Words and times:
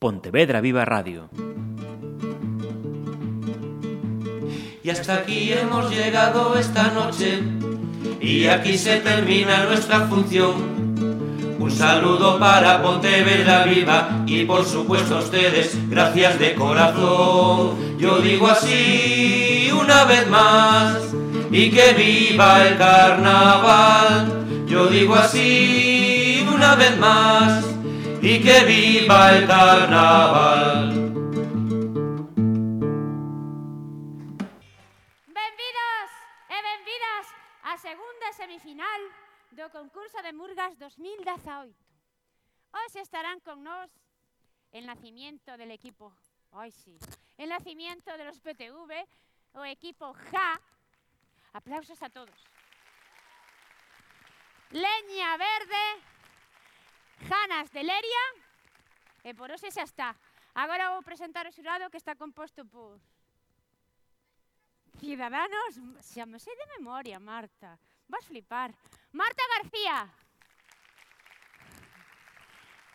Pontevedra 0.00 0.60
Viva 0.60 0.84
Radio. 0.84 1.28
Y 4.84 4.90
hasta 4.90 5.14
aquí 5.14 5.52
hemos 5.52 5.90
llegado 5.90 6.56
esta 6.56 6.92
noche 6.92 7.42
y 8.20 8.46
aquí 8.46 8.78
se 8.78 8.98
termina 9.00 9.64
nuestra 9.64 10.02
función. 10.02 11.56
Un 11.58 11.70
saludo 11.72 12.38
para 12.38 12.80
Pontevedra 12.80 13.64
Viva 13.64 14.22
y 14.24 14.44
por 14.44 14.64
supuesto 14.64 15.16
a 15.16 15.18
ustedes, 15.18 15.76
gracias 15.90 16.38
de 16.38 16.54
corazón. 16.54 17.98
Yo 17.98 18.20
digo 18.20 18.46
así 18.46 19.68
una 19.72 20.04
vez 20.04 20.28
más 20.28 20.96
y 21.50 21.72
que 21.72 21.94
viva 21.94 22.68
el 22.68 22.78
carnaval. 22.78 24.46
Yo 24.68 24.86
digo 24.86 25.16
así 25.16 26.46
una 26.54 26.76
vez 26.76 26.96
más 26.98 27.77
y 28.30 28.42
que 28.42 28.62
viva 28.66 29.32
el 29.32 29.46
carnaval. 29.46 30.92
Benvidos 35.32 36.10
e 36.52 36.58
benvidas 36.60 37.26
á 37.64 37.72
segunda 37.80 38.28
semifinal 38.36 39.00
do 39.56 39.72
concurso 39.72 40.20
de 40.20 40.36
Murgas 40.36 40.76
2018. 40.76 41.72
Hoxe 42.76 43.00
estarán 43.00 43.40
con 43.40 43.64
nós 43.64 43.88
el 44.76 44.84
nacimiento 44.84 45.56
del 45.56 45.72
equipo, 45.72 46.12
ay 46.52 46.68
sí, 46.68 47.00
el 47.40 47.48
nacimiento 47.48 48.12
de 48.12 48.28
los 48.28 48.44
PTV, 48.44 49.08
o 49.56 49.64
equipo 49.64 50.12
JA. 50.28 50.60
Aplausos 51.56 52.02
a 52.04 52.12
todos. 52.12 52.36
Leña 54.68 55.32
Verde, 55.40 55.84
Janas 57.26 57.70
de 57.72 57.82
Leria, 57.82 58.24
e 59.24 59.34
por 59.34 59.50
hoxe 59.50 59.70
xa 59.74 59.82
está. 59.82 60.14
Agora 60.54 60.94
vou 60.94 61.02
presentar 61.02 61.46
o 61.46 61.54
xurado 61.54 61.90
que 61.90 61.98
está 61.98 62.14
composto 62.14 62.62
por 62.66 62.98
Ciudadanos, 64.98 65.78
xa 66.02 66.26
me 66.26 66.38
sei 66.42 66.54
de 66.58 66.66
memoria, 66.74 67.20
Marta. 67.20 67.78
Vas 68.08 68.26
flipar. 68.26 68.74
Marta 69.12 69.42
García. 69.54 70.10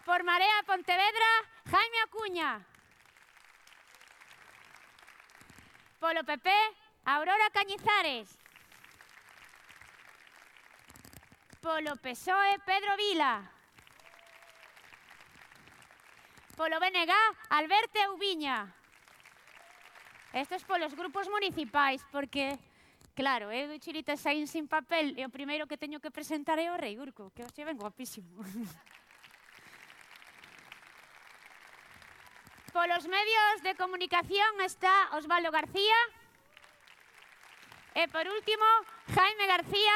Por 0.04 0.22
Marea 0.24 0.64
Pontevedra, 0.68 1.32
Jaime 1.72 2.00
Acuña. 2.04 2.52
Polo 6.00 6.26
PP, 6.26 6.50
Aurora 7.06 7.50
Cañizares. 7.52 8.38
Polo 11.62 11.96
PSOE, 11.96 12.60
Pedro 12.66 12.98
Vila. 12.98 13.53
polo 16.56 16.80
BNG, 16.80 17.12
Alberto 17.50 18.00
Ubiña. 18.14 18.74
Esto 20.34 20.56
es 20.56 20.64
polos 20.64 20.96
grupos 20.96 21.30
municipais, 21.30 22.02
porque, 22.12 22.58
claro, 23.16 23.52
eh, 23.52 23.66
eu 23.66 23.68
do 23.70 23.78
Chirita 23.78 24.18
saín 24.18 24.48
sin 24.48 24.68
papel 24.70 25.14
e 25.18 25.26
o 25.26 25.34
primeiro 25.34 25.70
que 25.70 25.78
teño 25.78 26.02
que 26.02 26.10
presentar 26.14 26.58
é 26.58 26.70
o 26.74 26.78
Rei 26.78 26.98
Urco, 26.98 27.30
que 27.34 27.46
hoxe 27.46 27.66
ven 27.66 27.78
guapísimo. 27.78 28.42
polos 32.74 33.06
medios 33.06 33.62
de 33.62 33.76
comunicación 33.78 34.62
está 34.66 35.14
Osvaldo 35.14 35.54
García. 35.54 36.00
E 37.94 38.10
por 38.10 38.26
último, 38.26 38.66
Jaime 39.14 39.46
García, 39.46 39.94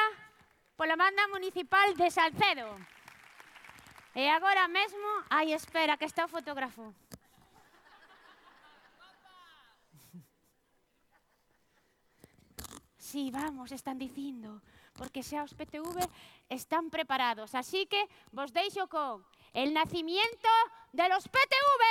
pola 0.77 0.93
banda 0.93 1.25
municipal 1.33 1.97
de 1.97 2.13
Salcedo. 2.13 2.77
E 4.17 4.25
agora 4.33 4.65
mesmo 4.67 5.05
hai 5.29 5.53
espera 5.53 5.93
que 5.93 6.09
está 6.09 6.25
o 6.25 6.33
fotógrafo. 6.33 6.89
Sí, 12.97 13.29
vamos, 13.29 13.69
están 13.69 14.01
dicindo, 14.01 14.57
porque 14.97 15.21
xa 15.21 15.45
os 15.45 15.53
PTV 15.53 16.01
están 16.49 16.89
preparados. 16.89 17.53
Así 17.53 17.85
que 17.85 18.09
vos 18.33 18.49
deixo 18.49 18.89
con 18.89 19.21
el 19.53 19.69
nacimiento 19.69 20.49
de 20.97 21.05
los 21.13 21.29
PTV. 21.29 21.83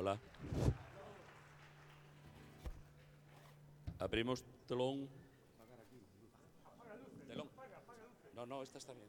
Hola. 0.00 0.16
Abrimos 4.00 4.40
telón. 4.64 5.25
No, 8.36 8.44
no, 8.44 8.62
esta 8.62 8.76
está 8.76 8.92
bien. 8.92 9.08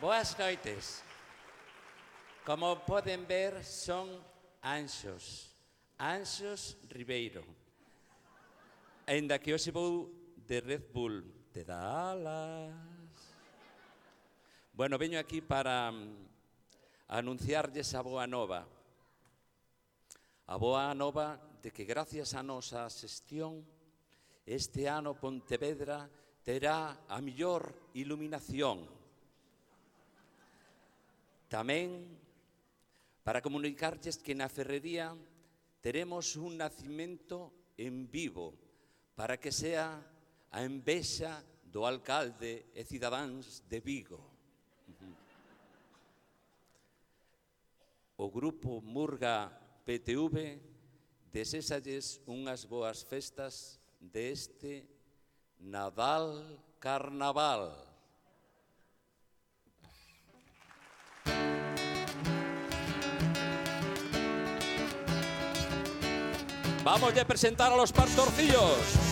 Boas 0.00 0.38
noites. 0.38 1.02
Como 2.46 2.82
poden 2.86 3.26
ver, 3.26 3.62
son 3.62 4.24
anxos. 4.62 5.54
Anxos 5.98 6.78
Ribeiro. 6.88 7.57
Ainda 9.08 9.38
que 9.40 9.54
hoxe 9.56 9.72
vou 9.72 10.12
de 10.36 10.60
Red 10.60 10.92
Bull 10.92 11.24
de 11.48 11.64
Dallas. 11.64 12.76
Bueno, 14.74 14.98
veño 14.98 15.18
aquí 15.18 15.40
para 15.40 15.90
mm, 15.90 16.28
anunciarlles 17.08 17.88
a 17.94 18.04
boa 18.04 18.26
nova. 18.26 18.68
A 20.44 20.56
boa 20.60 20.92
nova 20.92 21.40
de 21.62 21.72
que 21.72 21.88
gracias 21.88 22.36
a 22.36 22.44
nosa 22.44 22.84
xestión 22.92 23.64
este 24.44 24.84
ano 24.92 25.16
Pontevedra 25.16 26.04
terá 26.44 27.08
a 27.08 27.16
millor 27.24 27.64
iluminación. 27.96 28.84
Tamén 31.48 32.12
para 33.24 33.40
comunicarlles 33.40 34.20
que 34.20 34.36
na 34.36 34.52
ferrería 34.52 35.16
teremos 35.80 36.36
un 36.36 36.60
nacimento 36.60 37.72
en 37.80 38.04
vivo 38.12 38.67
para 39.18 39.36
que 39.36 39.50
sea 39.50 39.98
a 40.54 40.62
envexa 40.62 41.42
do 41.66 41.82
alcalde 41.82 42.70
e 42.70 42.86
cidadáns 42.86 43.66
de 43.66 43.82
Vigo. 43.82 44.22
O 48.14 48.30
grupo 48.30 48.78
Murga 48.78 49.50
PTV 49.82 50.62
desésalles 51.34 52.22
unhas 52.30 52.62
boas 52.62 53.02
festas 53.02 53.82
deste 53.98 54.86
Nadal 55.58 56.38
Carnaval. 56.78 57.74
Vamos 66.86 67.12
de 67.12 67.26
presentar 67.26 67.72
a 67.72 67.76
los 67.76 67.90
pastorcillos. 67.90 69.07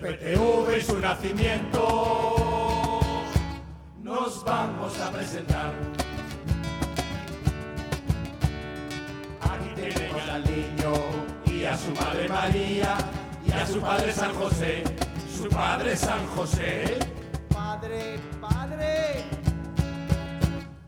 PTV 0.00 0.78
y 0.78 0.80
su 0.80 0.96
nacimiento 1.00 3.00
nos 4.00 4.44
vamos 4.44 4.96
a 5.00 5.10
presentar. 5.10 5.72
Aquí 9.40 9.70
tenemos 9.74 10.28
al 10.28 10.44
niño 10.44 10.92
y 11.46 11.64
a 11.64 11.76
su 11.76 11.90
madre 11.90 12.28
María 12.28 12.96
y 13.44 13.50
a 13.50 13.66
su 13.66 13.80
padre 13.80 14.12
San 14.12 14.32
José. 14.34 14.84
Su 15.36 15.48
padre 15.48 15.96
San 15.96 16.24
José. 16.28 16.98
Padre, 17.52 18.20
padre. 18.40 19.24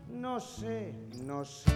No 0.07 0.39
sé, 0.39 0.95
no 1.25 1.43
sé. 1.43 1.71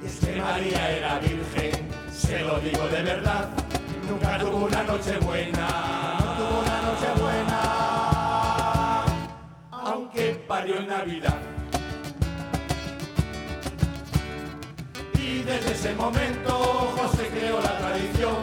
Y 0.00 0.06
es 0.06 0.20
que 0.20 0.40
María 0.40 0.90
era 0.92 1.18
virgen, 1.18 1.88
se 2.12 2.38
lo 2.40 2.60
digo 2.60 2.86
de 2.88 3.02
verdad. 3.02 3.63
Nunca 4.08 4.38
tuvo 4.38 4.66
una 4.66 4.82
noche 4.82 5.18
buena, 5.18 5.68
no 6.20 6.32
tuvo 6.36 6.60
una 6.60 6.82
noche 6.82 7.08
buena. 7.20 7.60
Aunque 9.70 10.44
parió 10.46 10.76
en 10.78 10.88
Navidad. 10.88 11.38
Y 15.18 15.42
desde 15.42 15.72
ese 15.72 15.94
momento 15.94 16.52
José 16.96 17.28
creó 17.28 17.60
la 17.60 17.78
tradición 17.78 18.36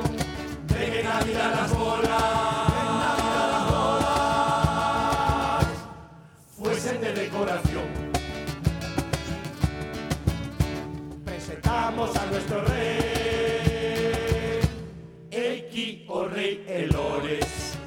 de 0.68 0.86
que 0.92 1.00
en 1.00 1.06
Navidad 1.06 1.52
las 1.62 1.72
bolas 1.78 2.12
fuesen 6.58 7.02
de 7.02 7.14
decoración. 7.14 8.12
presentamos 11.52 12.16
a 12.16 12.26
nuestro 12.28 12.62
rey, 12.66 13.21
Rey 16.12 16.62
Elores. 16.68 17.78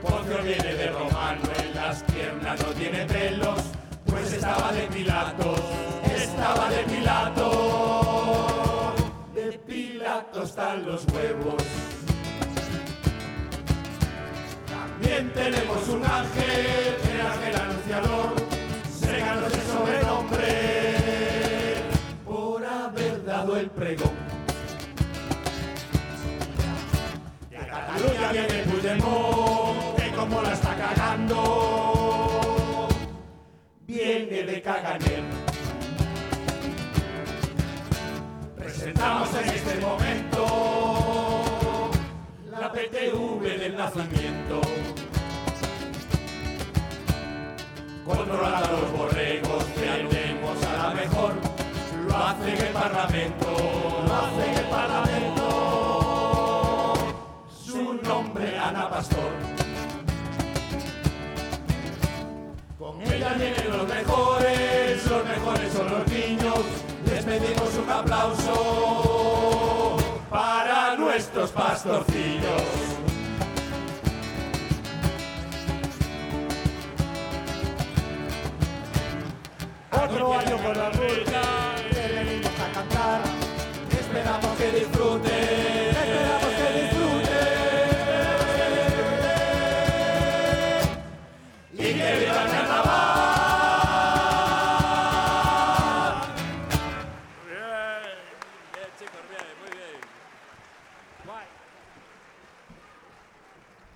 Poncio 0.00 0.38
viene 0.44 0.74
de 0.74 0.86
romano, 0.92 1.40
en 1.58 1.74
las 1.74 2.04
piernas 2.04 2.60
no 2.60 2.66
tiene 2.72 3.04
pelos, 3.04 3.60
pues 4.06 4.32
estaba 4.32 4.70
de 4.72 4.82
Pilatos, 4.82 5.60
estaba 6.14 6.70
de 6.70 6.84
Pilato. 6.84 8.94
De 9.34 9.58
Pilato 9.66 10.44
están 10.44 10.86
los 10.86 11.04
huevos. 11.12 11.62
También 14.68 15.32
tenemos 15.32 15.88
un 15.88 16.04
ángel, 16.04 16.96
el 17.12 17.20
ángel 17.20 17.56
anunciador, 17.60 18.34
Puigdemont, 28.98 29.96
que 29.96 30.10
como 30.12 30.42
la 30.42 30.52
está 30.52 30.74
cagando, 30.76 31.38
viene 33.86 34.42
de 34.42 34.62
Caganer. 34.62 35.24
Presentamos 38.56 39.28
en 39.34 39.48
este 39.48 39.80
momento 39.80 40.46
la 42.60 42.72
PTV 42.72 43.58
del 43.58 43.76
nacimiento. 43.76 44.60
Controlando 48.04 48.72
los 48.80 48.92
borregos, 48.92 49.64
tenemos 49.74 50.64
a 50.64 50.76
la 50.76 50.94
mejor. 50.94 51.34
Lo 52.06 52.16
hace 52.16 52.52
el 52.52 52.72
Parlamento, 52.72 53.46
lo 54.06 54.14
hace 54.14 54.60
el 54.60 54.66
Parlamento. 54.66 55.43
Nombre, 58.04 58.58
Ana 58.58 58.90
Pastor. 58.90 59.30
Con 62.78 63.00
ella 63.00 63.32
vienen 63.34 63.70
los 63.76 63.88
mejores, 63.88 65.06
los 65.06 65.24
mejores 65.24 65.72
son 65.72 65.90
los 65.90 66.06
niños. 66.08 66.60
Les 67.06 67.24
pedimos 67.24 67.74
un 67.82 67.90
aplauso 67.90 68.54
para 70.28 70.96
nuestros 70.96 71.50
pastorcillos. 71.50 72.62
Otro 79.90 80.34
año 80.34 80.56
con 80.58 80.76
la 80.76 80.90
ruta, 80.90 81.42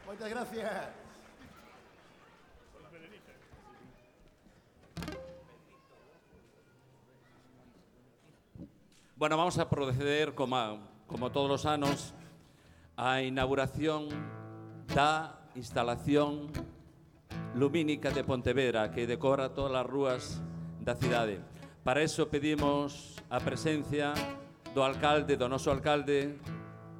Moitas 0.08 0.30
gracias. 0.30 0.72
Bueno, 9.16 9.36
vamos 9.36 9.58
a 9.58 9.68
proceder, 9.68 10.34
como, 10.34 10.56
a, 10.56 10.78
como 11.06 11.30
todos 11.30 11.50
os 11.50 11.66
anos, 11.66 12.14
a 12.96 13.20
inauguración 13.20 14.08
da 14.94 15.44
instalación 15.54 16.48
lumínica 17.54 18.08
de 18.08 18.24
Pontevedra 18.24 18.90
que 18.90 19.06
decora 19.06 19.52
todas 19.52 19.76
as 19.76 19.84
rúas 19.84 20.40
da 20.80 20.96
cidade. 20.96 21.44
Para 21.84 22.00
eso 22.00 22.32
pedimos 22.32 23.20
a 23.28 23.44
presencia 23.44 24.16
do 24.72 24.80
alcalde, 24.80 25.36
do 25.36 25.52
noso 25.52 25.68
alcalde, 25.68 26.40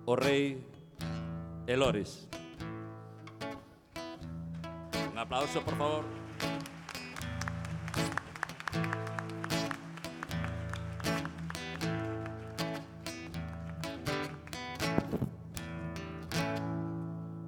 o 0.04 0.12
rei 0.12 0.60
Elores. 1.64 2.28
Aplauso, 5.28 5.60
por 5.62 5.76
favor. 5.76 6.04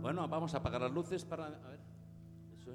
Bueno, 0.01 0.27
vamos 0.29 0.55
a 0.55 0.59
apagar 0.59 0.83
as 0.83 0.93
luces 0.93 1.25
para... 1.25 1.47
A 1.47 1.69
ver, 1.71 1.81
eso. 2.59 2.73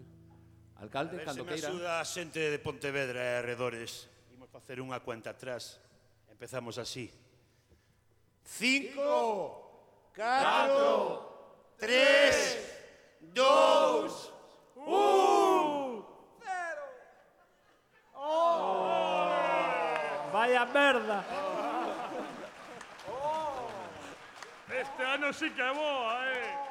Alcalde, 0.78 1.16
A 1.16 1.18
ver 1.18 1.26
cando 1.26 1.44
se 1.44 1.50
me 1.50 1.54
queira. 1.56 1.68
axuda 1.68 1.92
a 2.00 2.06
xente 2.06 2.40
de 2.40 2.60
Pontevedra 2.62 3.20
e 3.20 3.32
arredores. 3.42 4.08
Imos 4.32 4.50
facer 4.54 4.78
unha 4.80 5.02
cuenta 5.02 5.34
atrás. 5.34 5.82
Empezamos 6.30 6.78
así. 6.78 7.10
Cinco, 8.46 10.14
catro, 10.14 11.74
tres, 11.82 12.62
dous, 13.34 14.30
un, 14.86 16.06
cero. 16.40 16.86
Oh. 18.14 18.22
oh. 18.70 20.32
Vaya 20.32 20.66
merda. 20.66 21.26
Oh. 21.32 23.12
Oh. 23.12 23.70
Este 24.72 25.04
ano 25.06 25.34
sí 25.34 25.50
que 25.52 25.70
boa, 25.72 26.32
eh. 26.32 26.66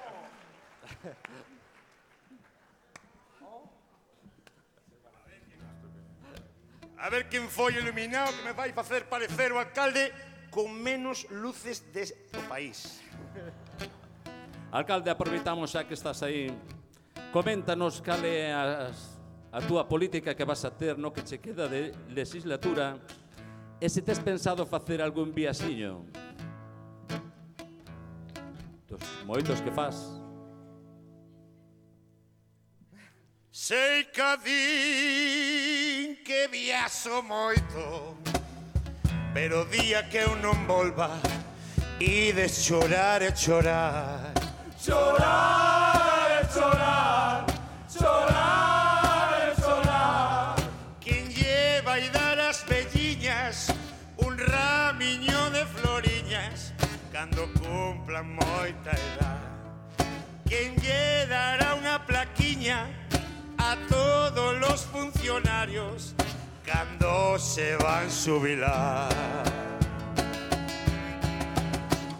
A 7.04 7.10
ver 7.10 7.28
quen 7.28 7.50
foi 7.52 7.76
iluminado 7.76 8.32
que 8.32 8.42
me 8.48 8.56
vai 8.56 8.72
facer 8.72 9.04
parecer 9.04 9.52
o 9.52 9.60
alcalde 9.60 10.08
con 10.48 10.72
menos 10.72 11.28
luces 11.28 11.92
deste 11.92 12.38
país. 12.48 13.02
Alcalde, 14.72 15.12
aproveitamos 15.12 15.68
xa 15.68 15.84
que 15.84 15.92
estás 15.92 16.24
aí 16.24 16.48
Coméntanos 17.34 18.00
cal 18.00 18.24
é 18.24 18.54
as, 18.54 19.18
a 19.50 19.60
túa 19.60 19.82
política 19.84 20.36
que 20.36 20.44
vas 20.44 20.64
a 20.64 20.70
ter 20.70 20.96
no 20.96 21.10
que 21.10 21.20
che 21.20 21.38
queda 21.38 21.66
de 21.66 21.90
legislatura 22.06 22.96
e 23.80 23.88
se 23.88 24.02
tes 24.02 24.20
pensado 24.20 24.64
facer 24.64 25.02
algún 25.02 25.34
viaxiño. 25.34 26.06
Dos 28.86 29.02
moitos 29.26 29.60
que 29.60 29.72
faz. 29.72 29.96
Sei 33.50 34.04
que 34.14 34.36
din 34.46 36.22
que 36.22 36.46
viaxo 36.46 37.20
moito 37.22 38.14
Pero 39.34 39.64
día 39.64 40.08
que 40.08 40.18
eu 40.18 40.34
non 40.36 40.66
volva 40.66 41.10
E 41.98 42.32
de 42.32 42.48
chorar 42.48 43.22
e 43.22 43.30
chorar 43.34 44.34
Chorar 44.78 46.03
cumplan 58.14 58.26
moita 58.38 58.90
edad. 58.90 59.40
Quen 60.46 60.76
lle 60.78 61.26
dará 61.26 61.74
unha 61.74 61.98
plaquiña 62.06 62.86
a 63.58 63.74
todos 63.90 64.54
os 64.70 64.84
funcionarios 64.86 66.14
cando 66.62 67.38
se 67.38 67.76
van 67.76 68.10
subilar? 68.10 69.10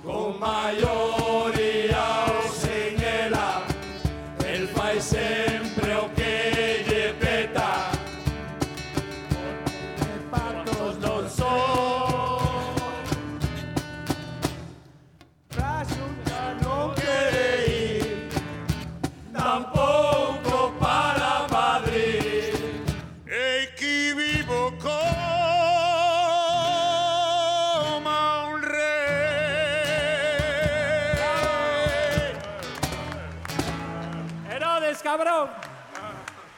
Con 0.03 0.39
maioría 0.39 2.05
ou 2.35 2.51
sen 2.51 2.99
ela 2.99 3.63
el 4.43 4.67
país 4.75 5.05
sempre 5.05 5.74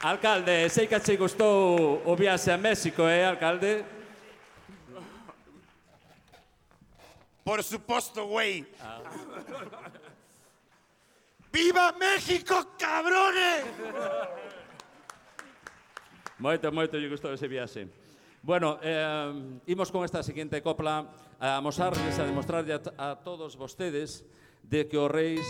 Alcalde, 0.07 0.71
sei 0.71 0.87
que 0.87 1.01
che 1.03 1.17
gustou 1.19 1.99
o 2.07 2.15
viaxe 2.15 2.53
a 2.53 2.57
México, 2.57 3.11
eh, 3.11 3.27
alcalde? 3.27 3.83
Por 7.43 7.59
suposto, 7.65 8.25
güey. 8.31 8.63
Ah. 8.79 9.03
Viva 11.51 11.91
México, 11.99 12.55
cabrones! 12.79 13.67
Moito, 16.39 16.71
moito 16.71 16.95
lle 17.03 17.11
gustou 17.11 17.35
ese 17.35 17.51
viaxe. 17.51 17.91
Bueno, 18.47 18.79
eh, 18.87 19.59
imos 19.67 19.91
con 19.91 20.07
esta 20.07 20.23
seguinte 20.23 20.63
copla 20.63 21.03
a 21.43 21.59
amosarles, 21.59 22.15
a 22.23 22.31
demostrarlle 22.31 22.79
a, 22.79 23.11
a 23.11 23.19
todos 23.19 23.59
vostedes 23.59 24.23
de 24.63 24.87
que 24.87 25.03
os 25.03 25.11
reis 25.11 25.43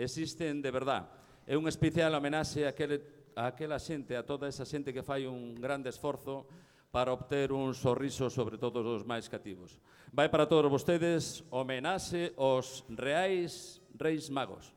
existen 0.00 0.64
de 0.64 0.72
verdad. 0.72 1.12
É 1.44 1.60
unha 1.60 1.68
especial 1.68 2.16
homenaxe 2.16 2.64
a 2.64 2.72
aquele 2.72 3.21
a 3.36 3.46
aquela 3.48 3.78
xente, 3.78 4.16
a 4.16 4.22
toda 4.22 4.48
esa 4.48 4.64
xente 4.64 4.92
que 4.92 5.02
fai 5.02 5.26
un 5.26 5.54
grande 5.54 5.88
esforzo 5.88 6.46
para 6.92 7.12
obter 7.12 7.52
un 7.52 7.72
sorriso 7.72 8.28
sobre 8.28 8.60
todos 8.60 8.84
os 8.84 9.02
máis 9.02 9.28
cativos. 9.28 9.80
Vai 10.12 10.28
para 10.28 10.44
todos 10.44 10.68
vostedes 10.68 11.40
homenaxe 11.48 12.36
aos 12.36 12.84
reais 12.92 13.80
reis 13.96 14.28
magos. 14.28 14.76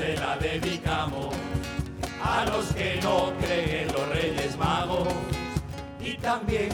Se 0.00 0.16
la 0.16 0.34
dedicamos 0.38 1.34
a 2.24 2.46
los 2.46 2.72
que 2.72 2.98
no 3.02 3.34
creen 3.38 3.86
en 3.86 3.92
los 3.92 4.08
Reyes 4.08 4.56
Magos 4.56 5.08
y 6.02 6.14
también 6.16 6.70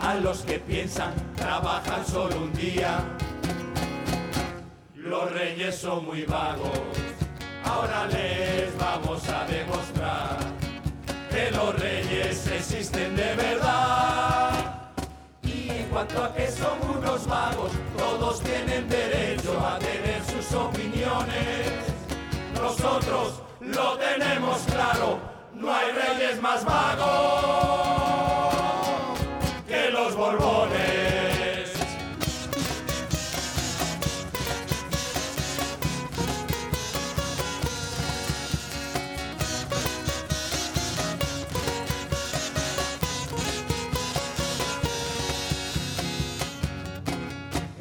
a 0.00 0.14
los 0.14 0.42
que 0.42 0.60
piensan 0.60 1.12
trabajan 1.34 2.06
solo 2.06 2.36
un 2.36 2.52
día. 2.52 3.00
Los 4.94 5.32
reyes 5.32 5.74
son 5.74 6.04
muy 6.04 6.22
vagos, 6.26 6.78
ahora 7.64 8.06
les 8.06 8.70
vamos 8.78 9.28
a 9.28 9.44
demostrar 9.46 10.36
que 11.32 11.50
los 11.50 11.74
reyes 11.80 12.46
existen 12.46 13.16
de 13.16 13.34
verdad. 13.34 14.92
Y 15.42 15.70
en 15.70 15.88
cuanto 15.88 16.22
a 16.22 16.32
que 16.32 16.48
son 16.52 16.78
unos 16.88 17.26
vagos, 17.26 17.72
todos 17.96 18.40
tienen 18.42 18.88
derecho 18.88 19.58
a 19.58 19.76
tener 19.80 20.22
sus 20.24 20.52
opiniones. 20.54 21.97
Nosotros 22.60 23.40
lo 23.60 23.96
tenemos 23.96 24.58
claro, 24.62 25.18
no 25.54 25.72
hay 25.72 25.92
reyes 25.92 26.42
más 26.42 26.64
vagos 26.64 26.98
que 29.66 29.90
los 29.90 30.16
borbones. 30.16 31.72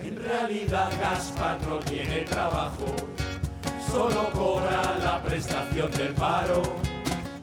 En 0.03 0.15
realidad 0.23 0.91
Gaspar 0.99 1.57
no 1.67 1.79
tiene 1.79 2.21
trabajo, 2.21 2.95
solo 3.97 4.29
cobra 4.31 4.95
la 5.03 5.21
prestación 5.23 5.91
del 5.91 6.13
paro. 6.13 6.61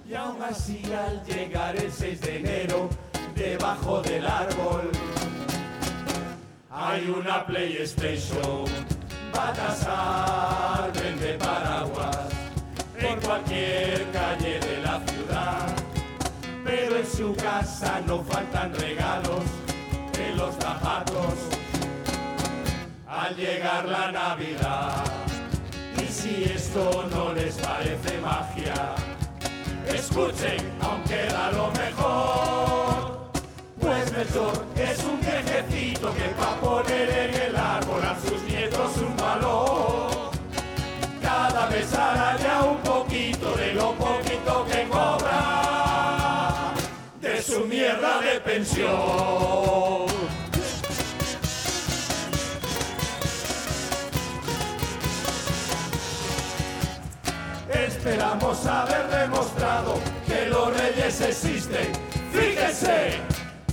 Y 0.08 0.14
aún 0.14 0.40
así 0.40 0.82
al 1.04 1.24
llegar 1.24 1.74
el 1.76 1.90
6 1.90 2.20
de 2.20 2.36
enero, 2.38 2.88
debajo 3.34 4.00
del 4.02 4.24
árbol, 4.24 4.90
hay 6.70 7.08
una 7.08 7.44
PlayStation. 7.44 8.64
Baltasar 9.34 10.92
vende 10.92 11.34
paraguas 11.34 12.28
en 12.98 13.20
cualquier 13.20 14.06
calle 14.12 14.60
de 14.60 14.76
la 14.86 15.00
ciudad. 15.08 15.66
Pero 16.64 16.96
en 16.96 17.06
su 17.06 17.34
casa 17.34 18.00
no 18.06 18.22
faltan 18.22 18.72
regalos 18.74 19.44
en 20.24 20.36
los 20.36 20.54
zapatos 20.54 21.34
al 23.08 23.34
llegar 23.36 23.86
la 23.86 24.12
Navidad. 24.12 25.23
Si 26.24 26.42
esto 26.44 27.06
no 27.10 27.34
les 27.34 27.54
parece 27.56 28.18
magia, 28.22 28.94
escuchen, 29.86 30.72
aunque 30.80 31.26
da 31.26 31.52
lo 31.52 31.70
mejor. 31.72 33.30
Pues 33.78 34.10
Melchor 34.10 34.64
es 34.74 35.04
un 35.04 35.20
viejecito 35.20 36.14
que 36.14 36.32
va 36.40 36.52
a 36.52 36.60
poner 36.62 37.10
en 37.10 37.34
el 37.42 37.54
árbol 37.54 38.02
a 38.02 38.18
sus 38.26 38.42
nietos 38.44 38.96
un 39.06 39.14
valor. 39.18 40.30
Cada 41.20 41.66
vez 41.66 41.92
hará 41.92 42.38
ya 42.38 42.62
un 42.62 42.78
poquito 42.78 43.54
de 43.56 43.74
lo 43.74 43.92
poquito 43.92 44.64
que 44.64 44.88
cobra 44.88 46.72
de 47.20 47.42
su 47.42 47.66
mierda 47.66 48.20
de 48.22 48.40
pensión. 48.40 50.13
Esperamos 58.04 58.66
haber 58.66 59.06
demostrado 59.08 59.98
que 60.26 60.44
los 60.50 60.76
reyes 60.78 61.22
existen. 61.22 61.90
Fíjense, 62.32 63.18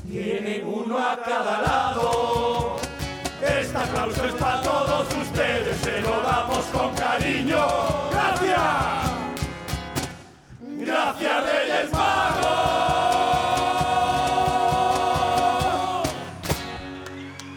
tienen 0.10 0.66
uno 0.66 0.98
a 0.98 1.22
cada 1.22 1.62
lado. 1.62 2.78
Este 3.42 3.78
aplauso 3.78 4.26
es 4.26 4.34
para 4.36 4.62
todos 4.62 5.14
ustedes, 5.16 5.76
se 5.80 6.00
lo 6.00 6.22
damos 6.22 6.64
con 6.68 6.96
cariño. 6.96 7.60
Gracias. 8.10 8.62
Gracias, 10.62 11.52
Reyes 11.52 11.92
Magos. 11.92 12.48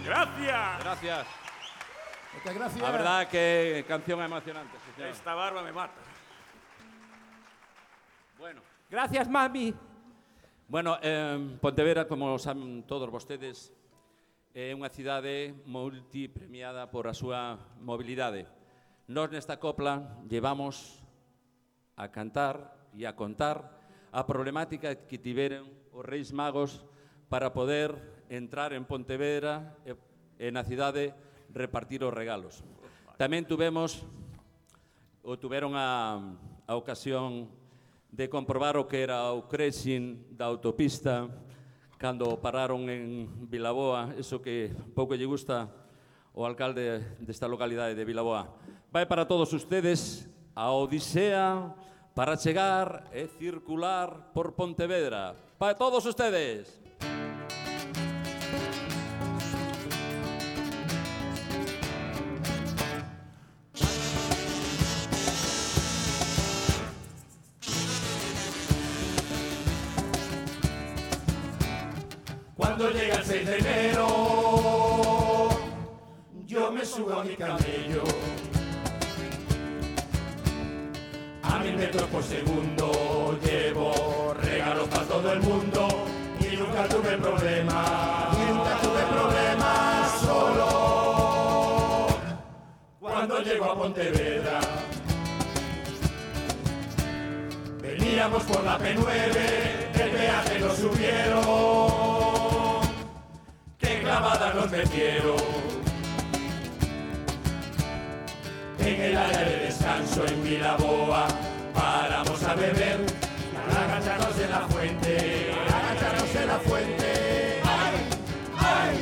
Gracias. 0.05 0.81
Gracias. 0.81 1.27
Moitas 2.33 2.55
gracias. 2.57 2.83
A 2.83 2.91
verdad 2.91 3.29
que 3.29 3.85
canción 3.87 4.21
emocionante. 4.21 4.77
Esta 4.99 5.35
barba 5.35 5.63
me 5.63 5.71
mata. 5.71 6.14
Gracias, 8.95 9.29
mami. 9.29 9.75
Bueno, 10.69 10.97
eh, 11.03 11.59
Pontevedra, 11.61 12.07
como 12.07 12.39
saben 12.39 12.85
todos 12.87 13.11
vostedes, 13.11 13.75
é 14.55 14.71
unha 14.71 14.87
cidade 14.87 15.51
multipremiada 15.67 16.87
por 16.87 17.11
a 17.11 17.15
súa 17.19 17.59
mobilidade. 17.83 18.47
Nos 19.11 19.35
nesta 19.35 19.59
copla 19.59 20.23
llevamos 20.31 21.03
a 21.99 22.07
cantar 22.15 22.71
e 22.95 23.03
a 23.03 23.19
contar 23.19 23.67
a 24.15 24.23
problemática 24.31 24.95
que 25.11 25.19
tiveron 25.19 25.67
os 25.91 26.07
reis 26.07 26.31
magos 26.31 26.87
para 27.27 27.51
poder 27.51 27.99
entrar 28.31 28.71
en 28.79 28.87
Pontevedra 28.87 29.75
e, 29.83 29.99
e 30.39 30.55
na 30.55 30.63
cidade 30.63 31.19
repartir 31.51 32.07
os 32.07 32.15
regalos. 32.15 32.63
Tamén 33.19 33.43
tuvemos 33.43 34.07
ou 35.27 35.35
tuveron 35.35 35.75
a, 35.75 36.15
a 36.63 36.79
ocasión 36.79 37.51
de 38.15 38.31
comprobar 38.31 38.79
o 38.79 38.87
que 38.87 39.03
era 39.03 39.35
o 39.35 39.51
crexin 39.51 40.23
da 40.31 40.47
autopista 40.47 41.27
cando 41.99 42.39
pararon 42.39 42.87
en 42.87 43.27
Vilaboa, 43.51 44.15
eso 44.15 44.39
que 44.39 44.71
pouco 44.95 45.19
lle 45.19 45.27
gusta 45.27 45.67
o 46.31 46.47
alcalde 46.47 47.03
desta 47.19 47.51
localidade 47.51 47.99
de 47.99 48.07
Vilaboa. 48.07 48.55
Vai 48.95 49.03
para 49.03 49.27
todos 49.27 49.51
ustedes 49.51 50.31
a 50.55 50.71
odisea 50.71 51.75
para 52.15 52.39
chegar 52.39 53.11
e 53.11 53.27
circular 53.27 54.31
por 54.31 54.55
Pontevedra. 54.55 55.35
Para 55.59 55.75
todos 55.75 56.07
ustedes. 56.07 56.84
El 73.25 73.31
6 73.31 73.47
de 73.47 73.59
enero, 73.59 74.09
yo 76.47 76.71
me 76.71 76.85
subo 76.85 77.21
a 77.21 77.25
mi 77.25 77.35
camello. 77.37 78.03
A 81.43 81.59
mil 81.59 81.77
metros 81.77 82.03
por 82.05 82.23
segundo 82.23 83.39
llevo 83.43 84.35
regalos 84.43 84.89
para 84.89 85.05
todo 85.05 85.33
el 85.33 85.41
mundo 85.41 85.89
y 86.41 86.57
nunca 86.57 86.87
tuve 86.89 87.17
problemas. 87.17 88.37
Y 88.37 88.53
nunca 88.53 88.79
tuve 88.83 89.03
problemas 89.03 90.21
solo. 90.21 92.07
Cuando 93.01 93.41
llego 93.41 93.65
a 93.65 93.75
Pontevedra, 93.79 94.61
veníamos 97.81 98.43
por 98.45 98.65
la 98.65 98.79
P9, 98.79 100.01
el 100.03 100.11
peaje 100.11 100.59
lo 100.59 100.75
subieron. 100.75 102.44
Clavadas 104.05 104.55
nos 104.55 104.71
metieron. 104.71 105.37
En 108.79 109.01
el 109.01 109.17
área 109.17 109.41
de 109.41 109.57
descanso 109.61 110.27
en 110.27 110.45
Vilaboa 110.45 111.27
paramos 111.75 112.43
a 112.43 112.55
beber, 112.55 113.01
a 113.57 113.85
agacharnos 113.85 114.39
en 114.39 114.51
la 114.51 114.61
fuente, 114.69 115.53
a 115.71 115.79
agacharnos 115.79 116.35
en 116.37 116.47
la 116.47 116.59
fuente. 116.59 117.61
¡Ay! 117.65 117.95
¡Ay! 118.59 118.97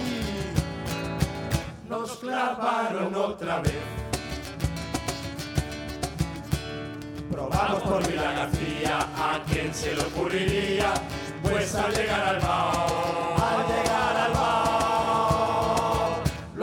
Nos 1.89 2.17
clavaron 2.19 3.15
otra 3.15 3.59
vez. 3.61 3.83
Probamos 7.31 7.83
por 7.83 8.07
Vila 8.07 8.33
García, 8.33 8.99
¿a 9.17 9.41
quién 9.51 9.75
se 9.75 9.95
le 9.95 10.03
ocurriría? 10.03 10.95
Pues 11.43 11.75
al 11.75 11.93
llegar 11.93 12.23
al 12.29 12.41
Bao, 12.41 13.42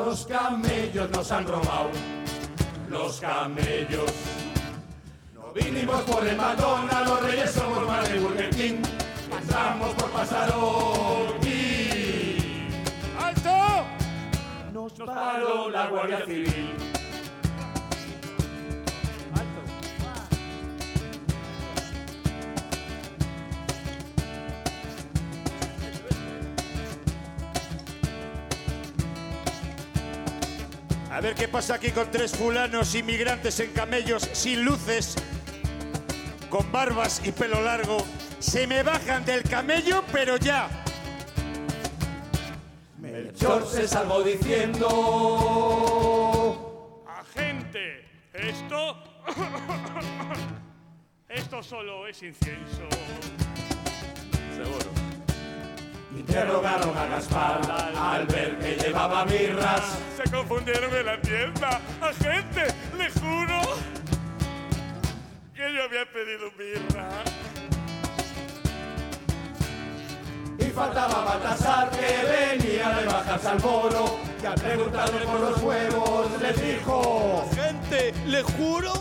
los 0.10 0.26
camellos 0.26 1.08
nos 1.12 1.32
han 1.32 1.46
robado, 1.46 1.92
los 2.90 3.20
camellos. 3.20 4.12
No 5.36 5.54
vinimos 5.54 6.02
por 6.02 6.28
el 6.28 6.36
McDonald's, 6.36 7.10
los 7.10 7.22
reyes 7.22 7.52
somos 7.52 7.86
más 7.86 8.10
de 8.10 8.20
Burger 8.20 8.50
King, 8.50 8.82
pasamos 9.30 9.94
por 9.94 10.10
Pasarón 10.10 11.46
y... 11.46 12.66
¡Alto! 13.24 13.86
Nos 14.74 14.94
paró 14.94 15.70
la 15.70 15.86
Guardia 15.90 16.26
Civil. 16.26 16.99
A 31.20 31.22
ver 31.22 31.36
qué 31.36 31.48
pasa 31.50 31.76
aquí 31.76 31.92
con 31.92 32.10
tres 32.10 32.32
fulanos 32.32 32.96
inmigrantes 32.96 33.60
en 33.60 33.74
camellos 33.74 34.30
sin 34.32 34.64
luces, 34.64 35.18
con 36.50 36.72
barbas 36.72 37.22
y 37.26 37.34
pelo 37.34 37.62
largo. 37.62 37.98
Se 38.40 38.66
me 38.66 38.84
bajan 38.84 39.26
del 39.26 39.44
camello, 39.44 40.02
pero 40.14 40.38
ya. 40.38 40.70
Melchor 43.00 43.68
se 43.68 43.86
salvó 43.86 44.24
diciendo... 44.24 44.86
Agente, 47.06 48.06
esto... 48.32 49.04
esto 51.28 51.62
solo 51.62 52.08
es 52.08 52.24
incienso. 52.24 52.88
Seguro. 54.56 54.99
Interrogaron 56.30 56.96
a 56.96 57.08
Gaspar 57.08 57.60
al 57.98 58.28
ver 58.28 58.60
que 58.60 58.76
llevaba 58.76 59.26
mirras. 59.26 59.98
Se 60.16 60.30
confundieron 60.30 60.96
en 60.96 61.06
la 61.08 61.20
tienda. 61.20 61.82
Agente, 62.00 62.68
le 62.96 63.10
juro 63.10 63.62
que 65.56 65.74
yo 65.74 65.84
había 65.84 66.06
pedido 66.14 66.52
birra. 66.56 67.10
Y 70.60 70.66
faltaba 70.66 71.26
Baltasar 71.26 71.90
que 71.90 72.58
venía 72.60 72.90
de 72.90 73.06
bajarse 73.06 73.48
al 73.48 73.60
foro. 73.60 74.20
Y 74.44 74.46
al 74.46 74.54
preguntarle 74.54 75.26
por 75.26 75.40
los 75.40 75.64
huevos 75.64 76.42
les 76.44 76.62
dijo... 76.62 77.50
Gente, 77.56 78.14
le 78.28 78.44
juro. 78.44 78.94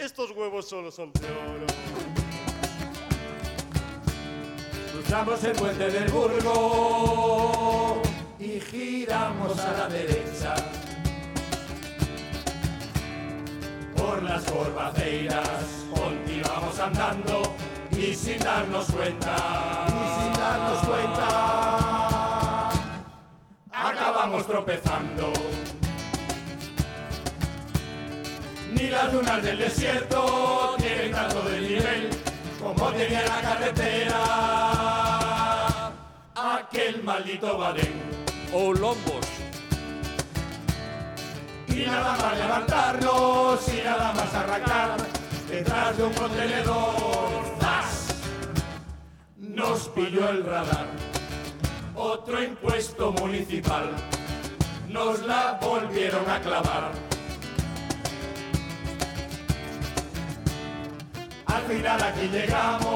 Estos 0.00 0.32
huevos 0.32 0.68
solo 0.68 0.90
son 0.90 1.12
de 1.12 1.26
oro. 1.26 2.21
Cruzamos 5.12 5.44
el 5.44 5.52
puente 5.52 5.90
del 5.90 6.10
Burgo 6.10 8.00
y 8.38 8.58
giramos 8.58 9.58
a 9.58 9.72
la 9.72 9.88
derecha. 9.90 10.54
Por 13.94 14.22
las 14.22 14.42
corbaceiras 14.44 15.84
continuamos 15.94 16.78
andando 16.78 17.42
y 17.90 18.14
sin 18.14 18.38
darnos 18.38 18.86
cuenta, 18.86 19.36
y 19.86 20.22
sin 20.22 20.32
darnos 20.32 20.78
cuenta, 20.78 22.70
acabamos 23.70 24.46
tropezando. 24.46 25.30
Ni 28.72 28.88
las 28.88 29.12
lunas 29.12 29.42
del 29.42 29.58
desierto 29.58 30.74
tienen 30.78 31.12
tanto 31.12 31.42
de 31.42 31.60
nivel 31.60 32.11
como 32.62 32.92
tenía 32.92 33.22
la 33.22 33.40
carretera 33.40 34.52
aquel 36.34 37.02
maldito 37.02 37.58
Badén. 37.58 38.00
O 38.54 38.72
lombos. 38.72 39.26
Y 41.68 41.86
nada 41.86 42.16
más 42.16 42.38
levantarnos 42.38 43.68
y 43.68 43.82
nada 43.82 44.12
más 44.12 44.34
arrancar 44.34 44.96
detrás 45.48 45.96
de 45.96 46.04
un 46.04 46.12
contenedor. 46.12 47.44
¡zas! 47.60 48.14
Nos 49.38 49.88
pilló 49.88 50.28
el 50.28 50.44
radar. 50.44 50.86
Otro 51.94 52.42
impuesto 52.42 53.12
municipal. 53.12 53.90
Nos 54.88 55.20
la 55.26 55.58
volvieron 55.62 56.28
a 56.28 56.40
clavar. 56.40 57.11
Al 61.54 61.62
final 61.64 62.02
aquí 62.02 62.28
llegamos 62.28 62.90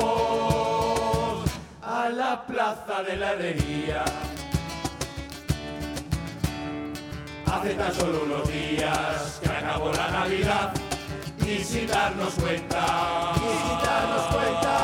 a 1.82 2.08
la 2.08 2.46
plaza 2.46 3.02
de 3.02 3.16
la 3.16 3.32
herrería. 3.32 4.04
Hace 7.46 7.74
tan 7.74 7.94
solo 7.94 8.22
unos 8.24 8.48
días 8.48 9.40
que 9.42 9.48
acabó 9.48 9.92
la 9.92 10.10
Navidad 10.10 10.72
y 11.46 11.58
sin 11.62 11.86
darnos 11.86 12.34
cuenta, 12.34 13.32
y 13.36 13.40
sin 13.40 13.78
darnos 13.84 14.22
cuenta, 14.34 14.76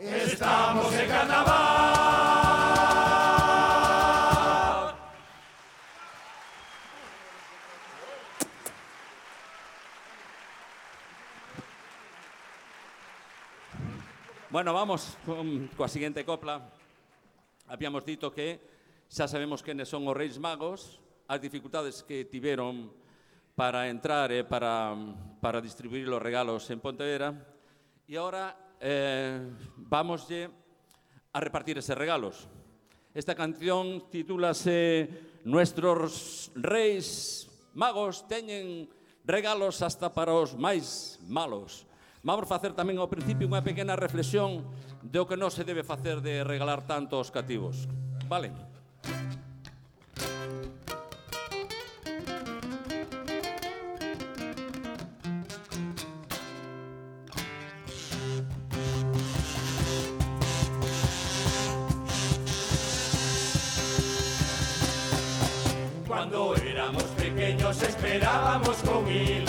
estamos 0.00 0.92
en 0.94 1.08
carnaval. 1.08 1.73
Bueno, 14.54 14.72
vamos 14.72 15.18
con, 15.26 15.66
coa 15.74 15.90
seguinte 15.90 16.22
copla. 16.22 16.62
Habíamos 17.66 18.06
dito 18.06 18.30
que 18.30 18.62
xa 19.10 19.26
sabemos 19.26 19.66
quenes 19.66 19.90
son 19.90 20.06
os 20.06 20.14
reis 20.14 20.38
magos, 20.38 21.02
as 21.26 21.42
dificultades 21.42 22.06
que 22.06 22.22
tiveron 22.30 22.86
para 23.58 23.90
entrar 23.90 24.30
e 24.30 24.38
eh, 24.38 24.44
para, 24.46 24.94
para 25.42 25.58
distribuir 25.58 26.06
os 26.06 26.22
regalos 26.22 26.70
en 26.70 26.78
Pontevedra. 26.78 27.34
E 28.06 28.14
agora 28.14 28.78
eh, 28.78 29.42
vamoslle 29.74 30.46
a 31.34 31.42
repartir 31.42 31.74
eses 31.82 31.98
regalos. 31.98 32.46
Esta 33.10 33.34
canción 33.34 34.06
titúlase 34.06 35.42
Nuestros 35.50 36.54
reis 36.54 37.50
magos 37.74 38.22
teñen 38.30 38.86
regalos 39.26 39.82
hasta 39.82 40.14
para 40.14 40.30
os 40.30 40.54
máis 40.54 41.18
malos. 41.26 41.90
Vamos 42.24 42.48
facer 42.48 42.72
tamén 42.72 42.96
ao 42.96 43.12
principio 43.12 43.44
unha 43.44 43.60
pequena 43.60 44.00
reflexión 44.00 44.64
de 45.04 45.20
o 45.20 45.28
que 45.28 45.36
non 45.36 45.52
se 45.52 45.60
debe 45.60 45.84
facer 45.84 46.24
de 46.24 46.40
regalar 46.40 46.80
tanto 46.88 47.20
aos 47.20 47.28
cativos. 47.28 47.84
Vale? 48.24 48.48
Cuando 66.08 66.56
éramos 66.56 67.04
pequeños 67.20 67.76
esperábamos 67.84 68.80
con 68.80 69.04
ilusión 69.12 69.43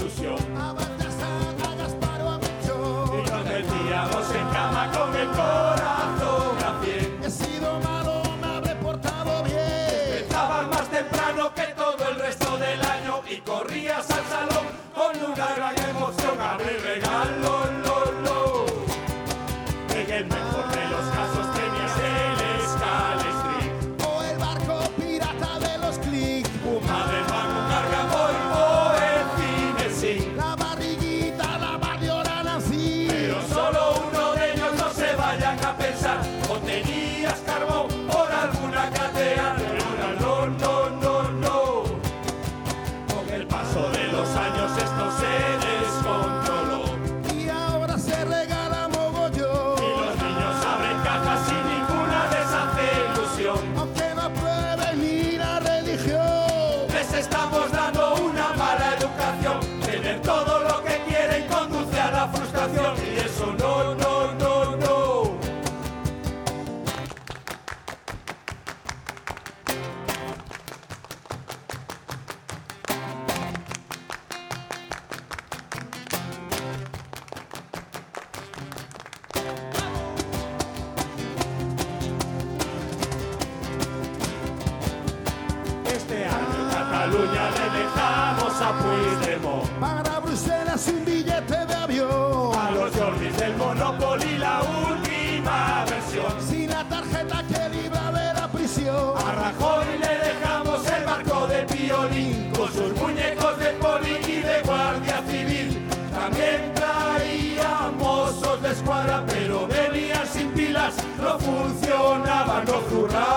no 111.18 111.40
funcionaba, 111.40 112.64
no 112.66 112.74
jurados. 112.90 113.35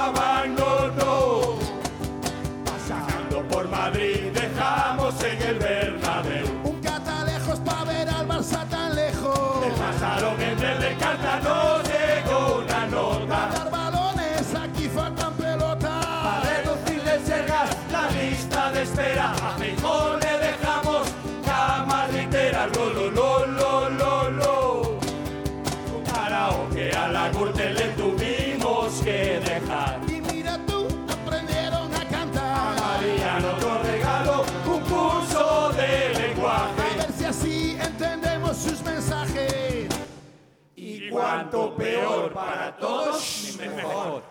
Cuanto 41.18 41.74
peor 41.74 42.33
para 42.33 42.76
todos, 42.76 43.59
mejor. 43.59 44.22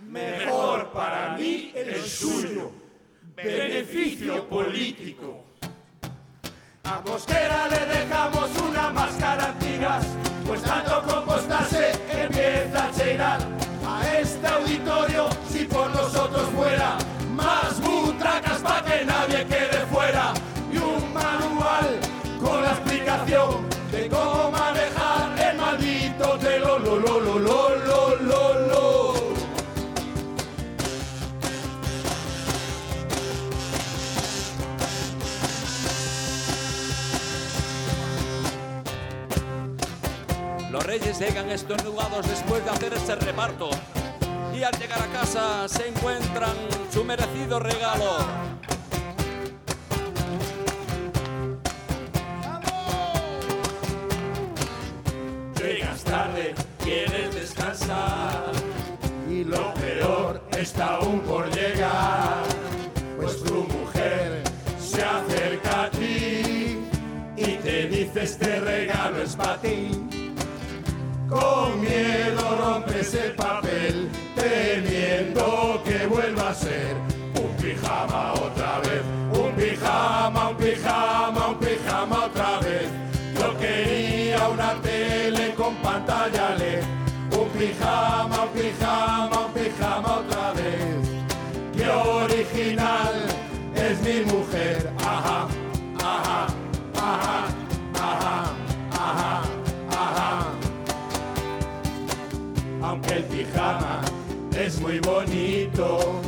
Mejor 0.00 0.90
para 0.92 1.36
mí 1.36 1.72
el 1.74 2.02
suyo. 2.02 2.72
Beneficio 3.36 4.48
político. 4.48 5.44
A 6.84 7.00
Mosquera 7.06 7.68
le 7.68 7.86
dejamos 7.98 8.50
una 8.58 8.90
máscara 8.90 9.48
antigas, 9.50 10.06
pues 10.46 10.62
tanto 10.62 11.02
compostarse 11.02 11.92
empieza 12.10 12.86
a 12.86 12.92
cheirar. 12.92 13.40
A 13.86 14.18
este 14.18 14.46
auditorio, 14.46 15.28
si 15.48 15.64
por 15.64 15.90
nosotros 15.90 16.48
fuera, 16.56 16.96
llegan 41.20 41.50
estornudados 41.50 42.26
después 42.26 42.64
de 42.64 42.70
hacer 42.70 42.94
ese 42.94 43.14
reparto. 43.14 43.68
Y 44.54 44.62
al 44.62 44.72
llegar 44.78 45.02
a 45.02 45.06
casa 45.08 45.68
se 45.68 45.88
encuentran 45.88 46.56
su 46.90 47.04
merecido 47.04 47.60
regalo. 47.60 48.16
Llegas 55.62 56.02
tarde, 56.04 56.54
quieres 56.82 57.34
descansar 57.34 58.52
y 59.28 59.44
lo 59.44 59.74
peor 59.74 60.42
está 60.56 60.96
aún 60.96 61.20
por 61.20 61.50
llegar, 61.54 62.44
pues 63.18 63.42
tu 63.44 63.64
mujer 63.64 64.42
se 64.80 65.02
acerca 65.02 65.84
a 65.84 65.90
ti 65.90 66.78
y 67.36 67.56
te 67.62 67.88
dice 67.88 68.22
este 68.22 68.58
regalo 68.60 69.22
es 69.22 69.36
para 69.36 69.60
ti. 69.60 70.19
Con 71.30 71.80
miedo 71.80 72.56
rompes 72.60 73.14
el 73.14 73.32
papel, 73.36 74.10
temiendo 74.34 75.80
que 75.84 76.04
vuelva 76.06 76.48
a 76.50 76.54
ser 76.54 76.96
un 77.36 77.56
pijama 77.56 78.32
otra 78.32 78.80
vez, 78.80 79.02
un 79.32 79.52
pijama, 79.52 80.48
un 80.48 80.56
pijama, 80.56 81.46
un 81.46 81.58
pijama 81.58 82.24
otra 82.24 82.58
vez. 82.58 82.88
Yo 83.38 83.56
quería 83.58 84.48
una 84.48 84.74
tele 84.82 85.54
con 85.54 85.76
pantalla 85.76 86.56
LED, 86.56 86.82
un 87.38 87.48
pijama, 87.50 88.42
un 88.42 88.48
pijama, 88.48 89.46
un 89.46 89.52
pijama 89.52 90.08
otra 90.08 90.24
vez. 90.24 90.29
Es 104.56 104.80
muy 104.80 105.00
bonito, 105.00 106.20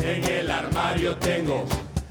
en 0.00 0.24
el 0.24 0.50
armario 0.50 1.16
tengo 1.16 1.64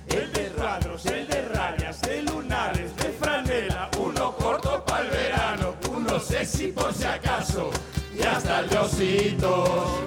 el 0.09 0.31
de 0.33 0.45
cuadros, 0.49 1.05
el 1.05 1.27
de 1.27 1.41
rayas, 1.49 2.01
de 2.01 2.21
lunares, 2.23 2.95
de 2.97 3.09
franela, 3.19 3.89
uno 3.99 4.35
corto 4.35 4.83
para 4.85 5.03
el 5.03 5.09
verano, 5.09 5.75
uno 5.95 6.19
sexy 6.19 6.67
por 6.67 6.93
si 6.93 7.03
acaso, 7.03 7.71
y 8.17 8.23
hasta 8.23 8.59
el 8.61 8.77
osito. 8.77 10.05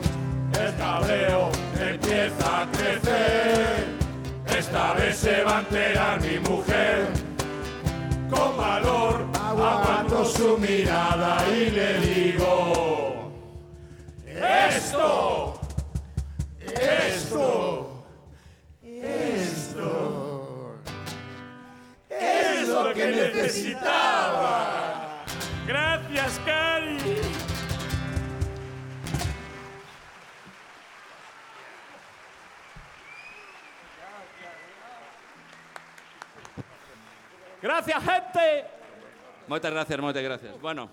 El 0.58 0.76
cabreo 0.76 1.50
empieza 1.78 2.62
a 2.62 2.70
crecer, 2.70 3.86
esta 4.58 4.94
vez 4.94 5.16
se 5.16 5.42
va 5.42 5.58
a 5.58 5.60
enterar 5.60 6.20
mi 6.20 6.38
mujer. 6.38 7.08
Con 8.30 8.56
valor 8.56 9.26
aguanto 9.34 10.24
su 10.24 10.58
mirada 10.58 11.44
y 11.48 11.70
le 11.70 12.00
digo, 12.00 12.79
esto, 14.80 15.60
esto, 16.60 18.04
esto 18.80 20.74
es 22.08 22.68
lo 22.68 22.94
que 22.94 23.06
necesitaba. 23.06 25.24
Gracias, 25.66 26.40
Cari. 26.46 26.98
Gracias, 37.62 38.02
gente. 38.02 38.64
Muchas 39.46 39.70
gracias, 39.70 40.00
muchas 40.00 40.22
gracias. 40.22 40.60
Bueno, 40.60 40.88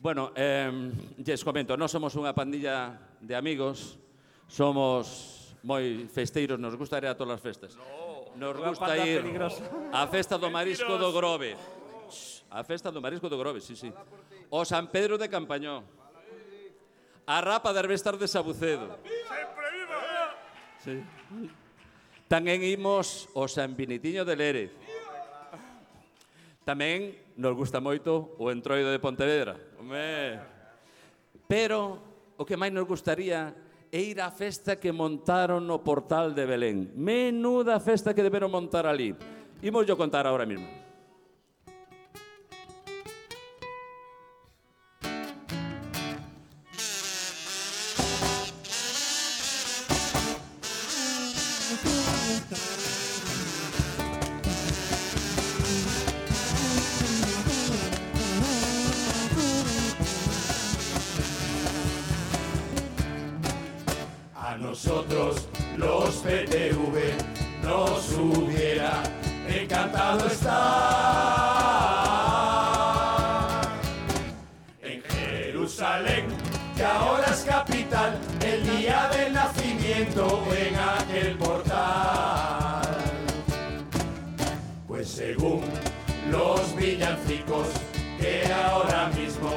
Bueno, 0.00 0.32
eh, 0.34 0.90
les 1.20 1.44
comento, 1.44 1.76
non 1.76 1.84
somos 1.84 2.16
unha 2.16 2.32
pandilla 2.32 2.96
de 3.20 3.36
amigos, 3.36 4.00
somos 4.48 5.52
moi 5.60 6.08
festeiros, 6.08 6.56
nos 6.56 6.72
gusta 6.72 6.96
ir 6.96 7.04
a 7.04 7.12
todas 7.12 7.36
as 7.36 7.44
festas. 7.44 7.76
No, 7.76 8.32
nos 8.32 8.56
gusta 8.56 8.96
ir 8.96 9.20
peligrosa. 9.20 9.60
a 9.92 10.08
festa 10.08 10.40
do 10.40 10.48
Marisco 10.48 10.96
do 10.96 11.12
Grove. 11.12 11.52
A 12.48 12.64
festa 12.64 12.88
do 12.88 13.04
Marisco 13.04 13.28
do 13.28 13.36
Grove, 13.36 13.60
sí, 13.60 13.76
sí. 13.76 13.92
O 14.48 14.64
San 14.64 14.88
Pedro 14.88 15.20
de 15.20 15.28
Campañón. 15.28 15.84
A 17.28 17.44
rapa 17.44 17.68
de 17.68 17.84
Arbestar 17.84 18.16
de 18.16 18.24
Sabucedo. 18.24 18.96
Sempre 19.04 19.66
viva! 19.68 20.00
Eh! 20.00 20.32
Sí. 20.80 20.96
Tamén 22.24 22.64
imos 22.64 23.28
o 23.36 23.44
San 23.44 23.76
Vinitiño 23.76 24.24
de 24.24 24.32
Lérez. 24.32 24.72
Tamén 26.64 27.20
nos 27.36 27.52
gusta 27.52 27.84
moito 27.84 28.32
o 28.40 28.48
Entroido 28.48 28.88
de 28.88 28.96
Pontevedra. 28.96 29.69
Home. 29.80 30.38
Pero 31.48 31.98
o 32.36 32.44
que 32.44 32.56
máis 32.56 32.68
nos 32.68 32.84
gustaría 32.84 33.56
é 33.88 34.00
ir 34.04 34.20
á 34.20 34.28
festa 34.28 34.76
que 34.76 34.92
montaron 34.92 35.64
no 35.64 35.80
portal 35.80 36.36
de 36.36 36.44
Belén. 36.44 36.92
Menuda 36.94 37.80
festa 37.80 38.12
que 38.12 38.20
deberon 38.20 38.52
montar 38.52 38.84
ali. 38.84 39.16
Imos 39.64 39.88
yo 39.88 39.96
contar 39.96 40.28
agora 40.28 40.44
mesmo. 40.44 40.68
Nosotros 64.70 65.48
los 65.76 66.14
PTV 66.18 66.96
nos 67.64 68.12
hubiera 68.12 69.02
encantado 69.48 70.28
estar 70.28 70.52
en 74.80 75.02
Jerusalén, 75.02 76.26
que 76.76 76.84
ahora 76.84 77.26
es 77.32 77.40
capital, 77.40 78.16
el 78.44 78.78
día 78.78 79.10
del 79.12 79.32
nacimiento 79.32 80.40
en 80.56 80.76
aquel 80.76 81.36
portal. 81.36 82.96
Pues 84.86 85.08
según 85.08 85.64
los 86.30 86.76
villancicos 86.76 87.66
que 88.20 88.44
ahora 88.52 89.08
mismo 89.16 89.50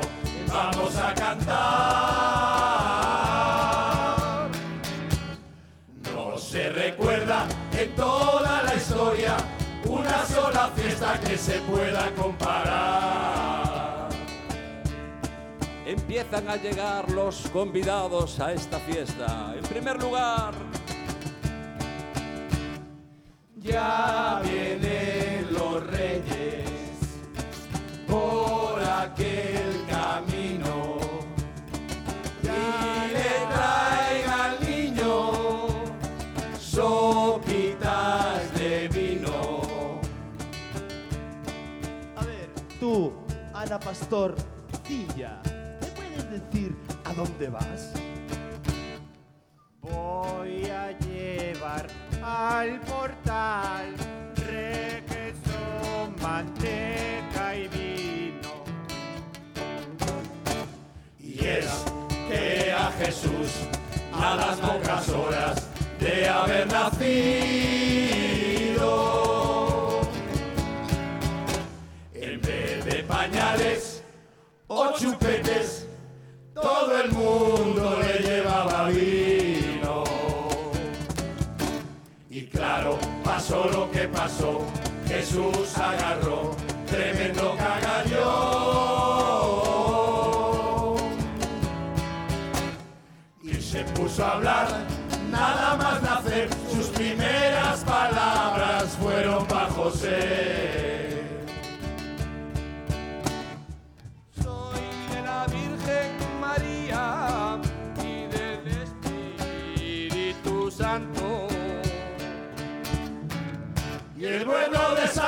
vamos 0.47 0.95
a 0.95 1.13
cantar. 1.13 2.12
Fiesta 10.75 11.19
que 11.19 11.37
se 11.37 11.59
pueda 11.61 12.11
comparar. 12.15 14.09
Empiezan 15.85 16.49
a 16.49 16.55
llegar 16.55 17.09
los 17.11 17.49
convidados 17.49 18.39
a 18.39 18.53
esta 18.53 18.79
fiesta. 18.79 19.53
En 19.57 19.63
primer 19.63 20.01
lugar, 20.01 20.53
Ya 23.63 24.41
vienen 24.43 25.47
los 25.53 25.87
reyes 25.87 26.69
por 28.05 28.77
aquel 28.83 29.85
camino 29.89 30.97
y 32.43 33.13
le 33.13 33.47
Ana 43.73 43.79
Pastor, 43.79 44.35
Cilla, 44.85 45.41
¿me 45.81 45.87
puedes 45.87 46.29
decir 46.29 46.77
a 47.05 47.13
dónde 47.13 47.49
vas? 47.49 47.93
Voy 49.81 50.65
a 50.65 50.91
llevar 50.99 51.87
al 52.23 52.79
portal 52.81 53.95
requesón, 54.35 56.13
manteca 56.21 57.55
y 57.55 57.67
vino. 57.69 58.63
Y 61.19 61.43
es 61.43 61.83
que 62.29 62.71
a 62.71 62.91
Jesús 63.03 63.49
a 64.13 64.35
las 64.35 64.57
pocas 64.59 65.09
horas 65.09 65.67
de 65.99 66.29
haber 66.29 66.67
nacido, 66.67 68.03
o 74.75 74.91
chupetes, 74.97 75.87
todo 76.53 76.99
el 76.99 77.11
mundo 77.11 77.99
le 78.01 78.27
llevaba 78.27 78.89
vino. 78.89 80.03
Y 82.29 82.47
claro, 82.47 82.97
pasó 83.23 83.65
lo 83.65 83.91
que 83.91 84.07
pasó, 84.07 84.61
Jesús 85.07 85.77
agarró 85.77 86.55
tremendo 86.87 87.55
cagallón. 87.55 88.23
Y 93.43 93.53
se 93.53 93.83
puso 93.95 94.25
a 94.25 94.31
hablar, 94.31 94.67
nada 95.29 95.75
más 95.77 96.01
nacer, 96.01 96.49
sus 96.71 96.87
primeras 96.87 97.83
palabras 97.83 98.97
fueron 98.99 99.45
para 99.45 99.69
José. 99.69 100.62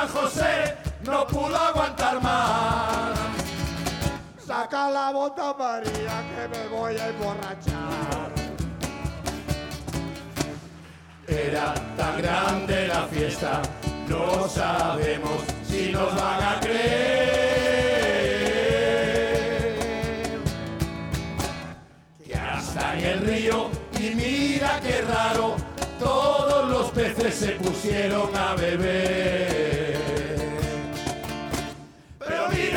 San 0.06 0.22
José 0.22 0.76
no 1.04 1.26
pudo 1.26 1.56
aguantar 1.56 2.22
más. 2.22 3.18
Saca 4.46 4.90
la 4.90 5.10
bota 5.10 5.54
María 5.58 6.22
que 6.30 6.48
me 6.48 6.68
voy 6.68 6.96
a 6.96 7.08
emborrachar. 7.08 8.30
Era 11.26 11.74
tan 11.96 12.22
grande 12.22 12.86
la 12.86 13.06
fiesta, 13.06 13.62
no 14.08 14.48
sabemos 14.48 15.42
si 15.68 15.90
nos 15.90 16.14
van 16.14 16.42
a 16.42 16.60
creer. 16.60 16.86
Que 22.24 22.34
hasta 22.36 22.96
en 22.96 23.04
el 23.04 23.20
río, 23.20 23.70
y 23.98 24.14
mira 24.14 24.80
qué 24.80 25.02
raro, 25.02 25.56
todos 25.98 26.70
los 26.70 26.90
peces 26.92 27.34
se 27.34 27.52
pusieron 27.52 28.36
a 28.36 28.54
beber. 28.54 29.85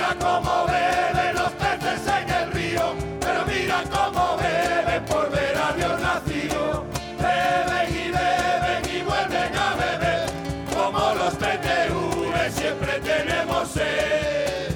Mira 0.10 0.15
cómo 0.19 0.65
beben 0.65 1.36
los 1.36 1.52
peces 1.52 2.08
en 2.08 2.30
el 2.30 2.52
río, 2.52 2.95
pero 3.19 3.45
mira 3.45 3.84
cómo 3.91 4.38
beben 4.38 5.06
por 5.06 5.30
ver 5.30 5.58
a 5.58 5.74
Dios 5.74 6.02
nacido. 6.02 6.86
Beben 7.19 7.89
y 7.89 8.12
beben 8.12 8.95
y 8.95 9.02
vuelven 9.04 9.56
a 9.56 9.76
beber, 9.76 10.30
como 10.74 11.13
los 11.15 11.34
PTV 11.36 12.52
siempre 12.52 13.00
tenemos 13.02 13.69
sed. 13.69 14.76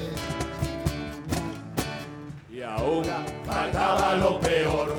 Y 2.51 2.61
aún 2.61 3.05
faltaba 3.45 4.15
lo 4.15 4.39
peor 4.39 4.95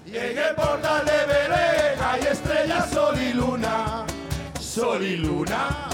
Y 0.04 0.16
en 0.16 0.38
el 0.38 0.54
portal 0.54 1.06
de 1.06 1.26
Belén 1.26 1.98
hay 2.02 2.20
estrellas, 2.32 2.90
sol 2.90 3.16
y 3.18 3.32
luna, 3.32 4.04
sol 4.60 5.02
y 5.02 5.16
luna. 5.16 5.88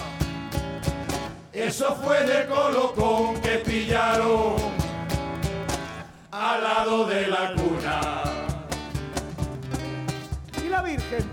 Eso 1.53 1.94
fue 2.03 2.25
de 2.25 2.46
colocón 2.46 3.40
que 3.40 3.59
pillaron 3.59 4.57
al 6.33 6.62
lado 6.64 7.07
de 7.07 7.29
la 7.29 7.53
cuna. 7.55 8.01
¿Y 10.64 10.68
la 10.68 10.83
Virgen? 10.83 11.25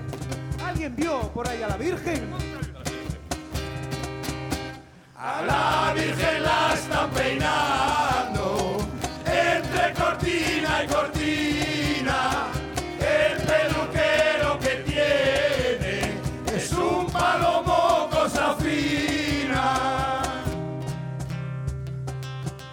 ¿Alguien 0.64 0.96
vio 0.96 1.22
por 1.34 1.48
ahí 1.48 1.64
a 1.64 1.70
la 1.70 1.78
Virgen? 1.78 2.49
A 5.22 5.42
la 5.42 5.94
Virgen 5.94 6.44
la 6.44 6.74
están 6.74 7.10
peinando 7.10 8.78
entre 9.26 9.94
cortina 9.94 10.84
y 10.86 10.88
cortina. 10.88 12.48
El 13.00 13.38
peluquero 13.44 14.58
que 14.60 14.76
tiene 14.90 16.22
es 16.56 16.72
un 16.72 17.08
palomo 17.08 18.08
cosa 18.10 18.56
fina. 18.56 20.22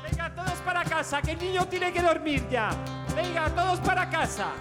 Venga, 0.08 0.32
todos 0.32 0.58
para 0.64 0.84
casa, 0.84 1.20
que 1.20 1.32
el 1.32 1.38
niño 1.40 1.66
tiene 1.66 1.92
que 1.92 2.00
dormir 2.00 2.46
ya. 2.48 2.70
Venga, 3.16 3.50
todos 3.56 3.80
para 3.80 4.08
casa. 4.08 4.52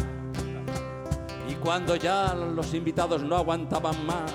y 1.48 1.54
cuando 1.54 1.96
ya 1.96 2.34
los 2.34 2.74
invitados 2.74 3.22
no 3.22 3.36
aguantaban 3.36 4.04
más, 4.08 4.34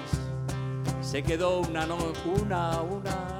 se 1.01 1.21
quedó 1.25 1.59
una, 1.63 1.85
no, 1.85 1.97
una, 2.41 2.81
una. 2.83 3.40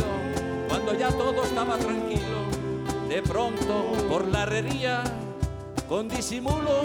ya 0.93 1.09
todo 1.09 1.43
estaba 1.43 1.77
tranquilo, 1.77 2.45
de 3.07 3.21
pronto 3.21 3.93
por 4.09 4.27
la 4.27 4.43
herrería, 4.43 5.03
con 5.87 6.07
disimulo, 6.09 6.83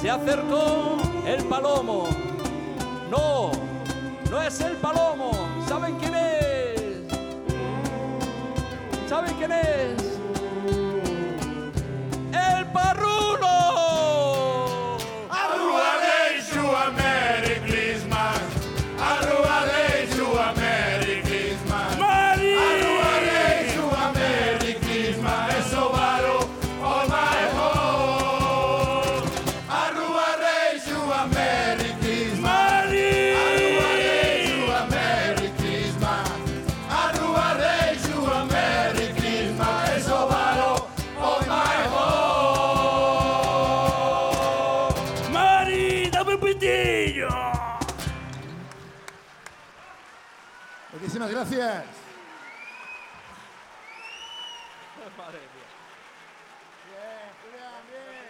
se 0.00 0.10
acercó 0.10 0.96
el 1.26 1.44
palomo. 1.44 2.08
No, 3.10 3.50
no 4.30 4.42
es 4.42 4.60
el 4.60 4.76
palomo. 4.76 5.30
¿Saben 5.66 5.96
quién 5.96 6.14
es? 6.14 6.80
¿Saben 9.08 9.34
quién 9.36 9.52
es? 9.52 10.18
¡El 12.32 12.66
parrulo! 12.66 13.07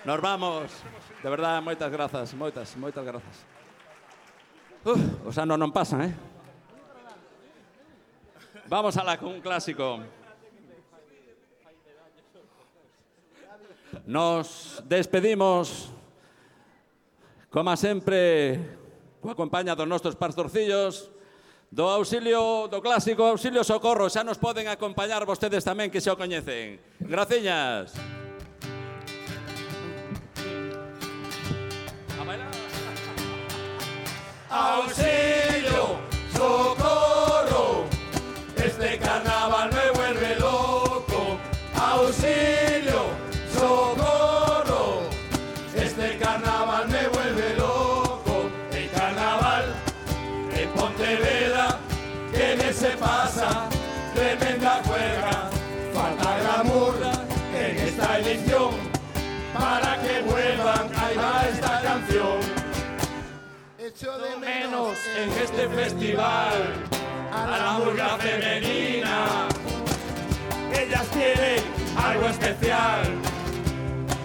Nos 0.09 0.23
vamos. 0.23 0.73
De 1.23 1.29
verdade, 1.29 1.61
moitas 1.61 1.93
grazas, 1.93 2.33
moitas, 2.33 2.73
moitas 2.81 3.05
grazas. 3.05 3.45
Uf, 4.81 4.97
os 5.29 5.37
anos 5.37 5.61
non 5.61 5.69
pasan, 5.69 6.01
eh? 6.09 6.13
Vamos 8.73 8.97
a 8.97 9.05
la 9.05 9.21
con 9.21 9.37
un 9.37 9.45
clásico. 9.45 10.01
Nos 14.09 14.81
despedimos, 14.89 15.93
como 17.53 17.77
sempre, 17.77 18.65
coa 19.21 19.37
compañía 19.37 19.77
dos 19.77 19.85
nosos 19.85 20.17
pastorcillos, 20.17 21.13
do 21.69 21.85
auxilio 21.85 22.65
do 22.73 22.81
clásico, 22.81 23.29
auxilio 23.29 23.61
socorro, 23.61 24.09
xa 24.09 24.25
nos 24.25 24.41
poden 24.41 24.73
acompañar 24.73 25.29
vostedes 25.29 25.69
tamén 25.69 25.93
que 25.93 26.01
xa 26.01 26.17
o 26.17 26.21
coñecen. 26.21 26.81
Graciñas. 26.97 27.93
Graciñas. 27.93 28.28
Auxilio, 34.51 35.99
socorro, 36.35 36.88
en 65.23 65.31
este 65.33 65.69
festival 65.69 66.75
a 67.33 67.47
la 67.47 67.73
murga 67.79 68.17
femenina. 68.19 69.49
Ellas 70.73 71.07
tienen 71.09 71.61
algo 71.97 72.29
especial 72.29 73.03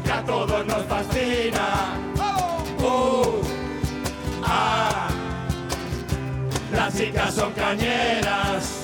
que 0.05 0.11
a 0.11 0.23
todos 0.23 0.65
nos 0.67 0.83
fascina. 0.85 1.97
Uh, 2.79 3.41
ah, 4.43 5.07
las 6.71 6.95
chicas 6.95 7.33
son 7.33 7.51
cañeras. 7.53 8.83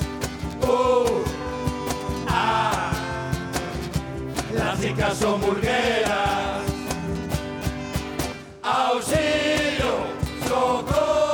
Uh, 0.61 1.23
ah, 2.27 2.91
las 4.53 4.81
chicas 4.81 5.15
son 5.15 5.41
burgueras. 5.41 6.63
Auxilio, 8.63 9.93
socorro, 10.47 11.28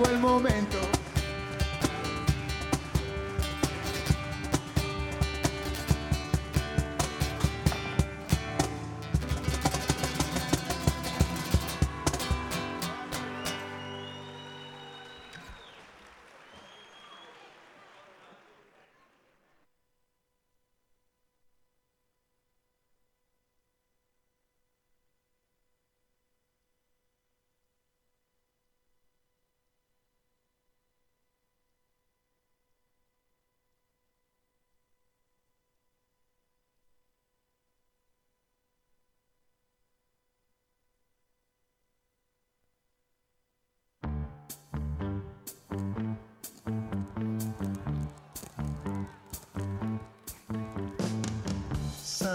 llegó 0.00 0.10
el 0.10 0.18
momento. 0.18 0.69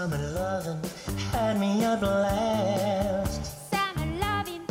Summer 0.06 0.30
loving 0.34 0.80
had 1.32 1.58
me 1.58 1.82
a 1.82 1.96
blast. 1.96 3.72
Summer 3.72 4.06
loving 4.20 4.64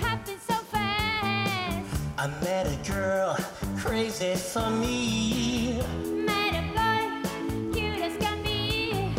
happened 0.00 0.40
so 0.48 0.54
fast. 0.54 1.86
I 2.18 2.26
met 2.42 2.66
a 2.66 2.90
girl 2.90 3.36
crazy 3.78 4.34
for 4.34 4.68
me. 4.68 5.80
Met 6.26 6.54
a 6.56 6.62
boy, 6.74 7.72
cute 7.72 8.00
as 8.00 8.16
can 8.16 8.42
be. 8.42 9.14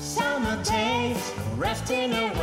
Summer 0.00 0.56
days 0.64 1.30
rafting 1.58 2.14
away 2.14 2.35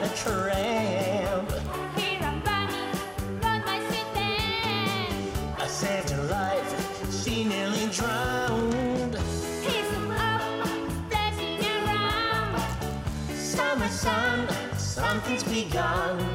not 0.00 0.10
a 0.10 0.16
tramp. 0.16 1.50
Here 1.96 2.20
I'm 2.22 2.42
running, 2.42 3.40
run 3.42 3.60
my 3.64 3.80
sedan. 3.90 5.12
I 5.58 5.66
saved 5.66 6.10
her 6.10 6.22
life, 6.24 7.22
she 7.22 7.44
nearly 7.44 7.86
drowned. 7.92 9.14
Here's 9.62 9.90
the 9.90 10.00
up, 10.14 10.68
splashing 11.06 11.60
around. 11.84 12.60
Summer 13.34 13.88
sun, 13.88 14.48
something's 14.78 15.44
begun. 15.44 16.29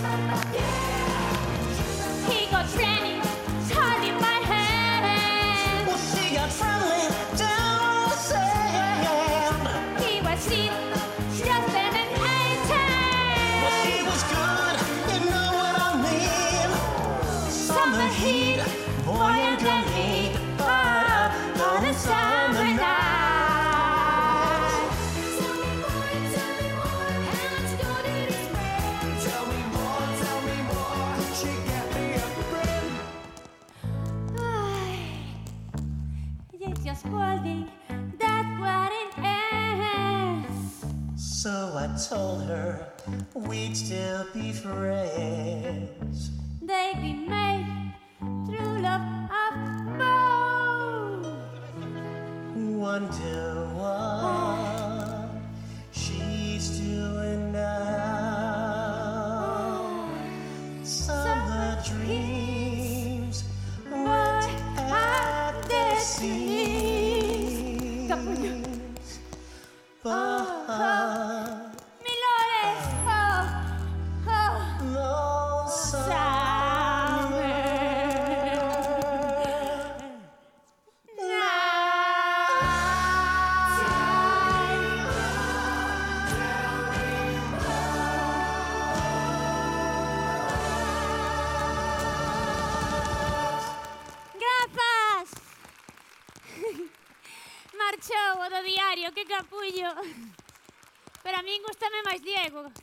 Thank 0.00 0.42
you. 0.42 0.47
We'd 43.46 43.76
still 43.76 44.26
be 44.34 44.52
friends. 44.52 46.30
They'd 46.60 47.00
be 47.00 47.12
made 47.12 47.66
true 48.20 48.78
love 48.80 49.00
of 49.30 49.54
both. 49.98 51.26
Wonder 52.56 53.68
what 53.74 54.57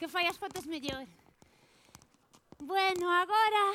que 0.06 0.14
fai 0.14 0.30
as 0.30 0.38
fotos 0.38 0.70
mellor. 0.70 1.02
Bueno, 2.62 3.10
agora 3.10 3.66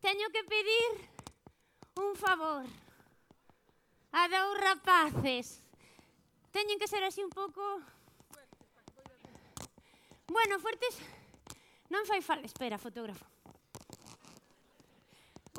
teño 0.00 0.32
que 0.32 0.42
pedir 0.48 0.90
un 2.00 2.16
favor 2.16 2.64
a 4.16 4.22
dous 4.32 4.56
rapaces. 4.64 5.60
Teñen 6.56 6.80
que 6.80 6.88
ser 6.88 7.04
así 7.04 7.20
un 7.20 7.28
pouco... 7.28 7.60
Bueno, 10.32 10.56
fuertes... 10.56 10.96
Non 11.92 12.08
fai 12.08 12.24
falta... 12.24 12.48
Espera, 12.48 12.80
fotógrafo. 12.80 13.28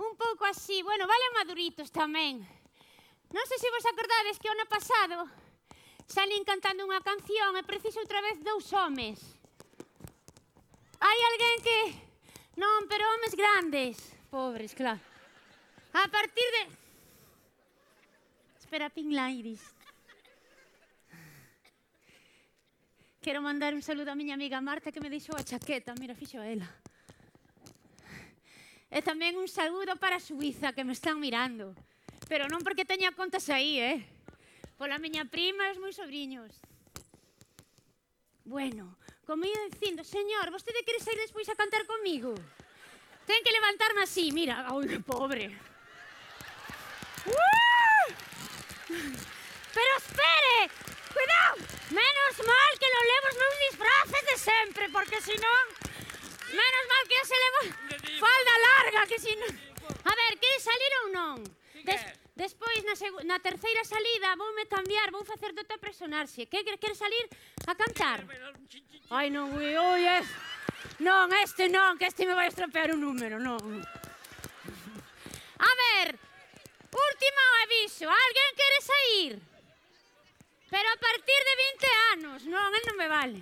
Un 0.02 0.18
pouco 0.18 0.50
así. 0.50 0.82
Bueno, 0.82 1.06
vale 1.06 1.38
maduritos 1.38 1.94
tamén. 1.94 2.42
Non 3.30 3.46
sei 3.46 3.62
se 3.62 3.70
vos 3.70 3.86
acordades 3.86 4.42
que 4.42 4.50
o 4.50 4.56
ano 4.58 4.66
pasado 4.66 5.30
salín 6.10 6.42
cantando 6.50 6.82
unha 6.82 7.06
canción 7.06 7.54
e 7.54 7.62
preciso 7.62 8.02
outra 8.02 8.26
vez 8.26 8.42
dous 8.42 8.66
homes 8.74 9.22
Hai 11.02 11.18
alguén 11.34 11.58
que... 11.66 11.80
Non, 12.62 12.86
pero 12.86 13.02
homes 13.10 13.34
grandes. 13.34 13.98
Pobres, 14.30 14.78
claro. 14.78 15.02
A 15.98 16.06
partir 16.08 16.46
de... 16.56 16.62
Espera, 18.62 18.94
Pinlairis. 18.94 19.66
Quero 23.22 23.42
mandar 23.42 23.74
un 23.74 23.82
saludo 23.82 24.14
a 24.14 24.16
miña 24.16 24.38
amiga 24.38 24.62
Marta 24.62 24.94
que 24.94 25.02
me 25.02 25.10
deixou 25.10 25.34
a 25.34 25.44
chaqueta. 25.44 25.98
Mira, 25.98 26.14
fixo 26.14 26.38
ela. 26.38 26.70
E 28.94 29.02
tamén 29.02 29.42
un 29.42 29.50
saludo 29.50 29.98
para 29.98 30.18
a 30.18 30.24
Suiza 30.24 30.74
que 30.74 30.86
me 30.86 30.94
están 30.94 31.18
mirando. 31.18 31.74
Pero 32.30 32.46
non 32.46 32.62
porque 32.62 32.86
teña 32.86 33.10
contas 33.18 33.50
aí, 33.50 33.82
eh? 33.82 34.06
Pola 34.78 35.02
miña 35.02 35.26
prima 35.26 35.70
e 35.70 35.74
os 35.74 35.82
meus 35.82 35.98
sobrinhos. 35.98 36.54
Bueno, 38.46 39.01
como 39.26 39.46
ia 39.46 39.70
dicindo, 39.70 40.04
señor, 40.04 40.52
vostede 40.52 40.84
quere 40.84 41.00
sair 41.00 41.18
despois 41.18 41.48
a 41.50 41.56
cantar 41.56 41.86
comigo? 41.86 42.36
Ten 43.26 43.44
que 43.44 43.52
levantarme 43.52 44.02
así, 44.04 44.32
mira, 44.32 44.66
ai, 44.68 44.88
que 44.88 45.00
pobre. 45.00 45.54
¡Uh! 47.26 48.08
Pero 49.72 49.92
espere, 50.04 50.58
cuidado, 51.14 51.56
menos 51.96 52.34
mal 52.44 52.72
que 52.82 52.90
lo 52.92 53.02
levo 53.12 53.28
os 53.32 53.38
meus 53.42 53.58
disfraces 53.70 54.24
de 54.30 54.38
sempre, 54.38 54.84
porque 54.90 55.22
se 55.22 55.36
non... 55.38 55.66
Menos 56.52 56.86
mal 56.92 57.04
que 57.08 57.20
se 57.24 57.38
levo 57.40 57.60
falda 58.20 58.54
larga, 58.68 59.02
que 59.08 59.20
se 59.20 59.32
non... 59.40 59.52
A 60.04 60.14
ver, 60.18 60.32
queres 60.42 60.64
salir 60.66 60.92
ou 61.02 61.08
non? 61.16 61.38
Des... 61.88 62.21
Despois, 62.36 62.84
na, 62.84 62.96
na 63.26 63.40
terceira 63.40 63.84
salida, 63.84 64.36
voume 64.36 64.66
cambiar, 64.66 65.12
vou 65.12 65.24
facer 65.26 65.52
doutor 65.54 65.80
personarse. 65.80 66.46
Que 66.46 66.64
quer 66.64 66.96
salir 66.96 67.28
a 67.68 67.76
cantar? 67.76 68.24
Ai, 69.10 69.30
non, 69.30 69.52
ui, 69.52 69.76
ui, 69.76 70.08
es... 70.08 70.28
Non, 71.00 71.28
este 71.44 71.68
non, 71.68 71.98
que 71.98 72.08
este 72.08 72.26
me 72.26 72.34
vai 72.34 72.48
estropear 72.48 72.96
un 72.96 73.02
número, 73.02 73.36
non. 73.38 73.60
A 75.60 75.72
ver, 75.76 76.16
último 76.90 77.42
aviso, 77.68 78.08
alguén 78.08 78.52
quere 78.56 78.80
sair? 78.82 79.34
Pero 80.72 80.88
a 80.88 80.98
partir 80.98 81.42
de 81.50 81.54
20 81.60 81.88
anos, 82.16 82.40
non, 82.48 82.70
el 82.72 82.84
non 82.88 82.96
me 82.96 83.08
vale. 83.12 83.42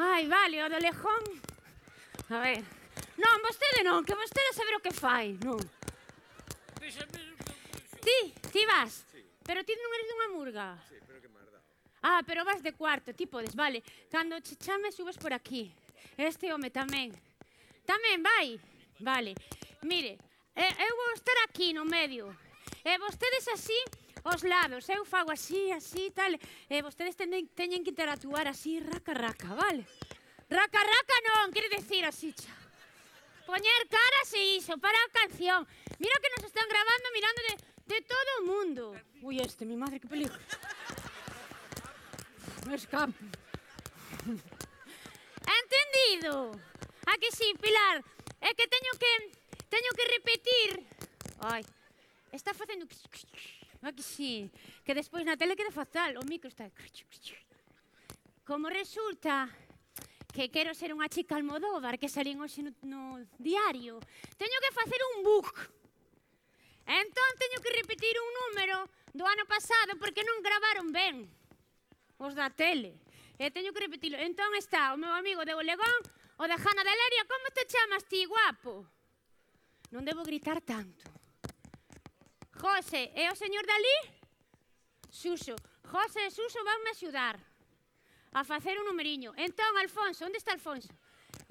Ai, 0.00 0.24
vale, 0.26 0.64
o 0.64 0.68
do 0.72 0.80
lejón. 0.80 1.24
A 2.32 2.40
ver, 2.40 2.64
non, 3.20 3.36
vostede 3.44 3.84
non, 3.84 4.00
que 4.00 4.16
vostede 4.16 4.56
sabe 4.56 4.72
o 4.72 4.82
que 4.82 4.94
fai, 4.96 5.36
non. 5.44 5.60
Ti? 8.08 8.32
Ti 8.52 8.64
vas? 8.64 9.04
Sí. 9.12 9.20
Pero 9.44 9.64
ti 9.64 9.76
non 9.76 9.92
eres 9.92 10.08
dunha 10.08 10.28
murga? 10.32 10.66
Sí, 10.88 10.96
pero 11.04 11.20
que 11.20 11.28
marda. 11.28 11.60
Ah, 12.00 12.24
pero 12.24 12.44
vas 12.44 12.62
de 12.62 12.72
cuarto, 12.72 13.12
ti 13.12 13.26
podes, 13.28 13.52
vale. 13.52 13.82
Cando 14.08 14.40
che 14.40 14.56
chame 14.56 14.88
subes 14.92 15.20
por 15.20 15.32
aquí. 15.36 15.68
Este 16.16 16.48
home 16.52 16.70
tamén. 16.72 17.12
Tamén 17.84 18.24
vai. 18.24 18.56
Vale. 19.00 19.36
Mire, 19.84 20.16
eu 20.56 20.92
vou 20.96 21.12
estar 21.12 21.36
aquí 21.44 21.76
no 21.76 21.84
medio. 21.84 22.32
E 22.80 22.96
vostedes 22.96 23.44
así 23.52 23.76
os 24.24 24.42
lados, 24.42 24.88
eu 24.88 25.04
fago 25.04 25.30
así, 25.30 25.70
así, 25.72 26.10
tal. 26.10 26.32
E 26.68 26.76
vostedes 26.80 27.16
teñen, 27.16 27.44
teñen 27.52 27.84
que 27.84 27.92
interactuar 27.92 28.48
así, 28.48 28.80
raca, 28.80 29.12
raca, 29.12 29.52
vale? 29.52 29.84
Raca, 30.48 30.80
raca 30.80 31.16
non, 31.28 31.52
quere 31.52 31.68
decir 31.68 32.08
así, 32.08 32.32
cha. 32.32 32.56
Poñer 33.44 33.82
caras 33.88 34.28
e 34.32 34.60
iso, 34.60 34.76
para 34.76 34.96
a 34.96 35.12
canción. 35.12 35.64
Mira 36.00 36.16
que 36.20 36.32
nos 36.36 36.44
están 36.44 36.68
grabando 36.68 37.06
mirando 37.12 37.40
de... 37.48 37.54
De 37.88 37.98
todo 38.02 38.30
o 38.38 38.42
mundo. 38.44 38.82
Ui, 39.22 39.40
este, 39.40 39.64
mi 39.64 39.76
madre, 39.76 39.98
que 39.98 40.06
peligro. 40.06 40.36
Me 42.66 42.74
escapo. 42.74 43.14
Entendido. 45.60 46.52
A 47.06 47.16
que 47.16 47.32
sí, 47.32 47.54
Pilar. 47.60 48.04
É 48.40 48.52
que 48.52 48.68
teño 48.68 48.92
que... 49.00 49.12
Teño 49.72 49.90
que 49.96 50.04
repetir. 50.16 50.70
Ai, 51.40 51.64
está 52.30 52.52
facendo... 52.52 52.86
A 53.82 53.92
que 53.92 54.02
sí. 54.02 54.50
Que 54.84 54.92
ah, 54.92 54.98
despois 55.00 55.24
na 55.24 55.40
tele 55.40 55.56
queda 55.56 55.72
fatal. 55.72 56.20
O 56.20 56.24
micro 56.28 56.52
está... 56.52 56.68
Como 58.44 58.68
resulta 58.68 59.48
que 60.32 60.52
quero 60.52 60.76
ser 60.76 60.92
unha 60.92 61.08
chica 61.08 61.40
almodóvar 61.40 61.96
que 61.96 62.12
salín 62.12 62.38
hoxe 62.44 62.60
no, 62.60 62.70
no 62.84 63.02
diario, 63.40 63.96
teño 64.36 64.60
que 64.60 64.76
facer 64.76 65.00
un 65.16 65.24
book 65.24 65.77
Entón 66.88 67.30
teño 67.36 67.60
que 67.60 67.76
repetir 67.76 68.16
un 68.16 68.32
número 68.40 68.88
do 69.12 69.28
ano 69.28 69.44
pasado 69.44 70.00
porque 70.00 70.24
non 70.24 70.40
gravaron 70.40 70.88
ben 70.88 71.28
os 72.16 72.32
da 72.32 72.48
tele. 72.48 72.96
E 73.36 73.52
teño 73.52 73.76
que 73.76 73.84
repetilo. 73.84 74.16
Entón 74.16 74.56
está 74.56 74.96
o 74.96 74.98
meu 74.98 75.12
amigo 75.12 75.44
de 75.44 75.52
Olegón, 75.52 76.00
o 76.40 76.44
de 76.48 76.56
Jana 76.56 76.82
de 76.82 76.94
Leria, 76.96 77.28
como 77.28 77.46
te 77.52 77.68
chamas 77.68 78.08
ti, 78.08 78.24
guapo? 78.24 78.88
Non 79.92 80.02
debo 80.02 80.24
gritar 80.24 80.64
tanto. 80.64 81.04
José, 82.56 83.12
e 83.14 83.28
o 83.30 83.36
señor 83.36 83.68
Dalí? 83.68 83.98
Suso. 85.12 85.54
José 85.86 86.26
e 86.26 86.34
Suso 86.34 86.64
vanme 86.64 86.90
axudar 86.96 87.36
a 88.32 88.42
facer 88.48 88.80
un 88.80 88.88
numeriño. 88.88 89.36
Entón, 89.36 89.76
Alfonso, 89.76 90.24
onde 90.24 90.40
está 90.40 90.56
Alfonso? 90.56 90.88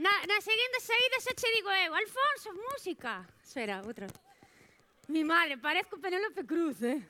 Na, 0.02 0.12
na 0.26 0.42
seguinte 0.42 0.82
saída 0.82 1.22
xa 1.22 1.34
che 1.38 1.50
digo 1.56 1.70
eu, 1.72 1.94
Alfonso, 1.94 2.52
música. 2.58 3.22
Espera, 3.46 3.86
outra. 3.86 4.10
Mi 5.08 5.24
madre, 5.24 5.58
parezco 5.58 5.98
Penélope 5.98 6.46
Cruz, 6.46 6.82
eh? 6.84 7.02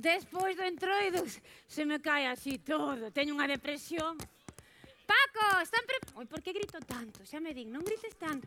Despois 0.00 0.56
do 0.56 0.62
entroido 0.62 1.26
se 1.66 1.84
me 1.84 2.00
cae 2.00 2.26
así 2.26 2.58
todo. 2.58 3.10
Teño 3.12 3.34
unha 3.36 3.50
depresión. 3.50 4.16
Paco, 5.04 5.60
están 5.60 5.84
pre... 5.84 5.98
Oi, 6.16 6.26
por 6.30 6.40
que 6.40 6.54
grito 6.54 6.78
tanto? 6.86 7.26
Xa 7.26 7.42
me 7.42 7.52
din, 7.52 7.68
non 7.68 7.82
grites 7.82 8.14
tanto. 8.16 8.46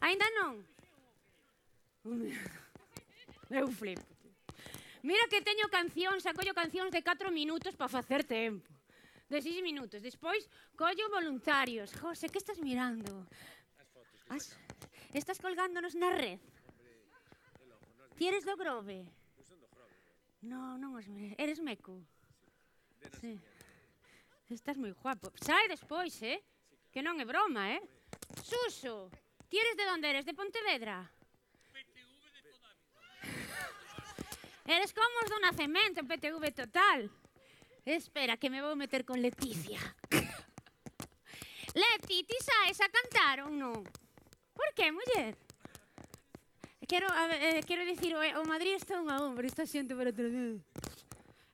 Ainda 0.00 0.24
non? 0.38 0.62
Eu 3.50 3.66
flipo. 3.68 4.06
Mira 5.02 5.26
que 5.28 5.42
teño 5.42 5.66
cancións, 5.68 6.24
acollo 6.24 6.54
cancións 6.54 6.94
de 6.94 7.02
4 7.02 7.28
minutos 7.34 7.74
para 7.74 7.90
facer 7.90 8.22
tempo. 8.22 8.70
De 9.28 9.42
6 9.42 9.60
minutos. 9.60 9.98
Despois 10.00 10.46
collo 10.78 11.10
voluntarios. 11.10 11.90
José, 11.98 12.30
que 12.30 12.38
estás 12.38 12.62
mirando? 12.62 13.26
As 13.76 13.90
fotos. 13.90 14.22
As 14.30 14.65
estás 15.18 15.40
colgándonos 15.40 15.94
na 15.96 16.12
red. 16.12 16.38
Ti 18.16 18.28
eres 18.28 18.44
do 18.44 18.56
Grove? 18.56 19.04
No, 20.44 20.76
non 20.76 20.96
os 20.96 21.08
me... 21.08 21.34
Eres 21.40 21.60
meco? 21.60 22.00
Sí. 23.20 23.36
Estás 24.52 24.76
moi 24.76 24.92
guapo. 24.92 25.32
Sai 25.40 25.68
despois, 25.68 26.14
eh? 26.22 26.40
Que 26.92 27.02
non 27.02 27.18
é 27.20 27.26
broma, 27.26 27.72
eh? 27.76 27.82
Suso, 28.44 29.10
ti 29.48 29.58
eres 29.58 29.76
de 29.76 29.84
onde 29.90 30.06
eres? 30.08 30.24
De 30.24 30.32
Pontevedra? 30.36 31.02
De. 31.02 31.16
Eres 34.76 34.90
como 34.92 35.22
os 35.22 35.30
do 35.30 35.38
Nacemento, 35.38 36.02
PTV 36.02 36.50
total. 36.50 37.10
Espera, 37.86 38.36
que 38.36 38.50
me 38.50 38.62
vou 38.62 38.74
meter 38.74 39.04
con 39.04 39.22
Leticia. 39.22 39.78
Leti, 41.74 42.24
ti 42.24 42.38
saes 42.42 42.80
a 42.80 42.88
cantar 42.88 43.46
ou 43.46 43.50
non? 43.50 43.84
Por 44.56 44.72
que, 44.74 44.90
muller? 44.90 45.36
Quero, 46.88 47.08
a 47.12 47.22
eh, 47.34 47.62
quero 47.66 47.84
dicir, 47.84 48.14
o, 48.14 48.20
o 48.40 48.44
Madrid 48.44 48.74
está 48.74 49.00
un 49.00 49.10
a 49.10 49.20
un, 49.20 49.34
pero 49.36 49.46
esta 49.48 49.66
xente 49.66 49.92
para 49.94 50.10
atrás. 50.10 50.32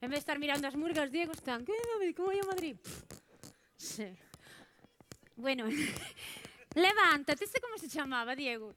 En 0.02 0.08
vez 0.10 0.18
de 0.18 0.24
estar 0.24 0.38
mirando 0.38 0.68
as 0.68 0.76
murgas, 0.76 1.10
Diego 1.10 1.32
están, 1.32 1.64
que 1.64 1.72
David, 1.72 2.14
como 2.14 2.30
o 2.30 2.46
Madrid? 2.52 2.76
Sí. 3.76 4.08
Bueno, 5.36 5.64
levántate, 6.74 7.44
este 7.44 7.60
como 7.60 7.78
se 7.78 7.88
chamaba, 7.88 8.36
Diego? 8.36 8.74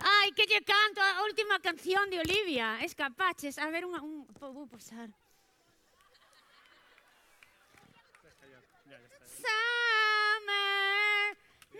Ai, 0.00 0.32
que 0.32 0.46
lle 0.46 0.62
canto 0.64 1.00
a 1.02 1.22
última 1.28 1.60
canción 1.60 2.08
de 2.08 2.18
Olivia. 2.24 2.80
Escapaches, 2.80 3.58
a 3.58 3.68
ver, 3.68 3.84
unha, 3.84 4.00
un, 4.00 4.24
vou 4.40 4.66
posar. 4.66 5.10
Summer. 9.26 9.79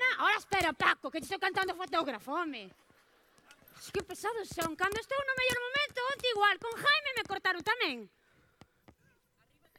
No, 0.01 0.25
ora 0.25 0.37
espera, 0.37 0.73
Paco, 0.73 1.11
que 1.11 1.21
te 1.21 1.27
estou 1.29 1.39
cantando 1.39 1.77
fotógrafo, 1.77 2.33
home. 2.33 2.73
Es 3.81 3.91
que 3.93 4.03
pesados 4.03 4.49
son. 4.49 4.77
Cando 4.77 4.99
estou 5.01 5.21
no 5.29 5.35
mellor 5.37 5.59
momento, 5.67 5.99
onte 6.13 6.27
igual. 6.29 6.57
Con 6.59 6.73
Jaime 6.73 7.11
me 7.17 7.25
cortaron 7.25 7.63
tamén. 7.63 8.09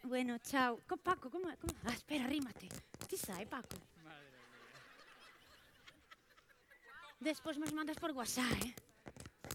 Bueno, 0.03 0.37
chao. 0.39 0.81
Co 0.89 0.97
Paco, 0.97 1.29
como... 1.29 1.45
como... 1.57 1.73
Ah, 1.85 1.93
espera, 1.93 2.25
rímate. 2.25 2.67
Ti 3.09 3.17
sai, 3.17 3.45
Paco. 3.45 3.77
Despois 7.19 7.57
nos 7.57 7.73
mandas 7.73 7.97
por 7.97 8.11
WhatsApp, 8.11 8.49
eh? 8.65 8.73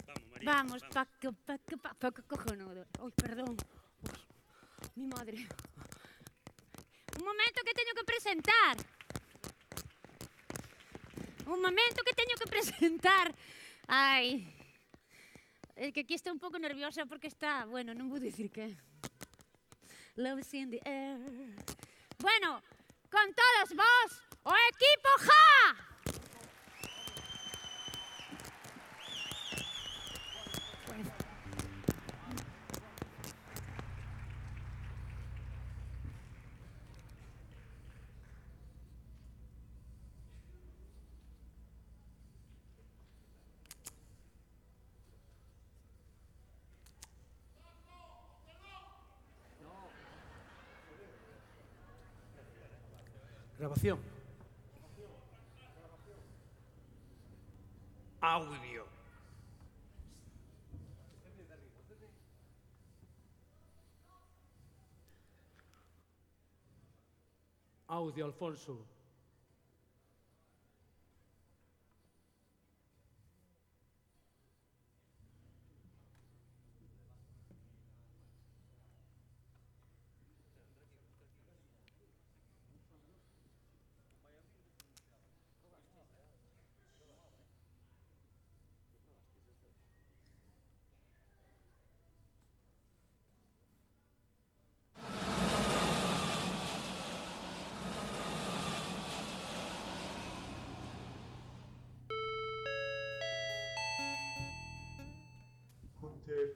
Vamos, 0.07 0.27
María, 0.31 0.47
vamos, 0.47 0.81
vamos. 0.83 0.95
Paco, 0.95 1.29
Paco, 1.47 1.75
Paco, 1.79 1.99
Paco, 1.99 2.23
cojonudo. 2.31 2.87
Ui, 3.03 3.11
perdón. 3.11 3.55
Ui, 3.55 5.03
mi 5.03 5.07
madre. 5.11 5.39
Un 7.19 7.25
momento 7.25 7.59
que 7.67 7.75
teño 7.75 7.95
que 7.95 8.05
presentar. 8.05 8.96
Un 11.47 11.63
momento 11.63 12.03
que 12.03 12.13
teño 12.13 12.35
que 12.37 12.47
presentar. 12.51 13.33
Ai. 13.87 14.47
É 15.77 15.93
que 15.93 16.01
aquí 16.01 16.15
estou 16.15 16.33
un 16.33 16.41
pouco 16.41 16.59
nerviosa 16.59 17.07
porque 17.07 17.29
está, 17.29 17.67
bueno, 17.67 17.95
non 17.95 18.11
vou 18.11 18.19
dicir 18.19 18.51
que. 18.51 18.75
Love 20.17 20.41
is 20.41 20.53
in 20.55 20.71
the 20.73 20.81
air. 20.83 21.21
Bueno, 22.19 22.59
con 23.13 23.29
todos 23.37 23.77
vos, 23.77 24.11
o 24.43 24.55
equipo 24.73 25.11
Ja. 25.23 25.96
Grabación. 53.77 53.99
Audio. 58.23 58.87
Audio, 67.89 68.25
Alfonso. 68.25 68.96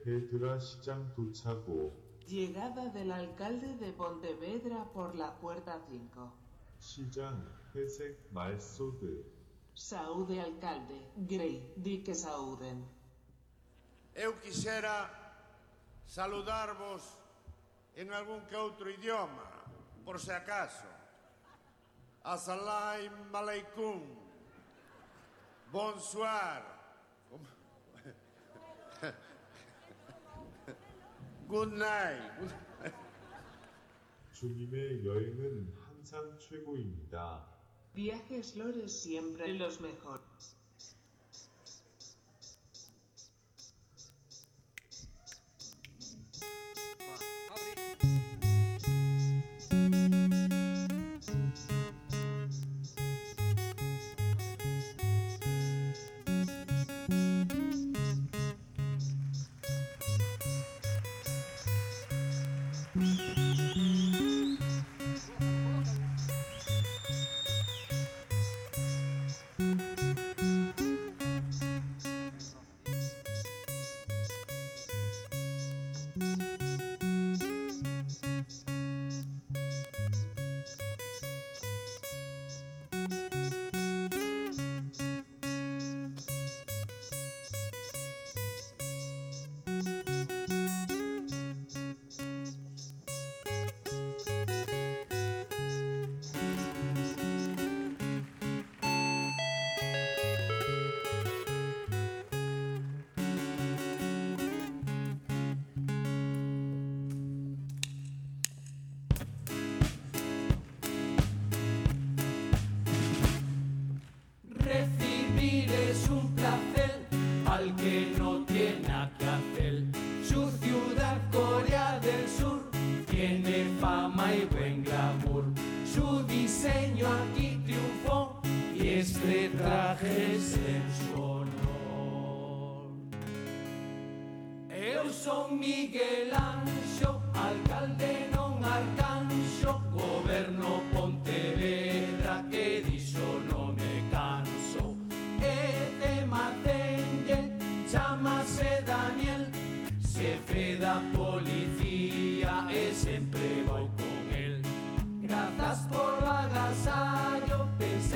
베드라 0.00 0.58
시장 0.58 1.12
도착 1.14 1.68
후 1.68 1.92
Llegada 2.26 2.88
del 2.92 3.12
alcalde 3.12 3.76
de 3.76 3.92
Pontevedra 3.92 4.84
por 4.92 5.14
la 5.14 5.38
puerta 5.38 5.78
5. 5.86 6.32
시장 6.80 7.46
회색 7.74 8.26
말소드 8.32 9.24
Saúde 9.74 10.40
alcalde. 10.40 10.96
Grey, 11.14 11.74
di 11.76 12.02
que 12.02 12.14
saúden. 12.14 12.88
Eu 14.14 14.32
quixera 14.40 15.12
saludarvos 16.06 17.02
en 17.94 18.10
algún 18.10 18.46
que 18.46 18.56
outro 18.56 18.88
idioma, 18.88 19.44
por 20.02 20.18
se 20.18 20.32
acaso. 20.32 20.88
Assalamu 22.24 23.36
alaikum. 23.36 24.00
Bonsoir. 25.70 26.69
Good 31.50 31.74
night. 31.74 32.54
주님의 34.32 35.06
여행은 35.06 35.72
항상 35.86 36.38
최고입니다. 36.38 37.46
Viajes 37.94 38.56
Lores 38.58 38.92
siempre 38.92 39.54
los 39.54 39.80
mejores. 39.80 40.56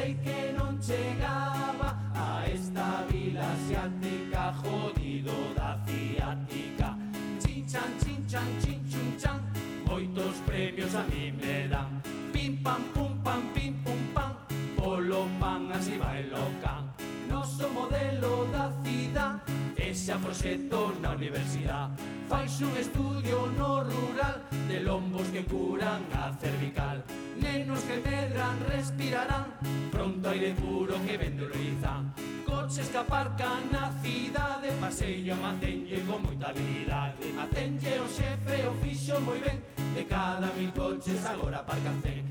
shaking. 0.06 0.35
proxecto 20.26 20.93
na 21.01 21.11
universidade 21.11 21.93
Fais 22.28 22.59
un 22.59 22.76
estudio 22.78 23.45
no 23.57 23.84
rural 23.84 24.41
de 24.67 24.80
lombos 24.80 25.28
que 25.30 25.45
curan 25.45 26.01
a 26.11 26.34
cervical. 26.41 27.03
Nenos 27.38 27.82
que 27.82 27.97
medran 28.01 28.57
respirarán. 28.67 29.45
Pronto 29.91 30.30
aire 30.30 30.53
puro 30.53 30.95
que 31.05 31.17
vende 31.17 31.43
o 31.45 31.49
Coches 32.43 32.89
que 32.89 32.97
aparcan 32.97 33.69
na 33.71 33.91
cidade 34.01 34.71
Paseio 34.82 35.34
a 35.34 35.38
Matenlle 35.38 36.01
con 36.07 36.23
moita 36.23 36.49
habilidade 36.49 37.30
Matenlle 37.38 37.99
o 38.01 38.07
xefe 38.09 38.57
o 38.65 38.73
fixo 38.82 39.21
moi 39.21 39.39
ben 39.39 39.61
De 39.93 40.03
cada 40.05 40.49
mil 40.57 40.71
coches 40.73 41.21
agora 41.26 41.59
aparcan 41.61 42.01
cen 42.01 42.26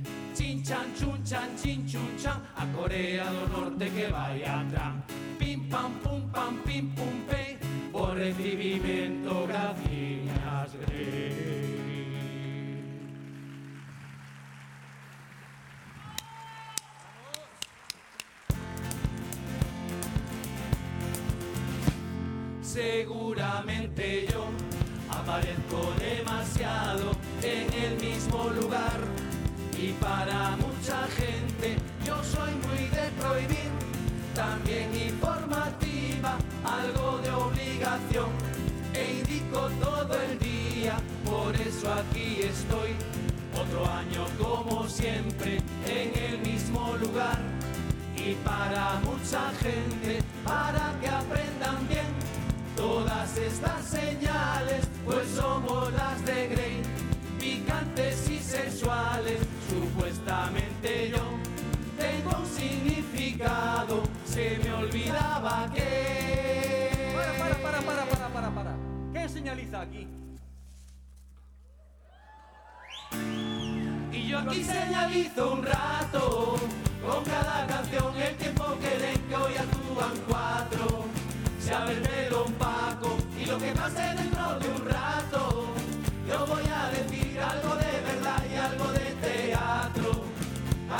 chun 0.99 1.23
chan 1.25 1.51
chin, 1.57 1.87
chun 1.87 2.11
chan. 2.19 2.39
A 2.57 2.67
Corea 2.75 3.25
do 3.31 3.47
Norte 3.55 3.87
que 3.95 4.11
vai 4.11 4.43
a 4.43 4.65
tram 4.71 5.03
Pim, 5.39 5.69
pam, 5.71 5.91
pum, 6.03 6.21
pam, 6.33 6.55
pim, 6.65 6.91
pum, 6.97 7.15
pe 7.29 7.45
por 7.95 8.17
recibimento 8.17 9.47
gracias. 9.47 9.85
Seguramente 22.63 24.27
yo 24.33 24.47
aparezco 25.09 25.95
demasiado 26.01 27.13
en 27.41 27.73
el 27.85 28.01
mismo 28.01 28.49
lugar 28.61 28.99
y 29.81 29.93
para 29.93 30.57
mucha 30.57 31.07
gente 31.17 31.77
yo 32.05 32.17
soy 32.25 32.51
muy 32.67 32.89
de 32.89 33.11
prohibir, 33.21 33.71
también 34.35 34.91
informativa, 34.97 35.84
algo 36.65 37.19
de 37.19 37.31
obligación 37.31 38.31
e 38.95 39.21
indico 39.21 39.69
todo 39.81 40.15
el 40.23 40.39
día, 40.39 40.97
por 41.25 41.55
eso 41.57 41.93
aquí 41.93 42.41
estoy, 42.43 42.95
otro 43.55 43.87
año 43.91 44.27
como 44.39 44.89
siempre 44.89 45.61
en 45.87 46.13
el 46.17 46.39
mismo 46.41 46.97
lugar. 46.97 47.39
Y 48.17 48.35
para 48.37 49.01
mucha 49.05 49.51
gente, 49.61 50.23
para 50.45 50.99
que 51.01 51.09
aprendan 51.09 51.87
bien 51.89 52.07
todas 52.77 53.37
estas 53.37 53.85
señales, 53.85 54.87
pues 55.05 55.29
somos 55.29 55.93
las 55.93 56.25
de 56.25 56.49
Grey, 56.49 56.83
picantes 57.39 58.31
y 58.31 58.39
sexuales, 58.39 59.41
supuestamente 59.69 61.11
yo 61.11 61.44
se 64.25 64.59
me 64.63 64.73
olvidaba 64.73 65.69
que... 65.75 67.13
Para, 67.15 67.33
para, 67.33 67.55
para, 67.57 67.81
para, 67.81 68.05
para, 68.07 68.29
para, 68.29 68.51
para. 68.51 68.77
¿Qué 69.13 69.29
señaliza 69.29 69.81
aquí? 69.81 70.07
Y 74.13 74.29
yo 74.29 74.39
aquí 74.39 74.63
señalizo 74.63 75.53
un 75.53 75.63
rato 75.65 76.57
con 77.05 77.25
cada 77.25 77.67
canción 77.67 78.17
el 78.17 78.37
tiempo 78.37 78.65
que 78.81 78.99
den 78.99 79.21
que 79.29 79.37
hoy 79.37 79.55
actúan 79.57 80.13
cuatro. 80.29 81.05
Se 81.59 81.75
abre 81.75 81.95
el 81.95 82.03
melón 82.03 82.53
Paco 82.53 83.17
y 83.41 83.47
lo 83.47 83.59
que 83.59 83.73
pase 83.73 84.03
dentro 84.15 84.59
de 84.61 84.69
un 84.69 84.85
rato. 84.89 85.04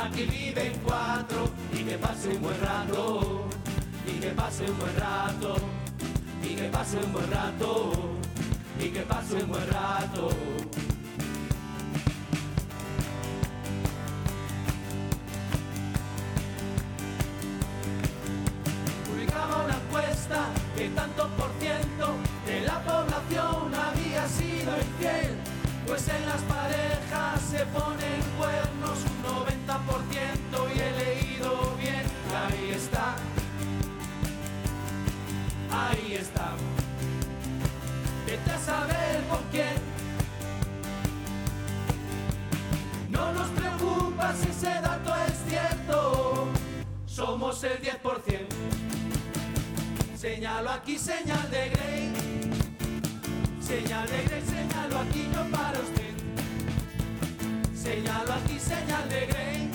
aquí 0.03 0.23
viven 0.25 0.73
cuatro 0.83 1.49
y 1.73 1.83
que 1.83 1.97
pase 1.97 2.29
un 2.29 2.41
buen 2.41 2.61
rato, 2.61 3.47
y 4.05 4.19
que 4.19 4.29
pase 4.29 4.69
un 4.69 4.77
buen 4.79 4.95
rato, 4.97 5.55
y 6.43 6.55
que 6.55 6.63
pase 6.69 6.97
un 6.97 7.13
buen 7.13 7.31
rato, 7.31 7.91
y 8.79 8.87
que 8.89 9.01
pase 9.01 9.35
un 9.35 9.49
buen 9.49 9.67
rato. 9.69 10.29
Publicaba 19.07 19.65
una 19.65 19.75
encuesta 19.75 20.47
que 20.75 20.89
tanto 20.89 21.27
por 21.37 21.51
ciento 21.59 22.15
de 22.45 22.61
la 22.61 22.81
población 22.83 23.73
había 23.73 24.27
sido 24.27 24.77
infiel 24.77 25.54
pues 25.87 26.07
en 26.07 26.25
las 26.25 26.41
parejas 26.41 27.41
se 27.41 27.65
ponen 27.67 28.21
cuernos 28.37 28.99
un 29.05 29.23
90% 29.45 30.75
y 30.75 30.79
he 30.79 30.91
leído 31.05 31.75
bien. 31.79 32.03
Ahí 32.33 32.71
está. 32.71 33.15
Ahí 35.71 36.15
está. 36.15 36.53
Vete 38.25 38.51
a 38.51 38.59
saber 38.59 39.23
con 39.29 39.43
quién. 39.51 39.75
No 43.09 43.31
nos 43.33 43.47
preocupa 43.49 44.33
si 44.33 44.49
ese 44.49 44.81
dato 44.81 45.13
es 45.27 45.37
cierto. 45.47 46.47
Somos 47.05 47.63
el 47.63 47.79
10%. 47.81 48.47
Señalo 50.17 50.71
aquí, 50.71 50.97
señal 50.97 51.49
de 51.51 51.69
Grey. 51.69 52.24
Grey, 53.81 54.41
señalo 54.41 54.99
aquí 54.99 55.27
yo 55.33 55.51
para 55.51 55.77
usted. 55.79 56.13
Señalo 57.75 58.33
aquí, 58.33 58.57
señal 58.57 59.09
de 59.09 59.25
Grey. 59.27 59.69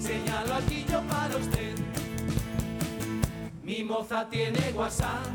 Señalo 0.00 0.54
aquí 0.54 0.84
yo 0.90 1.00
para 1.02 1.36
usted. 1.36 1.74
Mi 3.62 3.84
moza 3.84 4.28
tiene 4.28 4.72
WhatsApp 4.74 5.26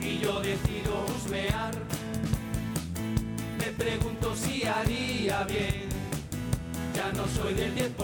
y 0.00 0.18
yo 0.18 0.40
decido 0.40 1.06
husmear. 1.14 1.74
Me 3.58 3.66
pregunto 3.66 4.34
si 4.34 4.64
haría 4.64 5.44
bien, 5.44 5.88
ya 6.96 7.12
no 7.12 7.28
soy 7.28 7.54
del 7.54 7.76
10%. 7.76 7.94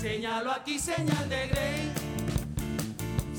Señalo 0.00 0.50
aquí, 0.50 0.78
señal 0.80 1.28
de 1.28 1.46
Grey. 1.48 2.11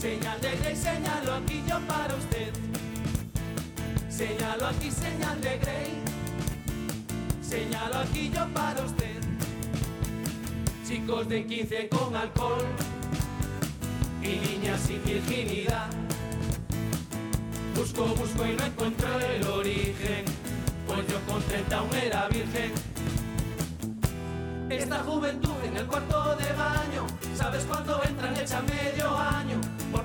Señal 0.04 0.42
de 0.42 0.52
Grey, 0.58 0.76
señalo 0.76 1.34
aquí 1.36 1.64
yo 1.66 1.80
para 1.88 2.14
usted. 2.14 2.52
Señalo 4.10 4.68
aquí, 4.68 4.92
señal 4.92 5.40
de 5.40 5.58
Grey. 5.60 5.94
Señalo 7.42 8.00
aquí 8.00 8.30
yo 8.30 8.46
para 8.54 8.84
usted. 8.84 9.22
Chicos 10.86 11.30
de 11.30 11.46
15 11.46 11.88
con 11.88 12.14
alcohol 12.18 12.66
y 14.22 14.36
niñas 14.46 14.82
sin 14.82 15.02
virginidad. 15.06 15.88
Busco, 17.74 18.04
busco 18.08 18.46
y 18.46 18.56
no 18.58 18.66
encuentro 18.66 19.08
el 19.22 19.48
origen, 19.48 20.26
pues 20.86 21.08
yo 21.08 21.18
con 21.32 21.42
30 21.44 21.78
aún 21.78 21.96
era 21.96 22.28
virgen. 22.28 22.74
Esta 24.70 25.00
juventud 25.00 25.56
en 25.64 25.78
el 25.78 25.86
cuarto 25.88 26.36
de 26.36 26.52
baño, 26.54 27.08
¿sabes 27.38 27.64
cuándo 27.64 28.02
entran? 28.04 28.36
Echa 28.36 28.62
medio 28.64 29.18
año, 29.18 29.43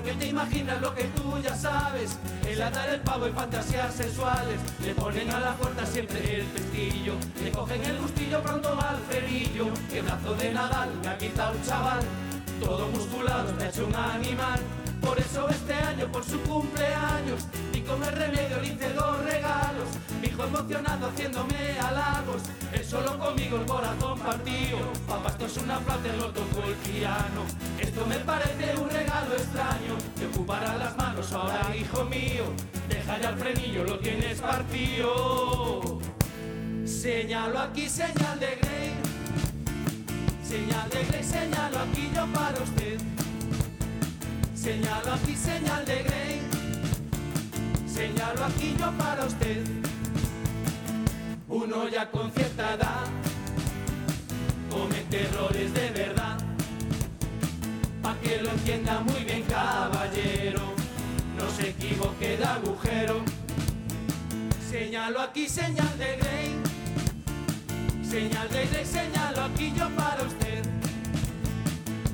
porque 0.09 0.25
te 0.25 0.31
imaginas 0.31 0.81
lo 0.81 0.95
que 0.95 1.03
tú 1.15 1.37
ya 1.43 1.55
sabes. 1.55 2.17
El 2.47 2.61
atar 2.61 2.89
el 2.89 3.01
pavo 3.01 3.27
y 3.27 3.31
fantasías 3.31 3.93
sexuales, 3.93 4.59
le 4.83 4.93
ponen 4.95 5.29
a 5.29 5.39
la 5.39 5.55
puerta 5.55 5.85
siempre 5.85 6.39
el 6.39 6.45
pestillo, 6.47 7.13
le 7.43 7.51
cogen 7.51 7.83
el 7.83 7.97
gustillo 7.99 8.41
pronto 8.41 8.69
al 8.69 8.97
ferillo. 9.09 9.67
Que 9.89 10.01
brazo 10.01 10.33
de 10.35 10.53
Nadal 10.53 10.89
me 11.01 11.09
ha 11.09 11.17
quitado 11.17 11.55
un 11.55 11.63
chaval, 11.63 11.99
todo 12.59 12.87
musculado 12.87 13.53
me 13.53 13.63
ha 13.63 13.69
hecho 13.69 13.85
un 13.85 13.95
animal. 13.95 14.59
Por 15.01 15.19
eso 15.19 15.47
este 15.49 15.73
año, 15.73 16.07
por 16.11 16.23
su 16.23 16.39
cumpleaños, 16.41 17.45
y 17.73 17.81
con 17.81 18.03
el 18.03 18.11
remedio 18.11 18.59
le 18.61 18.67
hice 18.67 18.93
dos 18.93 19.23
regalos. 19.23 19.87
Mi 20.21 20.27
hijo 20.27 20.43
emocionado 20.43 21.07
haciéndome 21.07 21.79
halagos, 21.79 22.41
él 22.73 22.85
solo 22.85 23.17
conmigo 23.17 23.57
el 23.57 23.65
corazón 23.65 24.19
partido. 24.19 24.79
Papá, 25.07 25.29
esto 25.29 25.45
es 25.45 25.57
una 25.57 25.79
flauta, 25.79 26.13
lo 26.17 26.29
tocó 26.31 26.63
el 26.67 26.73
piano. 26.75 27.43
Esto 27.79 28.05
me 28.05 28.15
parece 28.19 28.77
un 28.77 28.89
regalo 28.89 29.35
extraño, 29.35 29.95
te 30.15 30.25
ocupará 30.27 30.77
las 30.77 30.97
manos 30.97 31.31
ahora, 31.31 31.75
hijo 31.75 32.03
mío. 32.05 32.43
Deja 32.89 33.19
ya 33.19 33.29
el 33.29 33.37
frenillo, 33.37 33.83
lo 33.85 33.99
tienes 33.99 34.41
partido. 34.41 35.99
Señalo 36.85 37.59
aquí, 37.59 37.87
señal 37.87 38.39
de 38.39 38.57
Grey. 38.61 38.93
Señal 40.43 40.89
de 40.89 41.05
Grey, 41.05 41.23
señalo 41.23 41.79
aquí 41.79 42.11
yo 42.13 42.25
para 42.33 42.61
usted. 42.61 42.99
Señalo 44.61 45.13
aquí, 45.13 45.35
señal 45.37 45.85
de 45.85 46.03
Grey. 46.03 46.41
Señalo 47.87 48.43
aquí 48.43 48.75
yo 48.77 48.91
para 48.97 49.23
usted. 49.25 49.63
Uno 51.47 51.87
ya 51.87 52.11
con 52.11 52.29
cierta 52.33 52.73
edad 52.73 53.05
comete 54.69 55.23
errores 55.23 55.73
de 55.73 55.89
verdad. 55.91 56.37
Pa' 58.03 58.15
que 58.21 58.41
lo 58.41 58.49
entienda 58.49 58.99
muy 58.99 59.23
bien, 59.23 59.43
caballero. 59.43 60.73
No 61.37 61.49
se 61.51 61.69
equivoque 61.69 62.35
de 62.35 62.43
agujero. 62.43 63.21
Señalo 64.69 65.21
aquí, 65.21 65.47
señal 65.47 65.97
de 65.97 66.17
Grey. 66.17 66.49
Señal 68.03 68.49
de 68.49 68.65
Grey, 68.67 68.85
señalo 68.85 69.41
aquí 69.41 69.71
yo 69.73 69.89
para 69.95 70.21
usted. 70.23 70.63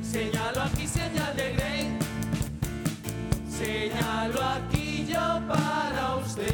Señalo 0.04 0.62
aquí, 0.62 0.88
señal 0.88 1.36
de 1.36 1.54
Grey. 1.54 1.75
Señalo 3.56 4.42
aquí 4.44 5.08
yo 5.08 5.40
para 5.48 6.18
usted. 6.18 6.46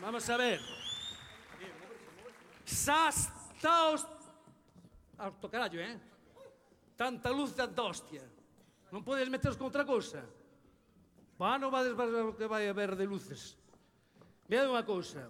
Vamos 0.00 0.30
a 0.30 0.36
ver. 0.38 0.60
Sastaos... 2.64 4.06
Alto 5.18 5.46
ah, 5.46 5.50
carallo, 5.50 5.80
eh? 5.80 6.00
Tanta 6.96 7.30
luz, 7.30 7.54
tanta 7.54 7.82
hostia. 7.82 8.24
Non 8.88 9.04
podes 9.04 9.28
meteros 9.28 9.60
con 9.60 9.68
outra 9.68 9.84
cousa. 9.84 10.24
Va, 11.36 11.60
non 11.60 11.68
vades 11.68 11.92
o 11.92 12.32
que 12.32 12.48
vai 12.48 12.64
haber 12.64 12.96
de 12.96 13.04
luces. 13.04 13.60
Veade 14.48 14.72
unha 14.72 14.88
cousa. 14.88 15.28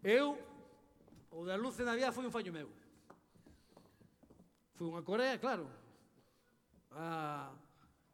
Eu 0.00 0.51
O 1.32 1.44
da 1.44 1.56
luz 1.56 1.76
de 1.76 1.84
Navidad 1.84 2.12
foi 2.12 2.28
un 2.28 2.30
fallo 2.30 2.52
meu. 2.52 2.68
Foi 4.76 4.86
unha 4.86 5.02
Corea, 5.02 5.40
claro. 5.40 5.64
A 6.92 7.48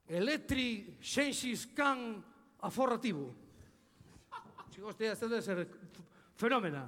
Electric 0.07 1.03
Xenxis 1.03 1.67
Can 1.75 2.23
aforrativo. 2.63 3.35
Chegou 4.71 4.91
este 4.91 5.11
a 5.11 5.43
ser 5.43 5.67
fenómena. 6.39 6.87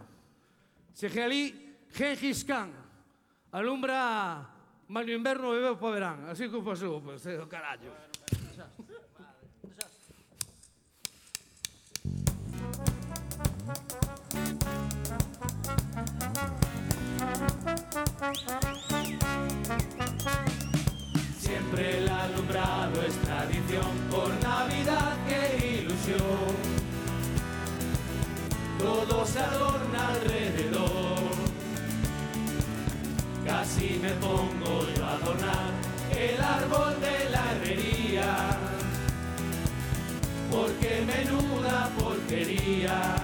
Chegou 0.95 1.25
ali 1.27 1.75
Genghis 1.91 2.45
Khan. 2.45 2.71
Alumbra 3.51 4.47
Mario 4.87 5.19
Inverno 5.19 5.55
e 5.55 5.61
veo 5.61 5.77
para 5.77 5.95
verán. 5.95 6.19
Así 6.31 6.49
que 6.49 6.63
pasou, 6.63 7.03
pues, 7.03 7.27
o 7.27 7.47
carallo. 7.51 7.91
Vale. 13.67 14.10
Siempre 21.41 21.99
el 21.99 22.09
alumbrado 22.09 23.03
es 23.03 23.17
tradición 23.17 23.91
por 24.09 24.29
Navidad, 24.45 25.17
qué 25.29 25.81
ilusión. 25.81 26.55
Todo 28.79 29.27
se 29.27 29.41
adorna 29.41 30.09
alrededor. 30.09 31.19
Casi 33.45 33.99
me 34.01 34.11
pongo 34.11 34.87
yo 34.95 35.05
a 35.05 35.13
adornar 35.15 35.73
el 36.17 36.41
árbol 36.41 36.95
de 37.01 37.31
la 37.31 37.53
herrería. 37.53 38.57
Porque 40.53 41.05
menuda 41.07 41.91
porquería. 41.99 43.17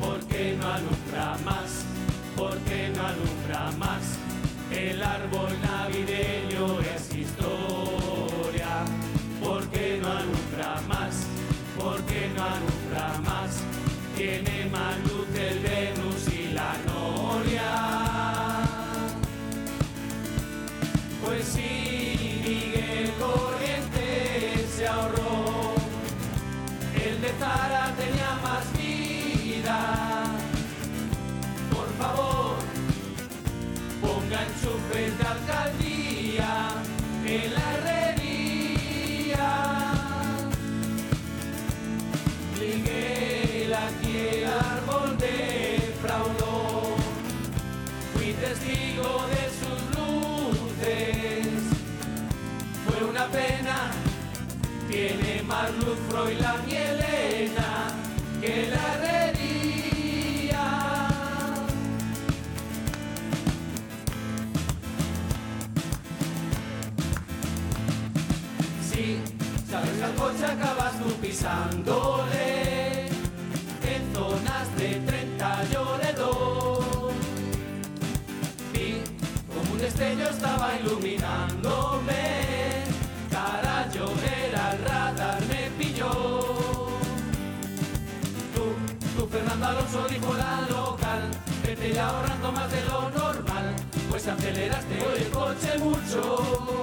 Porque 0.00 0.56
no 0.60 0.66
alumbra 0.66 1.36
más, 1.44 1.84
porque 2.40 2.90
no 2.96 3.06
alumbra 3.06 3.70
más. 3.78 4.18
El 4.72 5.02
árbol 5.02 5.50
navideño 5.62 6.39
más 55.50 55.70
luz 55.78 55.98
Froilán 56.08 56.60
y 56.68 56.74
Elena 56.76 57.88
que 58.40 58.70
la 58.72 58.84
herrería. 58.94 60.66
Sí, 68.88 69.18
sabes 69.68 70.02
al 70.02 70.14
coche 70.14 70.44
acabas 70.46 70.98
tú 71.00 71.10
pisándole 71.20 73.06
en 73.92 74.02
zonas 74.14 74.66
de 74.78 74.88
30 75.06 75.64
yo 75.72 75.98
le 76.02 76.10
como 79.52 79.72
un 79.72 79.78
destello 79.78 80.28
estaba 80.28 80.66
iluminándome. 80.76 80.89
Alonso 89.70 90.04
dijo 90.08 90.34
la 90.34 90.62
local, 90.68 91.30
vete 91.64 91.94
ya 91.94 92.08
ahorrando 92.08 92.50
más 92.50 92.72
de 92.72 92.84
lo 92.86 93.08
normal, 93.10 93.76
pues 94.10 94.26
aceleraste 94.26 94.94
hoy 94.94 95.22
el 95.22 95.30
coche 95.30 95.78
mucho. 95.78 96.82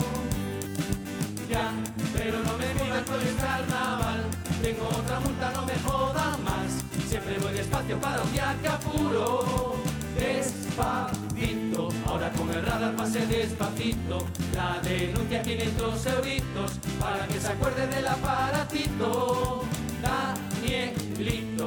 Ya, 1.50 1.74
pero 2.14 2.40
no 2.40 2.58
me 2.58 2.68
digas 2.82 3.04
por 3.04 3.22
el 3.22 3.36
carnaval, 3.36 4.24
tengo 4.62 4.88
otra 4.88 5.20
multa, 5.20 5.52
no 5.52 5.66
me 5.66 5.76
jodan 5.80 6.44
más, 6.46 6.86
siempre 7.10 7.38
voy 7.40 7.54
despacio 7.56 8.00
para 8.00 8.24
un 8.24 8.32
que 8.32 8.68
apuro. 8.70 9.76
Despacito, 10.18 11.90
ahora 12.06 12.32
con 12.32 12.50
el 12.52 12.66
radar 12.66 12.96
pase 12.96 13.28
despacito, 13.28 14.26
la 14.56 14.80
denuncia 14.82 15.42
500 15.42 16.06
euritos, 16.06 16.72
para 17.02 17.28
que 17.28 17.40
se 17.40 17.48
acuerde 17.50 17.86
del 17.88 18.08
aparatito. 18.08 19.68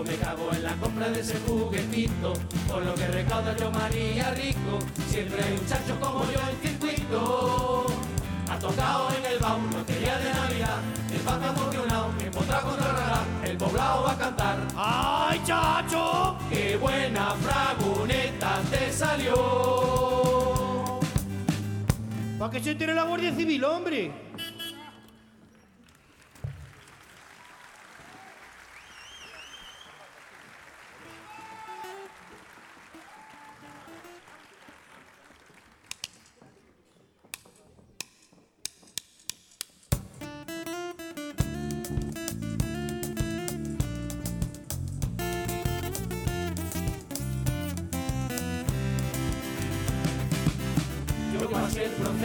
Me 0.04 0.16
cago 0.16 0.50
en 0.52 0.62
la 0.62 0.74
compra 0.76 1.10
de 1.10 1.20
ese 1.20 1.38
juguetito, 1.46 2.32
por 2.68 2.82
lo 2.82 2.94
que 2.94 3.06
recauda 3.06 3.54
yo 3.54 3.70
María 3.70 4.30
Rico, 4.30 4.78
siempre 5.08 5.42
hay 5.44 5.52
un 5.52 5.66
chacho 5.66 6.00
como 6.00 6.24
yo 6.24 6.40
en 6.48 6.56
circuito. 6.68 7.86
Ha 8.48 8.58
tocado 8.58 9.08
en 9.10 9.32
el 9.32 9.38
baúl 9.38 9.70
lotería 9.70 10.16
de 10.18 10.32
Navidad, 10.32 10.78
el 11.12 11.80
un 11.80 11.88
lado, 11.88 12.10
que 12.18 12.30
podrá 12.30 12.60
contrarrará, 12.62 13.24
el 13.44 13.56
poblado 13.58 14.04
va 14.04 14.12
a 14.12 14.18
cantar. 14.18 14.56
¡Ay, 14.74 15.40
chacho! 15.44 16.38
¡Qué 16.48 16.78
buena 16.78 17.34
fraguneta 17.34 18.62
te 18.70 18.90
salió! 18.92 19.34
¿Para 22.38 22.50
qué 22.50 22.60
se 22.60 22.70
entere 22.70 22.94
la 22.94 23.02
Guardia 23.02 23.34
Civil, 23.34 23.62
hombre? 23.64 24.29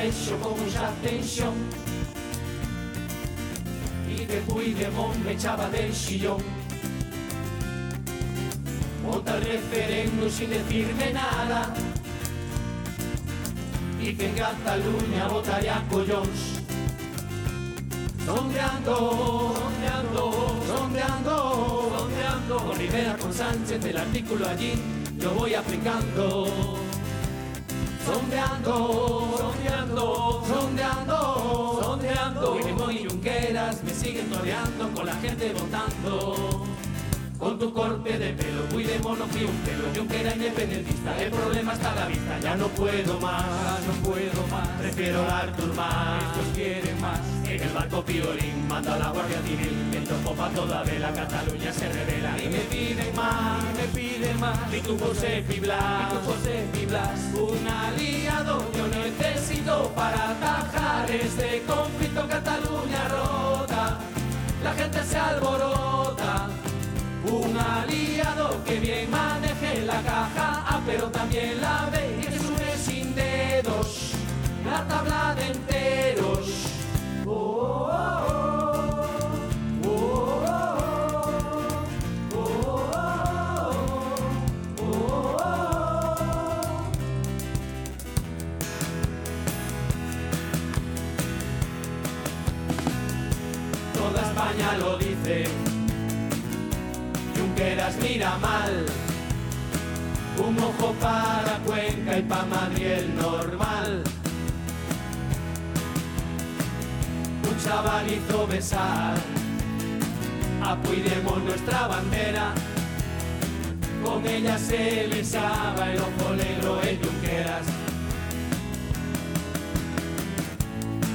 Proceso 0.05 0.37
con 0.37 0.59
mucha 0.63 0.91
tensión 1.01 1.53
y 4.09 4.25
que 4.25 4.37
Puigdemont 4.41 5.15
me 5.23 5.31
echaba 5.31 5.69
del 5.69 5.93
sillón. 5.93 6.37
Vota 9.03 9.37
el 9.37 9.45
referéndum 9.45 10.29
sin 10.29 10.49
decirme 10.49 11.13
nada 11.13 11.73
y 13.99 14.13
que 14.13 14.29
en 14.29 14.35
Cataluña 14.35 15.27
votaría 15.27 15.83
collons. 15.89 16.61
Sondeando, 18.25 19.53
sondeando, 19.55 20.55
sondeando, 20.67 21.91
sondeando. 21.97 22.57
Con 22.57 22.77
Rivera, 22.77 23.17
con 23.17 23.33
Sánchez, 23.33 23.83
el 23.85 23.97
artículo 23.97 24.47
allí, 24.47 24.73
yo 25.19 25.31
voy 25.31 25.53
aplicando. 25.53 26.85
Sondeando, 28.05 29.35
sondeando, 29.35 30.43
sondeando, 30.47 31.81
sondeando. 31.83 32.53
Guillermo 32.55 32.91
y 32.91 33.05
Junqueras 33.05 33.83
me 33.83 33.91
siguen 33.91 34.29
toreando 34.29 34.91
con 34.93 35.07
la 35.07 35.15
gente 35.15 35.51
votando. 35.53 36.74
Con 37.39 37.59
tu 37.59 37.73
corte 37.73 38.17
de 38.17 38.33
pelo, 38.33 38.65
cuidemos 38.71 39.19
no 39.19 39.25
fui 39.27 39.43
un 39.43 39.57
pelo, 39.57 39.83
Junquera 39.95 40.33
independentista, 40.33 41.21
el 41.21 41.31
problema 41.31 41.73
está 41.73 41.91
a 41.91 41.95
la 41.95 42.05
vista, 42.07 42.39
ya 42.39 42.55
no 42.55 42.67
puedo 42.69 43.19
más, 43.19 43.81
no 43.85 43.93
puedo 44.09 44.47
más, 44.49 44.67
prefiero 44.79 45.25
la 45.27 45.39
Artur 45.39 45.73
más, 45.75 46.23
estos 46.23 46.55
quieren 46.55 47.01
más, 47.01 47.19
en 47.43 47.61
el 47.61 47.69
barco 47.73 48.03
Piolín 48.03 48.67
manda 48.67 48.97
la 48.97 49.09
Guardia 49.09 49.41
Civil, 49.41 49.87
viento 49.91 50.15
popa 50.23 50.49
toda 50.49 50.83
vela, 50.83 51.11
Cataluña 51.13 51.73
se 51.73 51.91
revela. 51.91 52.37
Y 52.41 52.47
me 52.47 52.59
piden 52.59 53.15
más, 53.15 53.63
y 53.63 53.77
me 53.77 53.87
piden 53.99 54.39
más, 54.39 54.73
y 54.73 54.79
tu 54.79 54.97
José 54.97 55.43
Blas, 55.61 56.11
y 56.11 56.15
tu 56.15 56.31
José 56.31 56.65
un 57.35 57.67
aliado 57.67 58.65
yo 58.75 58.87
necesito 58.87 59.91
para 59.95 60.31
atajar 60.31 61.11
este 61.11 61.63
conflicto 61.67 62.27
Cataluña 62.27 63.07
rota, 63.09 63.99
la 64.63 64.73
gente 64.73 65.03
se 65.03 65.17
alborota. 65.17 66.04
Un 67.27 67.57
aliado 67.57 68.63
que 68.65 68.79
bien 68.79 69.09
maneje 69.09 69.81
la 69.85 70.01
caja, 70.01 70.63
ah, 70.67 70.81
pero 70.85 71.09
también 71.09 71.59
la 71.61 71.89
ve 71.91 72.17
y 72.19 72.21
que 72.25 72.39
sube 72.39 72.77
sin 72.77 73.15
dedos 73.15 74.11
la 74.65 74.87
tabla 74.87 75.35
de 75.35 75.47
enteros. 75.47 76.47
Oh, 77.25 77.31
oh, 77.31 78.29
oh, 79.85 79.89
oh, 82.33 82.37
oh, 82.37 82.95
oh. 84.81 85.37
Toda 93.93 94.21
España 94.21 94.77
lo 94.77 94.97
dice. 94.97 95.64
Junqueras 97.55 97.95
mira 98.01 98.37
mal. 98.39 98.85
Un 100.45 100.59
ojo 100.59 100.93
para 100.99 101.57
Cuenca 101.65 102.17
y 102.17 102.21
pa' 102.23 102.45
Madrid 102.45 102.85
el 102.85 103.15
normal. 103.15 104.03
Un 107.49 107.63
chaval 107.63 108.11
hizo 108.11 108.45
besar 108.47 109.15
a 110.61 110.75
nuestra 111.45 111.87
bandera. 111.87 112.53
Con 114.03 114.27
ella 114.27 114.57
se 114.57 115.07
besaba 115.07 115.93
el 115.93 115.99
ojo 115.99 116.35
negro 116.35 116.81
en 116.83 117.01
Junqueras. 117.01 117.65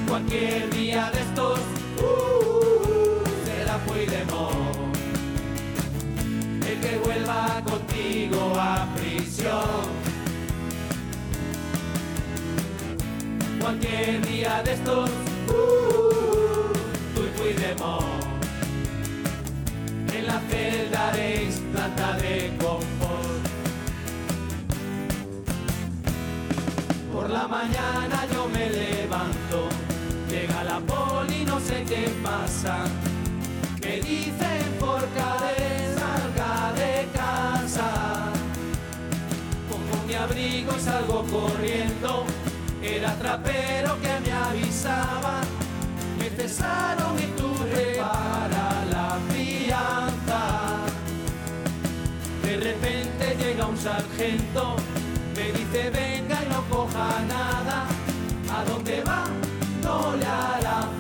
Cualquier 0.09 0.71
día 0.71 1.11
de 1.13 1.21
estos 1.21 1.59
uh, 1.99 3.45
será 3.45 3.77
Puigdemont 3.85 4.61
el 4.65 4.70
que 6.81 6.99
vuelva 7.05 7.63
contigo 7.65 8.53
a 8.57 8.87
prisión. 8.97 10.11
Cualquier 13.61 14.27
día 14.27 14.63
de 14.65 14.73
estos, 14.73 15.11
uh, 15.49 16.73
tú 17.15 17.21
y 17.23 17.39
Puigdemont, 17.39 18.05
en 20.15 20.27
la 20.27 20.41
celda 20.49 21.09
haréis 21.09 21.61
planta 21.73 22.17
de 22.17 22.53
confort. 22.59 23.45
Por 27.13 27.31
la 27.31 27.47
mañana 27.47 28.27
yo 28.33 28.49
me 28.49 28.71
levanto, 28.71 29.69
llega 30.31 30.65
la 30.65 30.81
poli, 30.81 31.45
no 31.45 31.61
sé 31.61 31.85
qué 31.87 32.11
pasa. 32.23 32.85
Me 33.83 33.97
dicen 34.01 34.63
por 34.79 35.01
cadena 35.15 35.90
y 40.77 40.81
salgo 40.81 41.25
corriendo. 41.25 42.25
Era 42.83 43.15
trapero 43.17 44.01
que 44.01 44.21
me 44.21 44.33
avisaba. 44.33 45.41
Me 46.19 46.31
cesaron 46.31 47.19
y 47.19 47.27
tuve 47.41 47.97
para 47.97 48.85
la 48.91 49.19
fianza. 49.31 50.43
De 52.43 52.57
repente 52.57 53.37
llega 53.39 53.67
un 53.67 53.79
sargento, 53.79 54.77
me 55.37 55.53
dice 55.53 55.91
venga 55.91 56.39
y 56.45 56.49
no 56.49 56.63
coja 56.69 57.21
nada. 57.29 57.87
¿A 58.55 58.65
dónde 58.65 59.03
va? 59.03 59.25
No 59.83 60.17
le 60.17 60.27
hará 60.27 61.00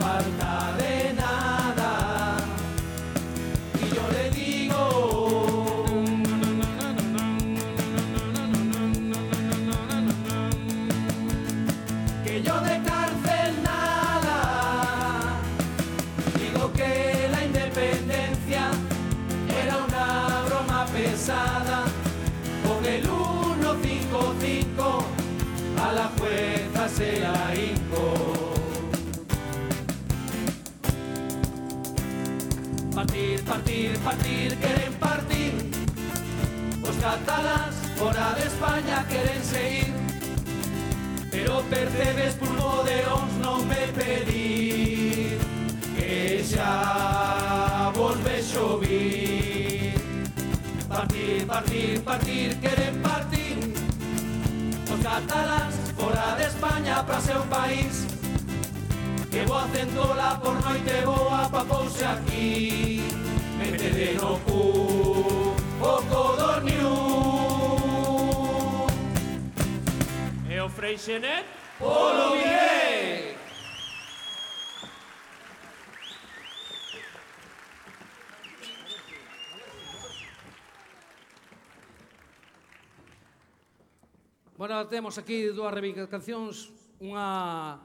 Partir, 33.50 33.98
partir, 33.98 34.56
queren 34.58 34.92
partir. 35.00 35.52
Os 36.88 36.96
catalans 37.02 37.74
fora 37.98 38.32
de 38.38 38.46
España 38.46 39.04
queren 39.08 39.42
seguir. 39.42 39.92
Pero 41.32 41.60
percebes 41.68 42.34
pulmo 42.34 42.84
de 42.84 43.04
ons 43.10 43.32
non 43.42 43.66
me 43.66 43.90
pedir 43.98 45.38
Que 45.96 46.44
xa 46.46 47.90
volve 47.94 48.38
xovir 48.42 49.98
Partir, 50.88 51.44
partir, 51.46 52.00
partir, 52.02 52.54
queren 52.62 53.02
partir. 53.02 53.56
Os 54.94 55.00
catalans 55.02 55.74
fora 55.98 56.36
de 56.38 56.46
España 56.46 57.02
para 57.04 57.20
seu 57.20 57.42
país 57.50 58.06
Que 59.30 59.42
vou 59.42 59.66
centola 59.74 60.38
por 60.38 60.54
noite 60.62 61.02
boa 61.04 61.48
pa 61.50 61.64
pouse 61.64 62.04
aquí. 62.04 63.29
Freixenet 70.90 71.44
polo 71.78 72.34
Olovier! 72.34 73.36
Bueno, 84.56 84.88
temos 84.88 85.16
aquí 85.16 85.46
dúas 85.52 85.72
reivindicacións, 85.72 86.68
unha 86.98 87.80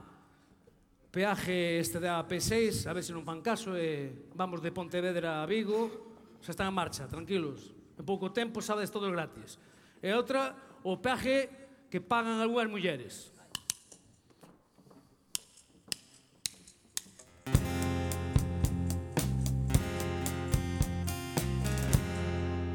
peaje 1.16 1.80
este 1.80 1.98
da 1.98 2.20
P6, 2.28 2.84
a 2.84 2.92
ver 2.92 3.00
se 3.00 3.16
non 3.16 3.24
fan 3.24 3.40
caso, 3.40 3.72
e 3.72 4.28
vamos 4.36 4.60
de 4.60 4.68
Pontevedra 4.68 5.40
a 5.40 5.48
Vigo, 5.48 6.12
xa 6.44 6.52
están 6.52 6.68
en 6.68 6.76
marcha, 6.76 7.08
tranquilos. 7.08 7.72
En 7.96 8.04
pouco 8.04 8.36
tempo 8.36 8.60
sabes 8.60 8.92
todo 8.92 9.08
gratis. 9.08 9.56
E 10.04 10.12
outra, 10.12 10.52
o 10.84 11.00
peaje 11.00 11.48
que 11.88 12.04
pagan 12.04 12.36
algunhas 12.44 12.68
mulleres. 12.68 13.32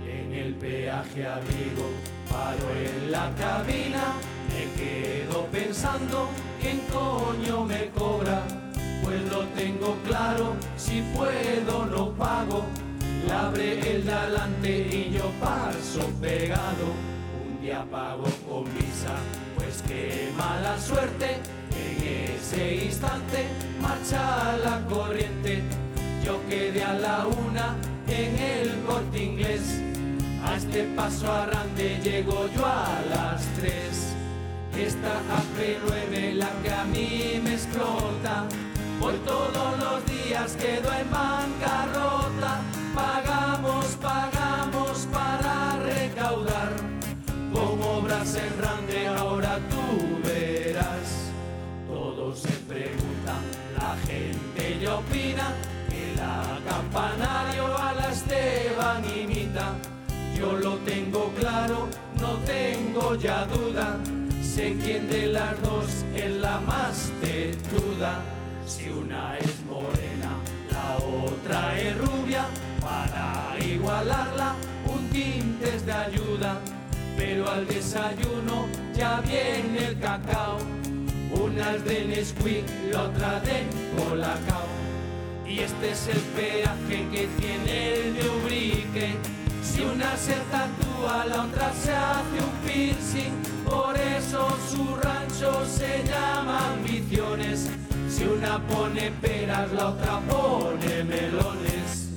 En 0.02 0.34
el 0.34 0.58
peaje 0.58 1.30
a 1.30 1.38
Vigo 1.46 1.94
paro 2.26 2.66
en 2.74 3.12
la 3.12 3.30
cabina 3.38 4.18
Me 4.50 4.66
quedo 4.74 5.46
pensando 5.52 6.51
quién 6.62 6.80
coño 6.92 7.66
me 7.66 7.90
cobra 7.90 8.44
Pues 9.04 9.22
lo 9.32 9.40
tengo 9.60 9.98
claro, 10.08 10.56
si 10.78 11.02
puedo 11.16 11.86
no 11.88 12.12
pago. 12.12 12.66
Abre 13.32 13.96
el 13.96 14.06
de 14.06 14.12
adelante 14.12 14.70
y 14.92 15.12
yo 15.18 15.32
paso 15.40 16.06
pegado. 16.22 16.88
Un 17.46 17.62
día 17.62 17.86
pago 17.90 18.26
con 18.48 18.66
visa, 18.66 19.16
pues 19.56 19.82
qué 19.88 20.32
mala 20.38 20.78
suerte. 20.80 21.38
En 21.72 22.36
ese 22.36 22.86
instante 22.86 23.48
marcha 23.82 24.58
la 24.64 24.86
corriente. 24.88 25.64
Yo 26.24 26.40
quedé 26.48 26.84
a 26.84 26.94
la 26.94 27.26
una 27.26 27.76
en 28.08 28.38
el 28.38 28.82
corte 28.86 29.24
inglés. 29.24 29.82
A 30.44 30.58
este 30.58 30.84
paso 30.96 31.32
arrande 31.32 32.00
llego 32.04 32.48
yo 32.56 32.66
a 32.66 33.02
las 33.10 33.46
tres. 33.60 34.11
Esta 34.78 35.22
AP9 35.38 36.34
la 36.36 36.50
que 36.64 36.72
a 36.72 36.84
mí 36.86 37.40
me 37.44 37.54
explota. 37.54 38.46
Por 39.00 39.14
todos 39.26 39.78
los 39.80 40.06
días 40.06 40.54
quedo 40.54 40.92
en 40.94 41.12
bancarrota. 41.12 42.62
Pagamos, 42.96 43.86
pagamos 44.02 45.08
para 45.12 45.78
recaudar. 45.80 46.72
Con 47.54 47.82
obras 47.84 48.36
en 48.36 48.62
rande 48.62 49.08
ahora 49.08 49.60
tú 49.70 50.20
verás. 50.24 51.32
Todos 51.88 52.40
se 52.40 52.54
preguntan, 52.68 53.42
la 53.78 53.96
gente 54.08 54.80
ya 54.82 54.96
opina 54.96 55.54
que 55.90 56.16
la 56.16 56.60
campanario 56.70 57.78
a 57.78 57.94
la 57.94 58.10
Esteban 58.12 59.04
imita. 59.18 59.74
Yo 60.38 60.54
lo 60.54 60.78
tengo 60.78 61.32
claro, 61.38 61.88
no 62.20 62.34
tengo 62.46 63.16
ya 63.16 63.46
duda. 63.46 64.00
Sé 64.54 64.76
quién 64.84 65.08
de 65.08 65.28
las 65.28 65.62
dos 65.62 66.04
es 66.14 66.30
la 66.42 66.60
más 66.60 67.10
tetuda. 67.22 68.22
Si 68.68 68.90
una 68.90 69.38
es 69.38 69.64
morena, 69.66 70.32
la 70.70 70.98
otra 70.98 71.80
es 71.80 71.98
rubia. 71.98 72.46
Para 72.82 73.56
igualarla, 73.66 74.56
un 74.94 75.08
tinte 75.08 75.74
es 75.74 75.86
de 75.86 75.94
ayuda. 75.94 76.60
Pero 77.16 77.50
al 77.50 77.66
desayuno 77.66 78.68
ya 78.94 79.22
viene 79.22 79.88
el 79.88 80.00
cacao. 80.00 80.58
Una 81.32 81.76
es 81.76 81.86
de 81.86 82.06
Nesquik, 82.08 82.66
la 82.92 83.04
otra 83.04 83.40
de 83.40 83.64
Colacao. 83.96 84.68
Y 85.48 85.60
este 85.60 85.92
es 85.92 86.08
el 86.10 86.20
peaje 86.36 87.08
que 87.10 87.28
tiene 87.40 87.94
el 87.94 88.16
de 88.16 88.30
Ubrique. 88.30 89.41
Si 89.74 89.82
una 89.84 90.18
se 90.18 90.36
tatúa, 90.52 91.26
la 91.28 91.44
otra 91.46 91.72
se 91.74 91.94
hace 91.94 92.38
un 92.44 92.52
piercing. 92.66 93.32
Por 93.64 93.98
eso 93.98 94.50
su 94.70 94.96
rancho 94.98 95.66
se 95.66 96.04
llama 96.04 96.74
Ambiciones. 96.74 97.70
Si 98.10 98.26
una 98.26 98.60
pone 98.68 99.12
peras, 99.22 99.72
la 99.72 99.90
otra 99.90 100.20
pone 100.28 101.04
melones. 101.06 102.10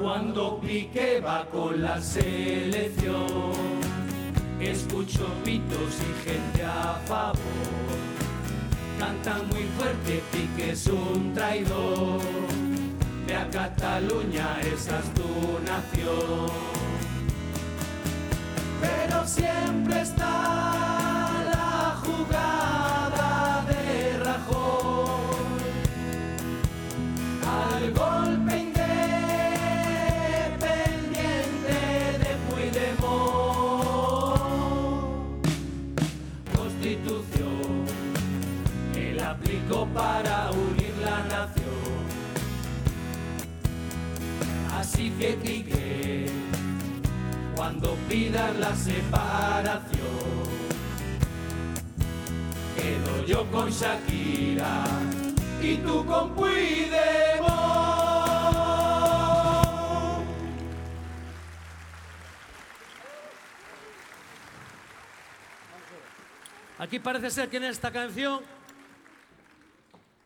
Cuando 0.00 0.60
Piqué 0.60 1.20
va 1.20 1.44
con 1.50 1.82
la 1.82 2.00
selección 2.00 3.73
Escucho 4.70 5.26
pitos 5.44 5.98
y 6.00 6.28
gente 6.28 6.64
a 6.64 6.98
favor. 7.06 7.36
Cantan 8.98 9.46
muy 9.48 9.64
fuerte, 9.76 10.22
Piqué 10.32 10.70
es 10.72 10.86
un 10.86 11.34
traidor. 11.34 12.20
Ve 13.26 13.36
a 13.36 13.48
Cataluña, 13.50 14.58
esa 14.62 15.00
es 15.00 15.14
tu 15.14 15.60
nación. 15.66 16.50
Pero 18.80 19.26
siempre 19.26 20.00
está 20.00 21.13
para 39.94 40.50
unir 40.50 40.92
la 41.02 41.18
nación. 41.34 41.64
Así 44.76 45.10
que 45.12 45.36
Quique, 45.36 46.26
cuando 47.54 47.94
pidas 48.08 48.56
la 48.56 48.74
separación, 48.74 49.84
quedo 52.76 53.24
yo 53.24 53.50
con 53.52 53.70
Shakira 53.70 54.84
y 55.62 55.76
tú 55.76 56.04
con 56.04 56.34
Puigdemont. 56.34 57.94
Aquí 66.76 66.98
parece 66.98 67.30
ser 67.30 67.48
que 67.48 67.60
nesta 67.60 67.90
canción 67.90 68.40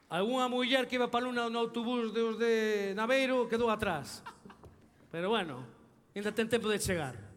algunha 0.09 0.48
muller 0.48 0.86
que 0.88 0.96
iba 0.96 1.11
para 1.11 1.26
Luna 1.26 1.50
no 1.50 1.59
autobús 1.59 2.12
de 2.14 2.22
os 2.22 2.38
de 2.38 2.94
Naveiro 2.96 3.48
quedou 3.48 3.70
atrás. 3.70 4.22
Pero 5.12 5.30
bueno, 5.30 5.64
ainda 6.14 6.32
ten 6.32 6.48
tempo 6.48 6.68
de 6.68 6.78
chegar. 6.78 7.28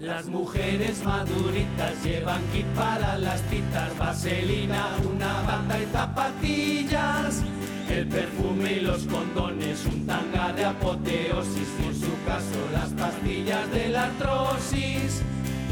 Las 0.00 0.26
mujeres 0.26 1.04
maduritas 1.04 2.02
llevan 2.02 2.42
kit 2.52 2.64
para 2.74 3.18
las 3.18 3.42
citas, 3.50 3.96
vaselina, 3.98 4.96
una 5.04 5.42
banda 5.42 5.78
y 5.78 5.84
zapatillas. 5.86 7.42
El 7.86 8.08
perfume 8.08 8.72
y 8.74 8.80
los 8.80 9.04
condones, 9.04 9.84
un 9.84 10.06
tanga 10.06 10.54
de 10.54 10.64
apoteosis 10.64 11.68
en 11.84 11.94
su 11.94 12.24
caso 12.24 12.60
las 12.72 12.90
pastillas 12.94 13.70
de 13.72 13.88
la 13.88 14.04
artrosis. 14.04 15.22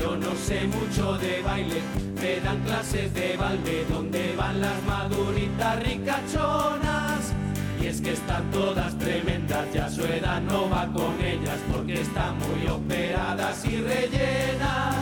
Yo 0.00 0.16
no 0.16 0.34
sé 0.36 0.66
mucho 0.68 1.18
de 1.18 1.42
baile, 1.42 1.80
Me 2.20 2.40
dan 2.40 2.60
clases 2.62 3.12
de 3.14 3.36
balde 3.36 3.84
donde 3.88 4.34
van 4.36 4.60
las 4.60 4.82
maduritas 4.84 5.82
ricachonas. 5.82 7.32
Y 7.80 7.86
es 7.86 8.00
que 8.00 8.12
están 8.12 8.50
todas 8.50 8.96
tremendas, 8.98 9.72
ya 9.72 9.88
su 9.88 10.02
edad 10.02 10.40
no 10.42 10.68
va 10.68 10.86
con 10.92 11.14
ellas 11.20 11.58
porque 11.72 12.00
están 12.00 12.36
muy 12.38 12.68
operadas 12.68 13.64
y 13.64 13.76
rellenas. 13.80 14.96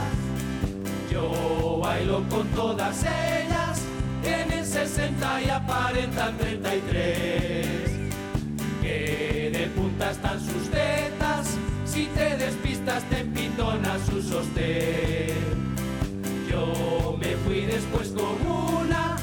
Yo 1.11 1.81
bailo 1.83 2.23
con 2.29 2.47
todas 2.49 3.03
ellas, 3.03 3.81
tienen 4.23 4.65
60 4.65 5.43
y 5.43 5.49
aparentan 5.51 6.37
33. 6.37 7.67
Que 8.83 9.51
de 9.53 9.67
punta 9.75 10.11
están 10.11 10.39
sus 10.39 10.71
tetas, 10.71 11.57
si 11.87 12.07
te 12.07 12.37
despistas 12.87 13.03
te 13.11 13.21
empintona 13.21 13.99
su 14.07 14.23
sostén. 14.23 15.35
Yo 16.51 17.17
me 17.19 17.37
fui 17.45 17.63
después 17.63 18.09
con 18.11 18.47
una, 18.47 19.17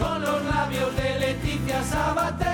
con 0.00 0.22
los 0.22 0.44
labios 0.44 0.94
de 0.96 1.20
Leticia 1.20 1.82
Sabater. 1.84 2.48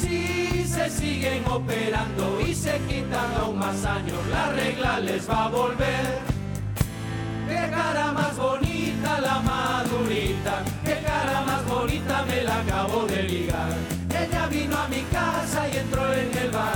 Si 0.00 0.64
se 0.66 0.90
siguen 0.90 1.44
operando 1.48 2.40
y 2.40 2.54
se 2.54 2.78
quitan 2.88 3.32
aún 3.40 3.58
más 3.58 3.84
años, 3.84 4.18
la 4.30 4.52
regla 4.52 5.00
les 5.00 5.28
va 5.28 5.46
a 5.46 5.48
volver. 5.48 6.36
Qué 7.48 7.70
cara 7.70 8.12
más 8.12 8.36
bonita 8.36 9.20
la 9.20 9.40
madurita, 9.40 10.64
qué 10.84 11.00
cara 11.06 11.42
más 11.46 11.64
bonita 11.66 12.24
me 12.26 12.42
la 12.42 12.60
acabo 12.60 13.06
de 13.06 13.22
ligar. 13.22 13.72
Ella 14.10 14.46
vino 14.46 14.76
a 14.76 14.88
mi 14.88 15.02
casa 15.12 15.68
y 15.68 15.76
entró 15.76 16.12
en 16.12 16.36
el 16.38 16.54
ha 16.54 16.75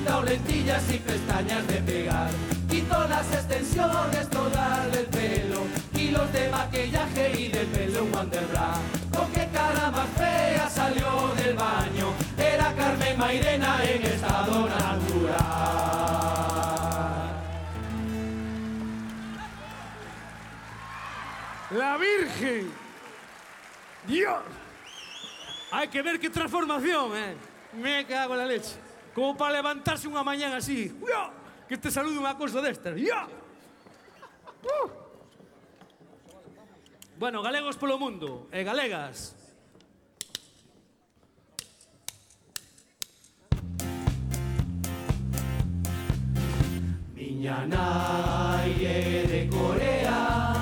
quitado 0.00 0.22
lentillas 0.22 0.82
y 0.90 0.98
pestañas 0.98 1.66
de 1.66 1.74
pegar. 1.82 2.30
Quitó 2.70 3.06
las 3.08 3.32
extensiones, 3.32 4.30
todas 4.30 4.92
del 4.92 5.06
pelo, 5.06 5.66
kilos 5.94 6.32
de 6.32 6.48
maquillaje 6.48 7.32
y 7.38 7.48
del 7.48 7.66
pelo 7.66 8.04
un 8.04 8.14
wonderbra. 8.14 8.72
Con 9.14 9.30
qué 9.32 9.46
cara 9.52 9.90
más 9.90 10.08
fea 10.16 10.70
salió 10.70 11.34
del 11.36 11.54
baño, 11.54 12.14
era 12.38 12.74
Carmen 12.74 13.18
Mairena 13.18 13.84
en 13.84 14.02
estado 14.02 14.68
natural. 14.68 15.80
La 21.72 21.96
Virgen. 21.98 22.72
Dios. 24.06 24.40
Hay 25.72 25.88
que 25.88 26.02
ver 26.02 26.18
qué 26.18 26.30
transformación, 26.30 27.16
eh. 27.16 27.36
Me 27.74 28.04
cago 28.06 28.32
en 28.32 28.38
la 28.38 28.46
leche. 28.46 28.89
Como 29.14 29.36
para 29.36 29.58
levantarse 29.58 30.06
unha 30.06 30.22
mañana 30.22 30.62
así. 30.62 30.94
Uia! 31.02 31.34
Que 31.66 31.78
te 31.78 31.90
salude 31.90 32.18
unha 32.18 32.38
cosa 32.38 32.62
destas. 32.62 32.94
Uia! 32.94 33.26
Uh! 34.62 34.86
Bueno, 37.18 37.42
galegos 37.42 37.76
polo 37.76 37.98
mundo 37.98 38.48
e 38.54 38.62
galegas. 38.62 39.36
Miña 47.12 47.66
nai 47.66 48.72
é 48.84 49.24
de 49.24 49.48
Corea 49.48 50.52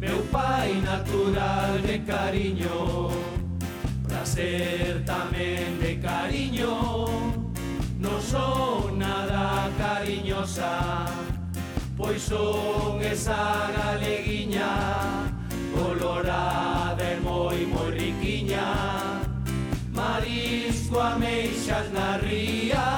Meu 0.00 0.24
pai 0.32 0.80
natural 0.80 1.80
de 1.84 2.00
cariño 2.00 3.08
Pra 4.08 4.24
ser 4.24 5.04
tamén 5.04 5.76
de 5.80 6.00
cariño 6.00 7.21
son 8.32 8.98
nada 8.98 9.68
cariñosa 9.78 11.04
Pois 11.96 12.22
son 12.22 13.00
esa 13.02 13.70
galeguiña 13.76 14.72
Colorada 15.76 17.04
e 17.12 17.20
moi 17.26 17.60
moi 17.72 17.90
riquiña. 18.00 18.68
Marisco 19.98 20.96
ameixas 21.12 21.86
na 21.96 22.08
ría 22.24 22.88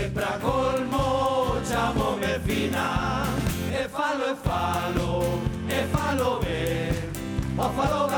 E 0.00 0.02
pra 0.14 0.32
colmo 0.44 1.06
chamome 1.68 2.34
fina. 2.46 2.88
E 3.80 3.82
falo 3.96 4.24
e 4.32 4.36
falo, 4.46 5.10
e 5.78 5.80
falo 5.94 6.30
ben 6.42 6.94
O 7.64 7.66
falo 7.76 8.00
ben 8.08 8.13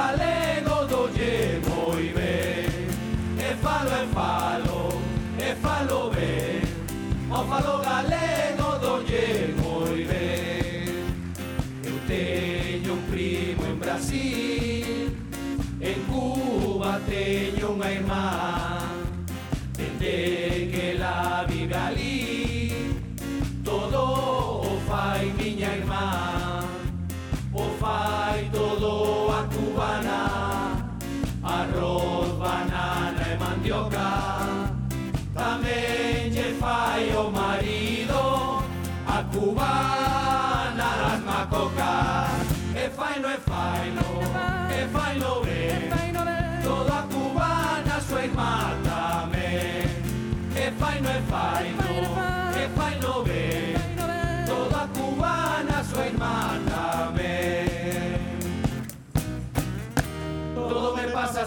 teño 17.66 17.74
unha 17.74 17.90
irmá 17.90 18.55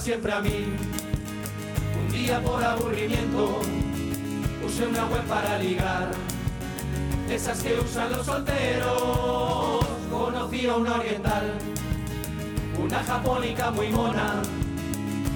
siempre 0.09 0.33
a 0.33 0.39
mí. 0.39 0.65
Un 2.01 2.11
día 2.11 2.41
por 2.41 2.63
aburrimiento 2.63 3.61
Usé 4.65 4.87
una 4.87 5.05
web 5.05 5.23
para 5.27 5.59
ligar. 5.59 6.09
Esas 7.29 7.61
que 7.61 7.75
usan 7.75 8.11
los 8.13 8.25
solteros 8.25 9.85
Conocí 10.09 10.65
a 10.65 10.77
una 10.77 10.95
oriental. 10.95 11.53
Una 12.83 13.03
japónica 13.03 13.69
muy 13.69 13.89
mona 13.89 14.41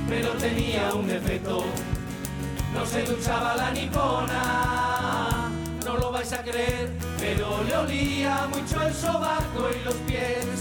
Pero 0.10 0.30
tenía 0.40 0.92
un 0.96 1.06
defecto. 1.06 1.66
No 2.74 2.84
se 2.84 3.04
duchaba 3.04 3.56
la 3.56 3.70
nipona 3.70 5.52
No 5.86 5.98
lo 5.98 6.12
vais 6.12 6.34
a 6.34 6.42
creer 6.42 6.92
Pero 7.20 7.64
le 7.64 7.78
olía 7.78 8.48
mucho 8.50 8.82
el 8.82 8.92
sobaco 8.92 9.70
y 9.70 9.86
los 9.86 9.94
pies 10.08 10.53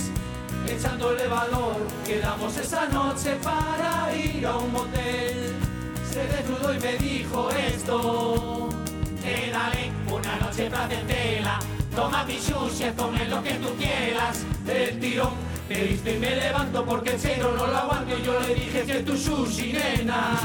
Echándole 0.82 1.28
valor. 1.28 1.76
Quedamos 2.04 2.56
esa 2.56 2.88
noche 2.88 3.36
para 3.40 4.12
ir 4.16 4.44
a 4.44 4.56
un 4.56 4.72
motel. 4.72 5.54
Se 6.10 6.26
desnudó 6.26 6.74
y 6.74 6.80
me 6.80 6.94
dijo 6.94 7.50
esto. 7.50 8.68
Eh, 9.24 9.52
dale, 9.52 9.92
una 10.12 10.36
noche 10.44 10.68
placentera 10.68 11.60
Toma 11.94 12.24
mi 12.24 12.36
sushi, 12.36 12.90
ponle 12.96 13.28
lo 13.28 13.40
que 13.44 13.52
tú 13.52 13.68
quieras. 13.78 14.44
El 14.66 14.98
tirón 14.98 15.34
me 15.68 15.84
diste 15.84 16.16
y 16.16 16.18
me 16.18 16.34
levanto 16.34 16.84
porque 16.84 17.10
el 17.10 17.20
cero 17.20 17.54
no 17.56 17.64
lo 17.64 17.76
aguanto. 17.76 18.18
Y 18.18 18.22
yo 18.24 18.40
le 18.40 18.52
dije 18.52 18.82
que 18.82 19.04
tu 19.04 19.16
sushi, 19.16 19.74
nena. 19.74 20.36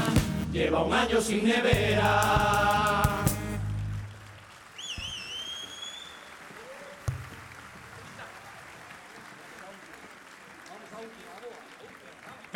Lleva 0.52 0.84
un 0.84 0.94
año 0.94 1.20
sin 1.20 1.46
nevera 1.46 2.97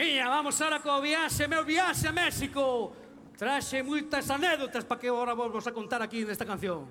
Iña, 0.03 0.29
vamos 0.29 0.61
ahora 0.61 0.83
co 0.83 1.01
viaxe, 1.01 1.47
meu 1.47 1.65
viaxe 1.65 2.09
a 2.11 2.13
México. 2.13 2.91
Traxe 3.39 3.87
moitas 3.87 4.27
anécdotas 4.35 4.83
para 4.83 4.99
que 4.99 5.07
agora 5.07 5.39
vos 5.39 5.63
a 5.63 5.71
contar 5.71 6.03
aquí 6.03 6.27
nesta 6.27 6.43
canción. 6.43 6.91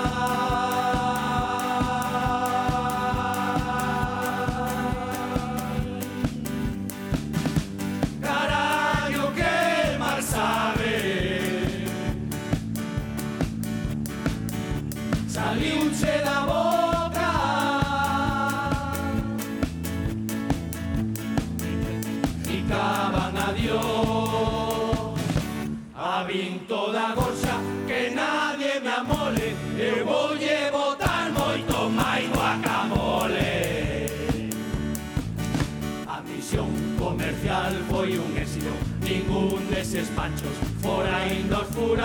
foi 37.98 38.14
un 38.16 38.30
éxito 38.38 38.70
Ningún 39.02 39.58
deses 39.70 40.08
panchos 40.14 40.56
fora 40.80 41.26
indos 41.34 41.66
furanchos. 41.74 41.98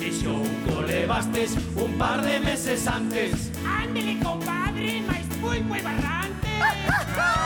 Dixo 0.00 0.34
que 0.64 0.76
levastes 0.92 1.50
un 1.76 1.92
par 1.98 2.22
de 2.22 2.40
meses 2.40 2.86
antes. 2.86 3.52
Ándele, 3.62 4.14
compadre, 4.24 5.02
pulpo 5.42 5.76
e 5.76 5.82
barrante. 5.82 6.48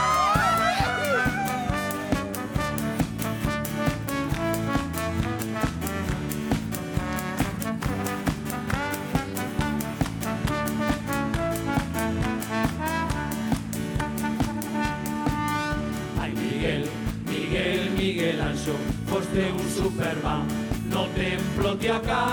Foste 19.31 19.49
un 19.53 19.69
superman 19.69 20.43
no 20.89 21.05
templo 21.15 21.75
de 21.77 21.89
acá. 21.89 22.25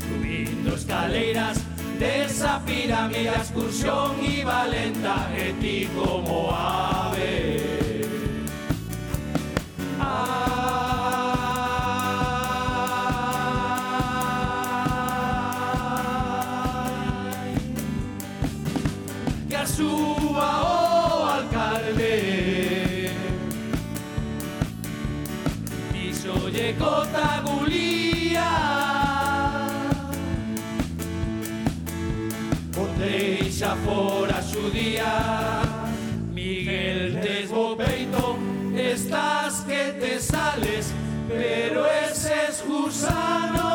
Subindo 0.00 0.74
escaleiras 0.74 1.58
desa 1.98 2.62
pirámide 2.64 3.28
a 3.28 3.34
excursión 3.34 4.12
y 4.22 4.44
valenta 4.44 5.28
E 5.36 5.52
ti 5.60 5.88
deixa 33.56 33.74
fora 33.76 34.42
xudía 34.42 35.62
Miguel 36.30 37.18
tes 37.22 37.50
bo 37.50 37.74
peito 37.74 38.36
Estás 38.76 39.60
que 39.60 39.92
te 39.98 40.20
sales 40.20 40.92
Pero 41.26 41.86
eses 41.86 42.62
gusanos 42.68 43.65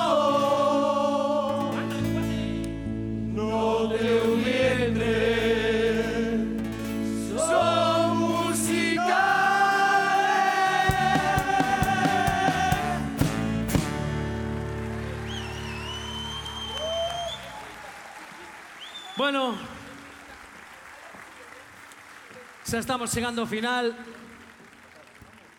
Xa 22.72 22.80
estamos 22.80 23.12
chegando 23.12 23.44
ao 23.44 23.52
final. 23.52 23.92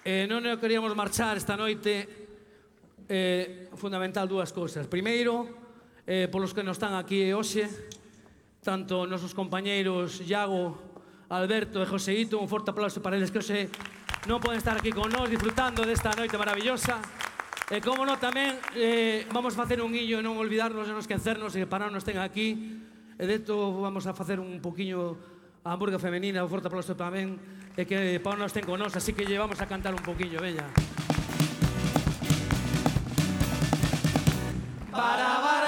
Eh, 0.00 0.24
non 0.32 0.40
nos 0.40 0.56
queríamos 0.56 0.96
marchar 0.96 1.36
esta 1.36 1.60
noite 1.60 2.08
eh, 3.04 3.68
fundamental 3.76 4.24
dúas 4.24 4.48
cousas. 4.48 4.88
Primeiro, 4.88 5.44
eh, 6.08 6.24
polos 6.32 6.56
que 6.56 6.64
non 6.64 6.72
están 6.72 6.96
aquí 6.96 7.28
hoxe, 7.36 7.68
tanto 8.64 9.04
nosos 9.04 9.36
compañeiros 9.36 10.24
Iago, 10.24 10.72
Alberto 11.28 11.84
e 11.84 11.86
Joseito, 11.92 12.40
un 12.40 12.48
forte 12.48 12.72
aplauso 12.72 13.04
para 13.04 13.20
eles 13.20 13.28
que 13.28 13.44
hoxe 13.44 13.68
non 14.24 14.40
poden 14.40 14.56
estar 14.56 14.80
aquí 14.80 14.88
con 14.88 15.12
nós 15.12 15.28
disfrutando 15.28 15.84
desta 15.84 16.16
noite 16.16 16.40
maravillosa. 16.40 16.96
E 17.68 17.84
como 17.84 18.08
non 18.08 18.16
tamén 18.16 18.56
eh, 18.72 19.28
vamos 19.36 19.52
facer 19.52 19.84
un 19.84 19.92
guillo 19.92 20.16
e 20.16 20.24
non 20.24 20.40
olvidarnos 20.40 20.88
e 20.88 20.96
non 20.96 21.04
esquecernos 21.04 21.52
e 21.60 21.68
para 21.68 21.92
non 21.92 22.00
nos 22.00 22.08
ten 22.08 22.16
aquí. 22.16 22.80
E 23.20 23.24
deto 23.28 23.84
vamos 23.84 24.08
a 24.08 24.16
facer 24.16 24.40
un 24.40 24.64
poquinho 24.64 25.20
a 25.64 25.72
Hamburga 25.72 25.98
Femenina, 25.98 26.42
un 26.42 26.50
forte 26.50 26.66
aplauso 26.66 26.98
tamén, 26.98 27.38
e 27.78 27.86
que 27.86 28.18
Pau 28.18 28.34
non 28.34 28.50
estén 28.50 28.66
con 28.66 28.82
nós, 28.82 28.94
así 28.98 29.14
que 29.14 29.22
lle 29.22 29.38
vamos 29.38 29.62
a 29.62 29.66
cantar 29.70 29.94
un 29.94 30.02
poquillo, 30.02 30.42
veña. 30.42 30.66
Para, 34.90 35.28
para. 35.38 35.61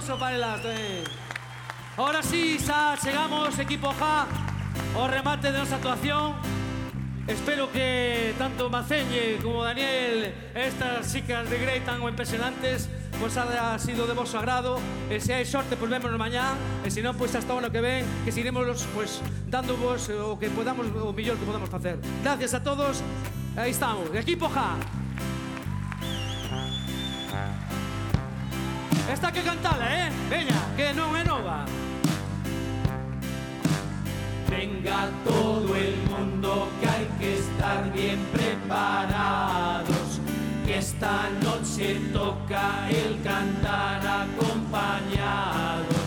aplauso 0.00 0.18
para 0.18 0.36
elas 0.36 0.60
Eh. 0.64 1.04
Ahora 1.96 2.22
sí, 2.22 2.58
xa 2.58 2.96
chegamos, 2.96 3.58
equipo 3.58 3.92
Ja, 3.92 4.26
ao 4.96 5.06
remate 5.06 5.52
de 5.52 5.58
nosa 5.58 5.76
actuación. 5.76 6.32
Espero 7.28 7.70
que 7.70 8.32
tanto 8.38 8.70
Maceñe 8.70 9.36
como 9.42 9.62
Daniel, 9.62 10.32
estas 10.54 11.12
chicas 11.12 11.50
de 11.50 11.58
Grey 11.58 11.80
tan 11.80 12.02
impresionantes, 12.02 12.88
pois 13.20 13.34
pues, 13.34 13.36
ha 13.36 13.78
sido 13.78 14.06
de 14.06 14.14
vosso 14.14 14.38
agrado. 14.38 14.80
Eh, 15.10 15.16
e 15.16 15.20
se 15.20 15.34
hai 15.34 15.44
sorte, 15.44 15.76
pois 15.76 15.90
pues, 15.90 16.00
vémonos 16.00 16.16
mañá. 16.16 16.56
E 16.80 16.88
eh, 16.88 16.90
se 16.90 17.04
non, 17.04 17.12
pois 17.12 17.28
pues, 17.28 17.44
hasta 17.44 17.52
o 17.52 17.60
ano 17.60 17.68
que 17.68 17.84
ven, 17.84 18.08
que 18.24 18.32
seguiremos 18.32 18.64
pois, 18.96 19.20
dando 19.52 19.76
eh, 19.76 20.16
o 20.16 20.40
que 20.40 20.48
podamos, 20.48 20.88
o 20.88 21.12
millor 21.12 21.36
que 21.36 21.44
podamos 21.44 21.68
facer. 21.68 22.00
Gracias 22.24 22.56
a 22.56 22.64
todos. 22.64 23.04
Aí 23.52 23.76
estamos. 23.76 24.08
Equipo 24.16 24.48
Ja. 24.48 24.99
Esta 29.10 29.32
que 29.32 29.42
cantala, 29.42 29.86
eh? 29.92 30.08
Veña, 30.30 30.54
que 30.76 30.94
non 30.94 31.10
é 31.18 31.24
nova. 31.26 31.66
Venga 34.46 35.10
todo 35.26 35.74
el 35.74 35.98
mundo 36.06 36.70
que 36.78 36.86
hay 36.86 37.06
que 37.18 37.42
estar 37.42 37.90
bien 37.90 38.22
preparados. 38.30 40.22
Que 40.64 40.78
esta 40.78 41.26
noche 41.42 41.98
toca 42.14 42.86
el 42.88 43.18
cantar 43.26 43.98
acompañados. 44.30 46.06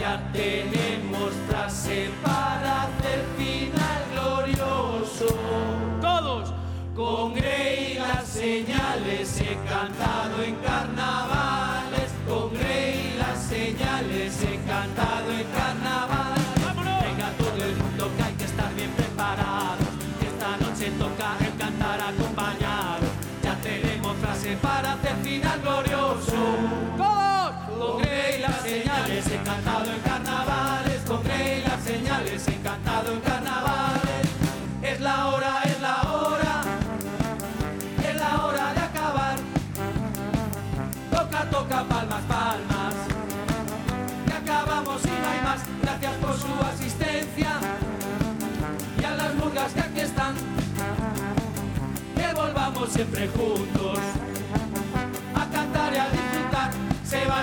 Ya 0.00 0.16
tenemos 0.32 1.36
frase 1.46 2.08
para 2.24 2.88
hacer 2.88 3.20
final 3.36 4.00
glorioso. 4.16 5.28
Con 6.96 7.34
Grey 7.34 8.00
las 8.00 8.24
señales 8.26 9.28
he 9.44 9.56
cantado 9.68 10.42
en 10.42 10.56
carnavales. 10.64 11.59
Siempre 52.90 53.28
juntos. 53.28 53.98
A 55.34 55.48
cantar 55.50 55.92
y 55.92 55.96
a 55.96 56.10
disfrutar. 56.10 56.70
Se 57.04 57.24
va 57.26 57.42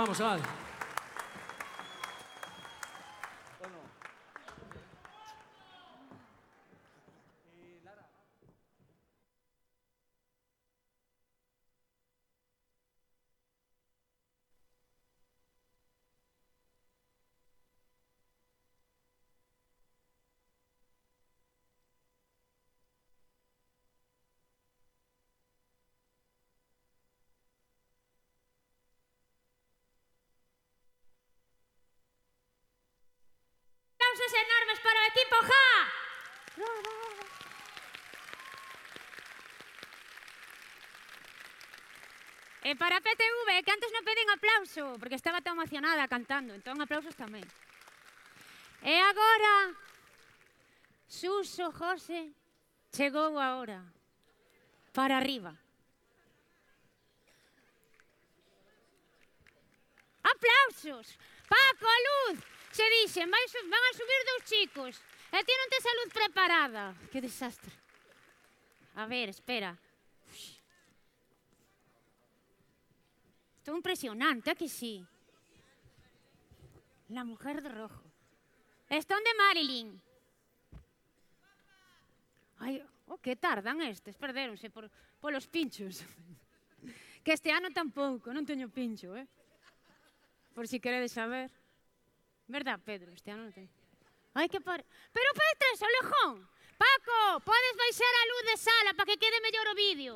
Vamos, 0.00 0.16
chaval. 0.16 0.59
E 42.70 42.76
para 42.76 43.00
PTV, 43.00 43.64
que 43.66 43.74
antes 43.74 43.90
non 43.90 44.06
pedín 44.06 44.30
aplauso, 44.30 44.94
porque 45.02 45.18
estaba 45.18 45.42
tan 45.42 45.58
emocionada 45.58 46.06
cantando, 46.06 46.54
entón 46.54 46.78
aplausos 46.78 47.18
tamén. 47.18 47.42
E 48.86 48.94
agora, 48.94 49.74
Suso 51.10 51.74
José 51.74 52.30
chegou 52.94 53.34
a 53.42 53.58
hora, 53.58 53.82
para 54.94 55.18
arriba. 55.18 55.50
Aplausos! 60.22 61.18
Paco, 61.50 61.90
luz! 62.06 62.38
Se 62.70 62.86
dixen, 63.02 63.26
vai, 63.26 63.44
van 63.66 63.82
a 63.82 63.92
subir 63.98 64.22
dous 64.30 64.46
chicos, 64.46 64.94
e 65.34 65.42
ti 65.42 65.54
non 65.58 65.70
tes 65.74 65.90
a 65.90 65.96
luz 65.98 66.10
preparada. 66.14 66.94
Que 67.10 67.18
desastre. 67.18 67.74
A 68.94 69.10
ver, 69.10 69.26
espera. 69.26 69.74
Esto 73.60 73.72
es 73.72 73.76
impresionante, 73.76 74.50
¿a 74.50 74.54
que 74.54 74.70
sí? 74.70 75.04
La 77.10 77.24
mujer 77.24 77.60
de 77.60 77.68
rojo. 77.68 78.02
Están 78.88 79.22
de 79.22 79.34
Marilyn. 79.34 80.02
Ai, 82.56 82.80
o 82.80 83.14
oh, 83.14 83.18
que 83.18 83.36
tardan 83.36 83.82
estes, 83.82 84.16
perderonse 84.16 84.70
por, 84.70 84.90
polos 85.20 85.46
pinchos. 85.46 86.02
Que 87.22 87.34
este 87.36 87.52
ano 87.52 87.68
tampouco, 87.68 88.32
non 88.32 88.48
teño 88.48 88.72
pincho, 88.72 89.12
eh? 89.12 89.28
Por 90.56 90.64
si 90.64 90.80
queredes 90.80 91.12
saber. 91.12 91.52
Verdad, 92.48 92.80
Pedro, 92.80 93.12
este 93.12 93.28
ano 93.28 93.44
non 93.44 93.52
teño. 93.52 93.68
Ai, 94.32 94.48
que 94.48 94.56
par... 94.64 94.80
Pero 95.12 95.28
Petre, 95.36 95.76
Solejón, 95.76 96.48
Paco, 96.80 97.44
podes 97.44 97.74
baixar 97.76 98.08
a 98.08 98.24
luz 98.24 98.42
de 98.48 98.56
sala 98.56 98.90
para 98.96 99.04
que 99.04 99.20
quede 99.20 99.44
mellor 99.44 99.68
o 99.68 99.76
vídeo. 99.76 100.14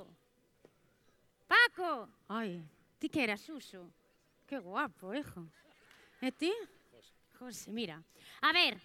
Paco. 1.45 2.09
Ai, 2.33 2.65
Ti 3.05 3.11
que 3.11 3.23
eras 3.23 3.43
Suso. 3.43 3.93
Que 4.49 4.59
guapo, 4.59 5.13
hijo. 5.13 5.45
E 6.23 6.33
ti? 6.33 6.51
José. 6.91 7.13
José, 7.39 7.71
mira. 7.71 8.03
A 8.41 8.51
ver. 8.51 8.81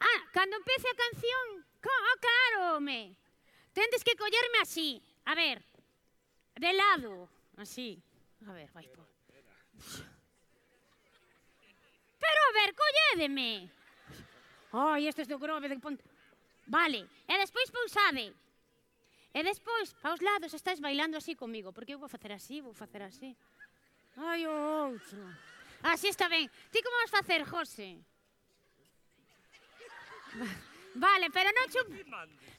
Ah, 0.00 0.20
cando 0.32 0.56
empece 0.56 0.88
a 0.88 0.96
canción, 0.96 1.66
oh, 1.84 2.16
claro, 2.24 2.80
me. 2.80 3.14
Tendes 3.74 4.02
que 4.02 4.16
collerme 4.16 4.60
así. 4.62 5.02
A 5.26 5.34
ver. 5.34 5.62
De 6.54 6.72
lado. 6.72 7.28
Así. 7.58 8.02
A 8.48 8.52
ver, 8.54 8.70
vai 8.72 8.88
por. 8.88 9.06
Pero 12.22 12.40
a 12.48 12.52
ver, 12.54 12.74
collédeme. 12.74 13.70
Ai, 14.72 15.04
oh, 15.04 15.08
este 15.10 15.20
é 15.20 15.26
do 15.26 15.38
grove 15.38 15.68
de 15.68 15.78
ponte. 15.78 16.02
Vale, 16.66 17.06
e 17.28 17.36
despois 17.36 17.70
pousade. 17.70 18.34
E 19.34 19.42
despois, 19.42 19.90
paus 19.98 20.22
lados, 20.22 20.54
estáis 20.54 20.78
bailando 20.78 21.18
así 21.18 21.34
comigo, 21.34 21.74
porque 21.74 21.94
eu 21.94 21.98
vou 21.98 22.08
facer 22.08 22.30
así, 22.30 22.62
vou 22.62 22.72
facer 22.72 23.02
así. 23.02 23.34
Ai, 24.16 24.46
o 24.46 24.54
outro. 24.86 25.18
Ah, 25.82 25.98
así 25.98 26.06
está 26.06 26.28
ben. 26.30 26.46
Ti 26.70 26.78
como 26.82 26.96
vas 27.02 27.10
facer, 27.10 27.42
José? 27.42 27.98
Vale, 30.94 31.26
pero 31.34 31.50
non 31.50 31.66
chup... 31.66 31.90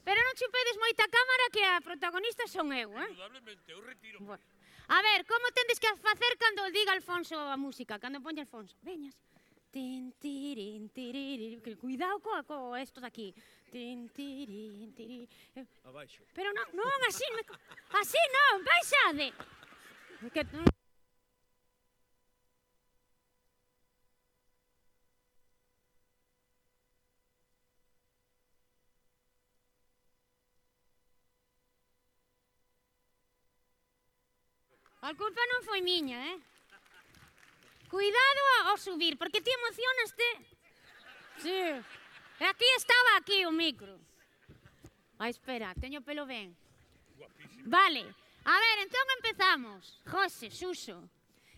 pero 0.04 0.20
non 0.20 0.36
chupedes 0.36 0.76
moita 0.76 1.08
cámara 1.08 1.46
que 1.56 1.64
a 1.64 1.80
protagonista 1.80 2.44
son 2.52 2.68
eu, 2.76 2.92
eh? 3.00 3.08
Indudablemente, 3.08 3.72
eu 3.72 3.80
retiro. 3.80 4.20
Bueno. 4.20 4.44
A 4.92 5.00
ver, 5.02 5.24
como 5.26 5.48
tendes 5.56 5.80
que 5.80 5.88
facer 5.96 6.36
cando 6.38 6.70
diga 6.76 6.92
Alfonso 6.92 7.40
a 7.40 7.56
música, 7.56 7.98
cando 8.04 8.20
ponlle 8.20 8.44
Alfonso? 8.44 8.76
Veñas. 8.84 9.16
Tin, 9.76 10.14
tirin, 10.22 10.88
tirin, 10.88 11.60
cuidado 11.76 12.22
co, 12.22 12.32
esto 12.38 12.78
estos 12.78 13.04
aquí. 13.04 13.36
Tin, 13.70 14.08
tirin, 14.08 14.96
tirin. 14.96 15.28
Abaixo. 15.84 16.24
Pero 16.34 16.54
non, 16.54 16.64
non, 16.72 16.88
así, 17.10 17.26
así 18.00 18.18
non, 18.32 18.64
baixade. 18.64 19.34
Que, 20.32 20.48
A 35.02 35.14
culpa 35.14 35.42
non 35.52 35.68
foi 35.68 35.82
miña, 35.82 36.18
eh? 36.32 36.55
Cuidado 37.96 38.42
ao 38.68 38.78
subir, 38.78 39.16
porque 39.18 39.40
ti 39.40 39.50
emocionaste. 39.56 40.28
Sí. 41.40 41.50
Eh, 41.50 42.46
aquí 42.52 42.66
estaba 42.76 43.16
aquí 43.16 43.46
o 43.46 43.52
micro. 43.56 43.96
Ai, 45.18 45.32
espera, 45.32 45.72
teño 45.80 46.02
pelo 46.02 46.26
ben. 46.26 46.52
Guapísimo. 47.16 47.64
Vale. 47.72 48.04
A 48.44 48.56
ver, 48.60 48.78
entón 48.84 49.08
empezamos. 49.16 50.02
José, 50.12 50.52
Suso. 50.52 51.08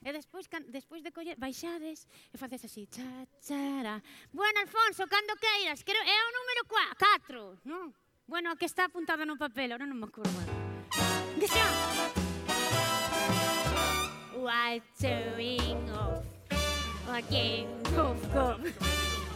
E 0.06 0.14
despois, 0.14 0.46
can, 0.46 0.62
despois 0.70 1.02
de 1.02 1.10
coller, 1.10 1.36
baixades 1.42 2.06
e 2.30 2.38
faces 2.38 2.62
así, 2.70 2.86
cha, 2.86 3.26
chara. 3.42 3.98
Bueno, 4.30 4.62
Alfonso, 4.62 5.10
cando 5.10 5.34
queiras, 5.42 5.82
creo, 5.82 6.04
é 6.06 6.18
o 6.22 6.36
número 6.38 6.62
4, 6.70 7.66
non? 7.66 7.90
Bueno, 8.30 8.54
que 8.56 8.70
está 8.70 8.86
apuntado 8.86 9.26
no 9.26 9.42
papel, 9.42 9.74
ahora 9.74 9.90
non 9.90 9.98
me 9.98 10.06
acordo. 10.06 10.38
Xa! 11.50 12.17
was 14.48 14.80
doing 14.98 15.76
off. 15.92 16.24
Again, 17.12 17.68
of 17.98 18.16
golf. 18.34 18.64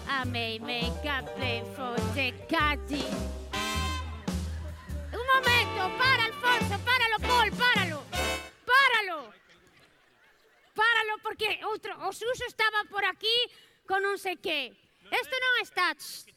I 0.07 0.23
may 0.23 0.57
make 0.57 1.03
a 1.03 1.19
play 1.35 1.63
for 1.75 1.95
the 2.15 2.31
caddy. 2.47 3.03
Un 5.11 5.25
momento, 5.33 5.81
para 5.99 6.23
Alfonso, 6.31 6.75
páralo, 6.87 7.17
Paul, 7.27 7.51
páralo. 7.51 7.99
Páralo. 8.71 9.19
Páralo 10.73 11.13
porque 11.21 11.59
outro, 11.65 11.91
o 12.07 12.13
Suso 12.13 12.45
estaba 12.47 12.85
por 12.89 13.03
aquí 13.03 13.35
con 13.85 13.99
non 13.99 14.15
sei 14.15 14.39
que. 14.39 14.71
Isto 15.11 15.35
non 15.35 15.53
está... 15.59 15.91
Si, 15.99 16.31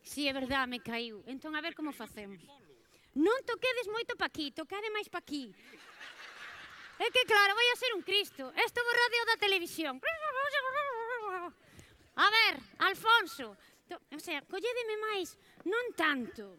sí, 0.00 0.22
é 0.24 0.32
verdade, 0.32 0.64
me 0.64 0.80
caiu. 0.80 1.20
Entón, 1.28 1.52
a 1.52 1.60
ver 1.60 1.76
como 1.76 1.92
facemos. 1.92 2.40
Non 3.12 3.44
toquedes 3.44 3.84
moito 3.92 4.16
pa 4.16 4.32
aquí, 4.32 4.48
tocade 4.48 4.88
máis 4.96 5.12
pa 5.12 5.20
aquí. 5.20 5.52
É 6.98 7.06
que 7.14 7.22
claro, 7.24 7.54
vai 7.54 7.68
a 7.70 7.76
ser 7.78 7.94
un 7.94 8.02
Cristo. 8.02 8.50
Isto 8.58 8.82
bo 8.82 8.90
radio 8.90 9.22
da 9.30 9.36
televisión. 9.38 10.02
A 12.18 12.26
ver, 12.30 12.54
Alfonso, 12.82 13.54
to, 13.86 13.94
o 14.10 14.18
sea, 14.18 14.42
collédeme 14.42 14.96
máis, 15.14 15.38
non 15.62 15.94
tanto. 15.94 16.58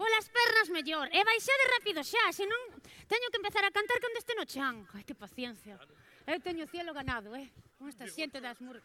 Polas 0.00 0.26
pernas 0.32 0.72
mellor, 0.72 1.06
e 1.12 1.20
baixade 1.20 1.64
rápido 1.76 2.00
xa, 2.00 2.32
senón 2.32 2.58
teño 3.04 3.28
que 3.28 3.36
empezar 3.36 3.68
a 3.68 3.70
cantar 3.70 4.00
cando 4.00 4.16
este 4.16 4.32
no 4.32 4.48
chan. 4.48 4.88
Ai, 4.96 5.04
que 5.04 5.12
paciencia. 5.12 5.76
Eu 6.24 6.40
teño 6.40 6.64
cielo 6.64 6.96
ganado, 6.96 7.36
eh? 7.36 7.52
Con 7.76 7.92
esta 7.92 8.08
xente 8.08 8.40
das 8.40 8.56
mur... 8.64 8.80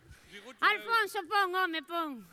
Alfonso, 0.60 1.24
pon, 1.24 1.56
home, 1.56 1.80
pon. 1.88 2.28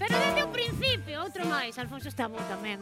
Pero 0.00 0.14
desde 0.16 0.40
o 0.42 0.48
principio, 0.48 1.20
outro 1.20 1.44
máis. 1.44 1.76
Alfonso 1.76 2.08
está 2.08 2.24
bon 2.24 2.40
tamén. 2.48 2.80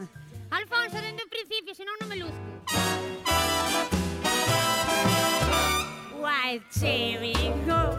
Alfonso, 0.50 1.00
dende 1.00 1.22
o 1.22 1.28
principio, 1.28 1.74
senón 1.74 1.94
non 2.00 2.08
me 2.08 2.16
luzco. 2.16 2.42
Wild 6.18 6.64
cherry 6.70 7.34
go, 7.64 7.98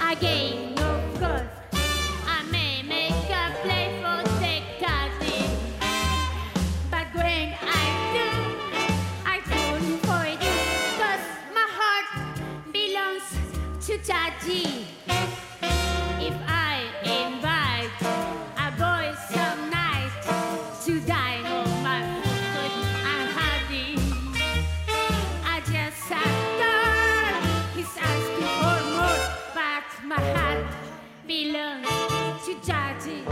a 0.00 0.14
game 0.14 0.74
of 0.78 1.18
golf. 1.18 1.65
Belongs 31.26 31.88
to 32.46 32.54
Daddy. 32.64 33.24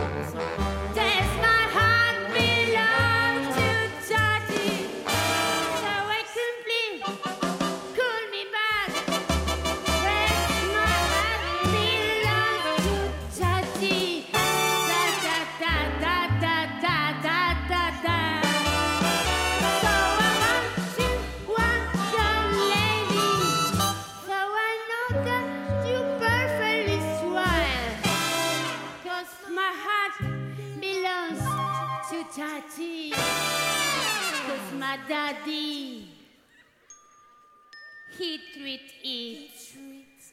He 38.25 38.39
treat 38.57 38.89
it 39.03 39.51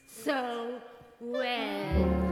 so 0.08 0.80
well. 1.20 2.22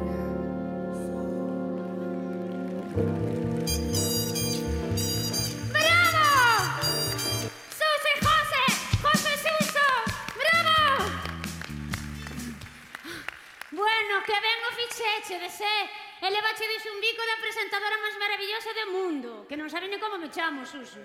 Bueno, 13.70 14.14
que 14.24 14.36
ben 14.44 14.60
o 14.64 14.72
ficheche 14.78 15.38
de 15.38 15.50
ser 15.50 15.82
e 16.20 16.28
levachedes 16.30 16.84
un 16.88 17.00
bico 17.04 17.22
da 17.24 17.36
presentadora 17.44 18.00
máis 18.00 18.16
maravillosa 18.16 18.70
do 18.72 18.86
mundo, 18.96 19.30
que 19.48 19.56
non 19.60 19.68
sabe 19.68 19.92
ni 19.92 20.00
como 20.00 20.16
me 20.16 20.32
chamo, 20.32 20.64
Suso. 20.64 21.04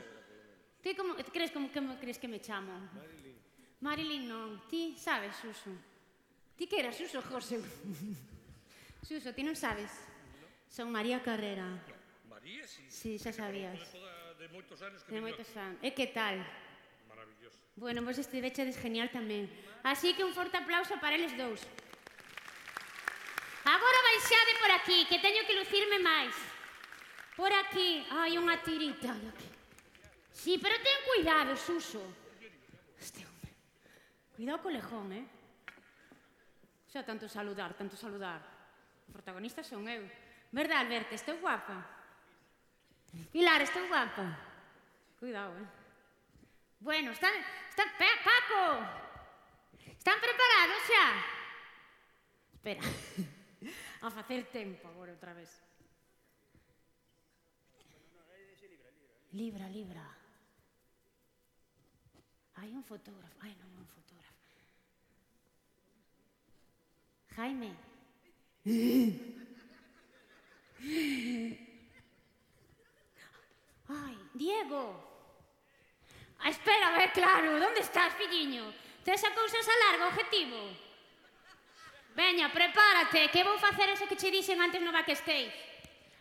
Ti 0.80 0.96
como 0.96 1.16
crees 1.16 1.52
como 1.52 1.68
que 1.72 1.82
me 1.84 2.00
crees 2.00 2.20
que 2.20 2.32
me 2.32 2.40
chamo? 2.40 2.72
Marilyn 3.86 4.26
non, 4.26 4.66
ti 4.66 4.98
sabes, 4.98 5.38
Suso. 5.38 5.70
Ti 6.58 6.66
que 6.66 6.82
eras, 6.82 6.98
Suso 6.98 7.22
José? 7.22 7.62
Suso, 9.08 9.30
ti 9.30 9.46
non 9.46 9.54
sabes? 9.54 9.94
Son 10.66 10.90
María 10.90 11.22
Carrera. 11.22 11.70
María, 12.26 12.66
sí. 12.66 12.82
Sí, 12.90 13.12
xa 13.22 13.30
sabías. 13.30 13.78
De 14.42 14.50
moitos 14.50 14.82
anos 14.82 15.06
que 15.06 15.14
De 15.14 15.22
moitos 15.22 15.46
anos. 15.54 15.78
E 15.86 15.94
que 15.94 16.10
tal? 16.10 16.42
Maravilloso. 17.06 17.62
Bueno, 17.78 18.02
vos 18.02 18.18
estivechedes 18.18 18.82
genial 18.82 19.14
tamén. 19.14 19.46
Así 19.86 20.18
que 20.18 20.26
un 20.26 20.34
forte 20.34 20.58
aplauso 20.58 20.98
para 20.98 21.14
eles 21.14 21.38
dous. 21.38 21.62
Agora 23.70 24.00
baixade 24.10 24.54
por 24.58 24.72
aquí, 24.82 24.98
que 25.06 25.22
teño 25.22 25.46
que 25.46 25.54
lucirme 25.62 26.02
máis. 26.02 26.34
Por 27.38 27.54
aquí, 27.54 28.02
hai 28.10 28.34
unha 28.42 28.58
tirita 28.66 29.14
aquí. 29.14 29.50
Sí, 30.34 30.58
pero 30.58 30.74
ten 30.82 30.98
cuidado, 31.06 31.54
Suso. 31.54 32.02
Hostia, 32.98 33.30
Cuidado 34.36 34.62
co 34.62 34.70
lejón, 34.70 35.12
eh? 35.14 35.26
O 36.88 36.90
sea, 36.90 37.06
tanto 37.06 37.28
saludar, 37.28 37.74
tanto 37.74 37.96
saludar. 37.96 38.44
O 39.08 39.12
protagonista 39.12 39.64
son 39.64 39.88
eu. 39.88 40.04
Verdad, 40.52 40.84
Alberto? 40.84 41.16
estou 41.16 41.40
guapa. 41.40 41.84
Pilar, 43.32 43.62
estou 43.64 43.88
guapa. 43.88 44.28
Cuidado, 45.20 45.56
eh? 45.56 45.68
Bueno, 46.80 47.12
están... 47.12 47.34
están 47.70 47.90
Paco! 47.98 49.06
Están 49.98 50.20
preparados 50.20 50.82
xa? 50.86 51.06
Espera. 52.54 52.82
A 54.06 54.12
facer 54.12 54.46
tempo 54.52 54.88
agora 54.88 55.16
outra 55.16 55.34
vez. 55.34 55.50
Libra, 59.34 59.68
libra. 59.68 60.06
Hai 62.56 62.70
un 62.72 62.84
fotógrafo. 62.84 63.36
Ai, 63.42 63.52
non, 63.58 63.68
un 63.82 63.88
fotógrafo. 63.90 64.05
Jaime. 67.36 67.76
Ai, 73.88 74.18
Diego. 74.34 74.84
Ah, 76.40 76.50
espera, 76.50 76.88
a 76.88 76.98
ver, 76.98 77.12
claro, 77.12 77.56
onde 77.56 77.82
estás, 77.82 78.14
filliño? 78.14 78.72
Tes 79.04 79.24
a 79.24 79.34
cousas 79.34 79.68
a 79.68 79.76
largo 79.92 80.08
objetivo? 80.08 80.72
Veña, 82.16 82.52
prepárate, 82.52 83.30
que 83.30 83.44
vou 83.44 83.58
facer 83.60 83.90
eso 83.90 84.08
que 84.08 84.16
che 84.16 84.32
dixen 84.32 84.62
antes 84.62 84.82
no 84.82 84.94
backstage. 84.94 85.52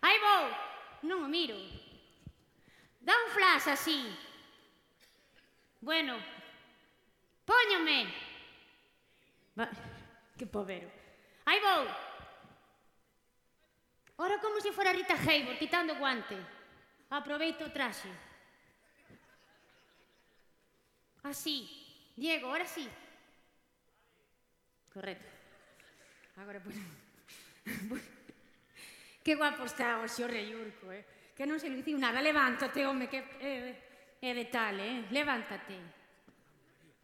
Aí 0.02 0.18
vou. 0.18 0.50
Non 1.06 1.22
o 1.24 1.28
miro. 1.28 1.56
Dá 3.00 3.14
un 3.14 3.30
flash 3.30 3.70
así. 3.70 4.02
Bueno. 5.80 6.18
Póñome. 7.46 8.10
Va, 9.54 9.70
que 10.36 10.46
povero. 10.46 11.03
Aí 11.46 11.60
vou. 11.60 11.84
Ora 14.16 14.38
como 14.38 14.60
se 14.60 14.72
fora 14.72 14.92
Rita 14.92 15.14
Hayworth, 15.14 15.58
quitando 15.58 15.92
o 15.92 15.98
guante. 15.98 16.36
Aproveito 17.10 17.64
o 17.64 17.70
traxe. 17.70 18.08
Así. 21.22 21.68
Diego, 22.16 22.48
ahora 22.48 22.64
sí. 22.64 22.88
Correcto. 24.92 25.26
Agora, 26.36 26.60
pois... 26.62 26.76
Pues, 27.88 28.02
que 29.24 29.34
guapo 29.34 29.64
está 29.64 29.98
oh, 29.98 30.04
o 30.04 30.08
xo 30.08 30.28
reiurco, 30.28 30.92
eh? 30.92 31.32
Que 31.34 31.48
non 31.48 31.58
se 31.58 31.66
lo 31.66 31.74
diciu 31.74 31.98
nada. 31.98 32.22
Levántate, 32.22 32.86
home, 32.86 33.10
que 33.10 33.18
é 33.18 33.24
eh, 33.42 33.72
eh, 34.22 34.34
de 34.34 34.46
tal, 34.46 34.78
eh? 34.78 35.10
Levántate. 35.10 35.74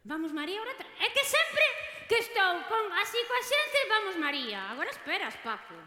Vamos, 0.07 0.31
María, 0.31 0.61
ora... 0.63 0.71
É 1.01 1.11
que 1.11 1.23
sempre 1.27 1.90
Que 2.11 2.19
estou 2.19 2.59
con 2.67 2.91
así 2.99 3.23
coa 3.23 3.39
xente, 3.39 3.87
vamos 3.87 4.19
María. 4.19 4.67
Agora 4.67 4.91
esperas, 4.91 5.31
Paco. 5.47 5.79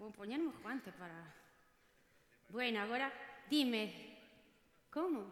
Vou 0.00 0.08
poñerme 0.08 0.48
o 0.48 0.56
guante 0.64 0.88
para... 0.88 1.12
Bueno, 2.48 2.80
agora, 2.80 3.12
dime, 3.44 3.92
como? 4.88 5.28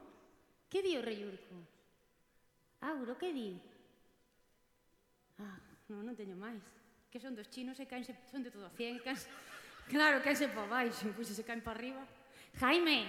Que 0.69 0.85
di 0.85 1.01
o 1.01 1.01
rei 1.01 1.24
Urco? 1.24 1.57
Auro, 2.85 3.16
que 3.16 3.32
di? 3.32 3.57
Ah, 5.40 5.57
non, 5.89 6.05
non 6.05 6.12
teño 6.12 6.36
máis. 6.36 6.61
Que 7.09 7.16
son 7.16 7.32
dos 7.32 7.48
chinos 7.48 7.81
e 7.81 7.89
caense, 7.89 8.12
son 8.28 8.44
de 8.44 8.52
todo 8.52 8.69
a 8.69 8.77
cien, 8.77 9.01
caense... 9.01 9.32
Claro, 9.89 10.20
caense 10.20 10.52
pa 10.52 10.69
baixo, 10.69 11.09
pois 11.16 11.32
se 11.32 11.40
caen 11.40 11.65
pa 11.65 11.73
arriba. 11.73 12.05
Jaime, 12.61 13.09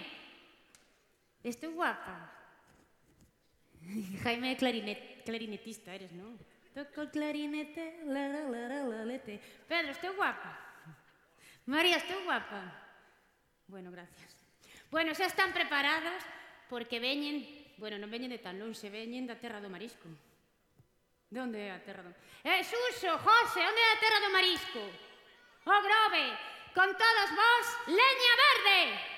estou 1.43 1.76
guapa. 1.76 2.31
Jaime 4.23 4.56
clarinet, 4.56 5.27
clarinetista, 5.27 5.91
eres, 5.91 6.15
non? 6.15 6.39
Toco 6.73 7.02
el 7.02 7.11
clarinete, 7.11 8.02
la 8.06 8.27
la 8.27 8.48
la 8.48 8.68
la 8.68 8.84
la 8.84 9.06
lete. 9.06 9.39
Pedro, 9.68 9.91
estou 9.91 10.15
guapa. 10.15 10.56
María, 11.65 11.98
estou 11.98 12.23
guapa. 12.23 12.64
Bueno, 13.68 13.91
gracias. 13.91 14.31
Bueno, 14.89 15.11
xa 15.11 15.27
están 15.27 15.52
preparados 15.52 16.23
porque 16.72 16.99
veñen, 16.99 17.43
bueno, 17.76 17.99
non 17.99 18.07
veñen 18.07 18.31
de 18.31 18.39
tan 18.39 18.56
longe, 18.56 18.88
veñen 18.88 19.27
da 19.27 19.35
terra 19.35 19.60
do 19.60 19.68
marisco. 19.68 20.07
De 21.27 21.39
onde 21.43 21.60
é 21.60 21.76
a 21.76 21.84
terra 21.84 22.07
do... 22.07 22.11
Eh, 22.43 22.64
Suso, 22.64 23.19
José, 23.19 23.60
onde 23.64 23.81
é 23.84 23.89
a 23.91 24.02
terra 24.03 24.19
do 24.23 24.31
marisco? 24.31 24.84
O 25.68 25.77
grove, 25.84 26.26
con 26.72 26.88
todos 26.95 27.30
vos, 27.35 27.65
leña 27.91 28.34
verde! 28.39 29.11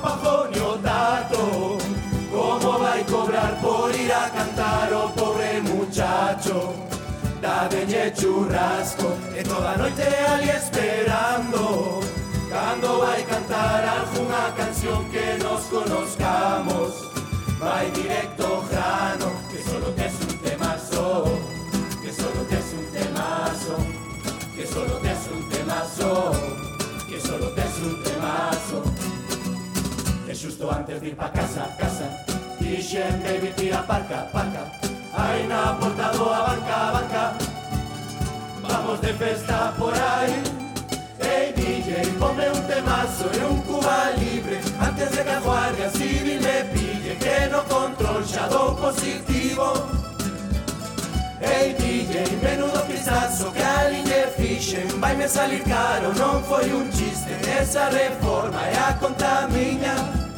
Ese 0.00 0.06
ali 0.06 0.08
non 0.08 0.08
pagou 0.16 0.48
ni 0.50 0.60
o 0.60 0.78
tato 0.78 1.78
Como 2.30 2.78
vai 2.78 3.04
cobrar 3.04 3.60
por 3.60 3.94
ir 3.94 4.12
a 4.12 4.30
cantar 4.30 4.92
o 4.92 5.08
pobre 5.10 5.60
muchacho 5.60 6.74
Dadeñe 7.40 8.10
churrasco 8.14 9.12
E 9.36 9.42
toda 9.42 9.76
noite 9.76 10.02
ali 10.02 10.50
esperando. 10.50 12.00
Cando 12.48 13.00
vai 13.00 13.22
cantar 13.24 13.84
algunha 13.84 14.52
canción 14.56 15.04
que 15.10 15.38
nos 15.42 15.62
conozcamos. 15.66 16.92
Vai 17.58 17.90
directo 17.92 18.64
grano 18.70 19.32
Que 19.50 19.62
solo 19.62 19.92
tes 19.92 20.14
un 20.20 20.38
temazo. 20.38 21.24
Que 22.02 22.12
solo 22.12 22.44
tes 22.48 22.72
un 22.72 22.86
temazo. 22.90 23.76
Que 24.56 24.66
solo 24.66 24.94
tes 25.00 25.20
un 25.32 25.48
temazo. 25.48 26.32
Que 27.08 27.20
solo 27.20 27.50
tes 27.54 27.78
un 27.82 28.02
temazo 28.02 28.59
xusto 30.40 30.70
antes 30.70 30.98
de 31.02 31.08
ir 31.08 31.16
pa 31.16 31.28
casa, 31.28 31.68
casa. 31.76 32.08
Dixen, 32.60 33.20
baby, 33.22 33.52
tira 33.56 33.82
parca, 33.82 34.26
parca. 34.32 34.64
Aí 35.12 35.46
na 35.46 35.76
porta 35.78 36.16
do 36.16 36.24
a 36.30 36.40
banca, 36.48 36.92
banca 36.92 37.34
Vamos 38.62 39.00
de 39.00 39.12
festa 39.14 39.74
por 39.76 39.92
aí 39.92 40.42
Ei, 41.18 41.52
DJ, 41.52 42.12
ponme 42.18 42.48
un 42.48 42.62
temazo 42.62 43.28
e 43.34 43.44
un 43.44 43.60
cuba 43.62 44.12
libre. 44.16 44.60
Antes 44.80 45.10
de 45.10 45.24
que 45.24 45.30
a 45.30 45.40
guardia 45.40 45.90
civil 45.90 46.40
me 46.40 46.64
pille 46.72 47.16
Que 47.16 47.48
no 47.48 47.62
control 47.64 48.22
xa 48.24 48.46
dou 48.46 48.76
positivo 48.76 49.74
Ei, 51.42 51.74
DJ, 51.74 52.38
menudo 52.40 52.80
pisazo 52.86 53.50
que 53.50 53.62
a 53.62 53.88
liñe 53.90 54.28
fixen 54.38 54.88
Vai 55.00 55.16
me 55.16 55.28
salir 55.28 55.64
caro, 55.64 56.14
non 56.14 56.40
foi 56.44 56.70
un 56.72 56.88
chiste 56.92 57.34
Esa 57.60 57.90
reforma 57.90 58.62
é 58.68 58.78
a 58.78 58.94
conta 58.94 59.48
miña 59.48 60.29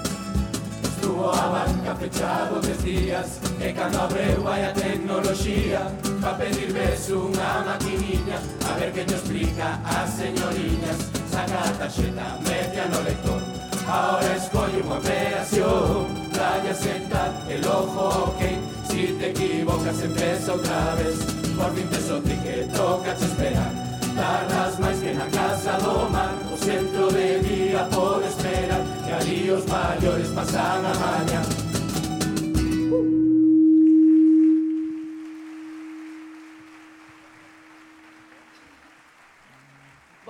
Fechado 2.02 2.58
des 2.58 2.82
días 2.82 3.38
E 3.60 3.72
cando 3.72 4.00
abreu 4.00 4.42
vai 4.42 4.64
a 4.64 4.72
tecnoloxía 4.72 5.86
Pa 6.20 6.34
pedir 6.34 6.72
ves 6.72 7.10
unha 7.10 7.62
maquiniña 7.62 8.42
A 8.66 8.74
ver 8.74 8.90
que 8.90 9.04
te 9.04 9.14
explica 9.14 9.78
as 9.86 10.10
señoriñas 10.18 10.98
Saca 11.30 11.62
a 11.62 11.72
tarxeta, 11.78 12.38
media 12.42 12.84
no 12.90 13.00
lector. 13.06 13.40
Ahora 13.86 14.34
escolle 14.34 14.82
unha 14.82 14.98
operación 14.98 16.10
Raya 16.34 16.74
senta 16.74 17.30
el 17.48 17.62
ojo 17.70 18.34
ok. 18.34 18.42
Si 18.90 19.14
te 19.14 19.30
equivocas 19.30 20.02
empeza 20.02 20.52
outra 20.52 20.98
vez. 20.98 21.22
Por 21.54 21.70
fin 21.70 21.86
te 21.86 22.36
que 22.42 22.66
toca 22.74 23.14
te 23.14 23.24
esperar 23.24 23.91
tardas 24.14 24.78
máis 24.78 24.98
que 25.00 25.12
na 25.12 25.28
casa 25.30 25.72
do 25.78 26.08
mar 26.10 26.32
O 26.52 26.56
centro 26.56 27.12
de 27.12 27.40
día 27.40 27.88
pode 27.90 28.26
esperar 28.28 28.82
Que 29.04 29.12
ali 29.12 29.50
os 29.50 29.64
maiores 29.66 30.28
pasan 30.30 30.86
a 30.86 30.94
maña 30.94 31.42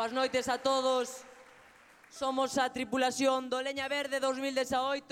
Boas 0.02 0.10
noites 0.10 0.48
a 0.48 0.58
todos. 0.58 1.22
Somos 2.10 2.58
a 2.58 2.66
tripulación 2.74 3.46
do 3.46 3.62
Leña 3.62 3.86
Verde 3.86 4.18
2018. 4.18 5.06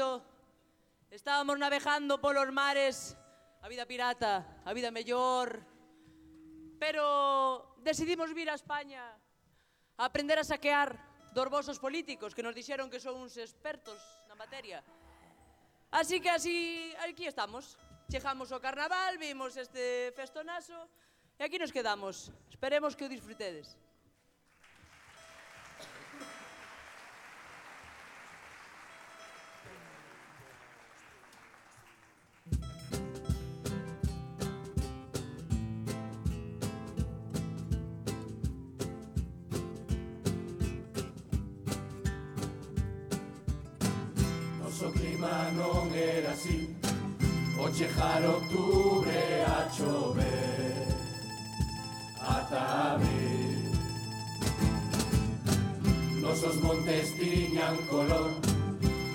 Estábamos 1.12 1.54
navegando 1.62 2.18
polos 2.18 2.50
mares, 2.50 3.14
a 3.62 3.68
vida 3.68 3.86
pirata, 3.86 4.58
a 4.64 4.72
vida 4.74 4.90
mellor. 4.90 5.62
Pero 6.80 7.69
decidimos 7.82 8.32
vir 8.34 8.50
a 8.50 8.54
España 8.54 9.02
a 9.96 10.04
aprender 10.04 10.38
a 10.38 10.44
saquear 10.44 10.96
dos 11.32 11.48
vosos 11.48 11.78
políticos 11.78 12.34
que 12.34 12.42
nos 12.42 12.54
dixeron 12.54 12.90
que 12.90 13.00
son 13.00 13.16
uns 13.16 13.36
expertos 13.36 13.98
na 14.28 14.34
materia. 14.34 14.82
Así 15.90 16.20
que 16.20 16.30
así 16.30 16.94
aquí 17.02 17.26
estamos. 17.26 17.78
Chegamos 18.10 18.50
ao 18.50 18.58
carnaval, 18.58 19.18
vimos 19.18 19.54
este 19.56 20.10
festonazo 20.18 20.76
e 21.38 21.42
aquí 21.46 21.58
nos 21.58 21.70
quedamos. 21.70 22.34
Esperemos 22.50 22.94
que 22.98 23.06
o 23.06 23.12
disfrutedes. 23.12 23.78
clima 45.20 45.50
non 45.52 45.92
era 45.94 46.32
así. 46.32 46.74
O 47.58 47.68
chejar 47.68 48.24
octubre 48.24 49.44
a 49.44 49.68
chover 49.68 50.88
Ata 52.18 52.94
abril 52.94 53.70
Nosos 56.22 56.56
montes 56.62 57.12
tiñan 57.18 57.76
color 57.90 58.32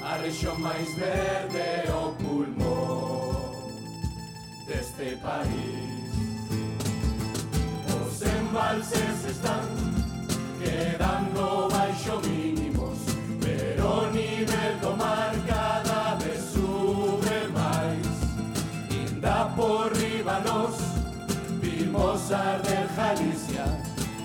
A 0.03 0.17
rexión 0.21 0.61
máis 0.61 0.93
verde 0.95 1.89
o 1.89 2.13
pulmón 2.21 3.49
Deste 4.67 5.17
país. 5.25 6.13
Os 7.97 8.21
embalses 8.21 9.25
están 9.25 9.65
quedando 10.61 11.67
baixo 11.73 12.21
mínimos 12.21 12.97
Pero 13.41 14.05
o 14.05 14.11
nivel 14.11 14.71
do 14.81 14.95
mar 14.95 15.33
cada 15.49 15.94
arder 22.31 22.87
Galicia 22.95 23.65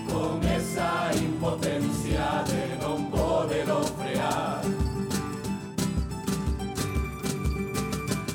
Con 0.09 0.41
esa 0.43 1.11
impotencia 1.15 2.43
de 2.49 2.75
non 2.81 3.05
poder 3.13 3.65
frear 3.95 4.61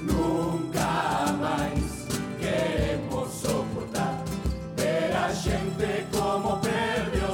Nunca 0.07 1.35
máis 1.43 2.07
queremos 2.39 3.29
soportar 3.35 4.23
Ver 4.77 5.11
a 5.13 5.29
xente 5.35 6.07
como 6.15 6.57
perde 6.63 7.26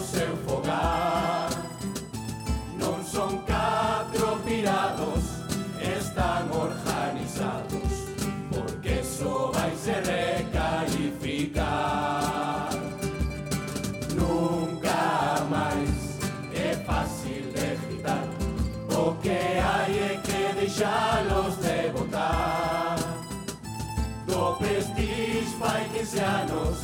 ancianos, 26.13 26.77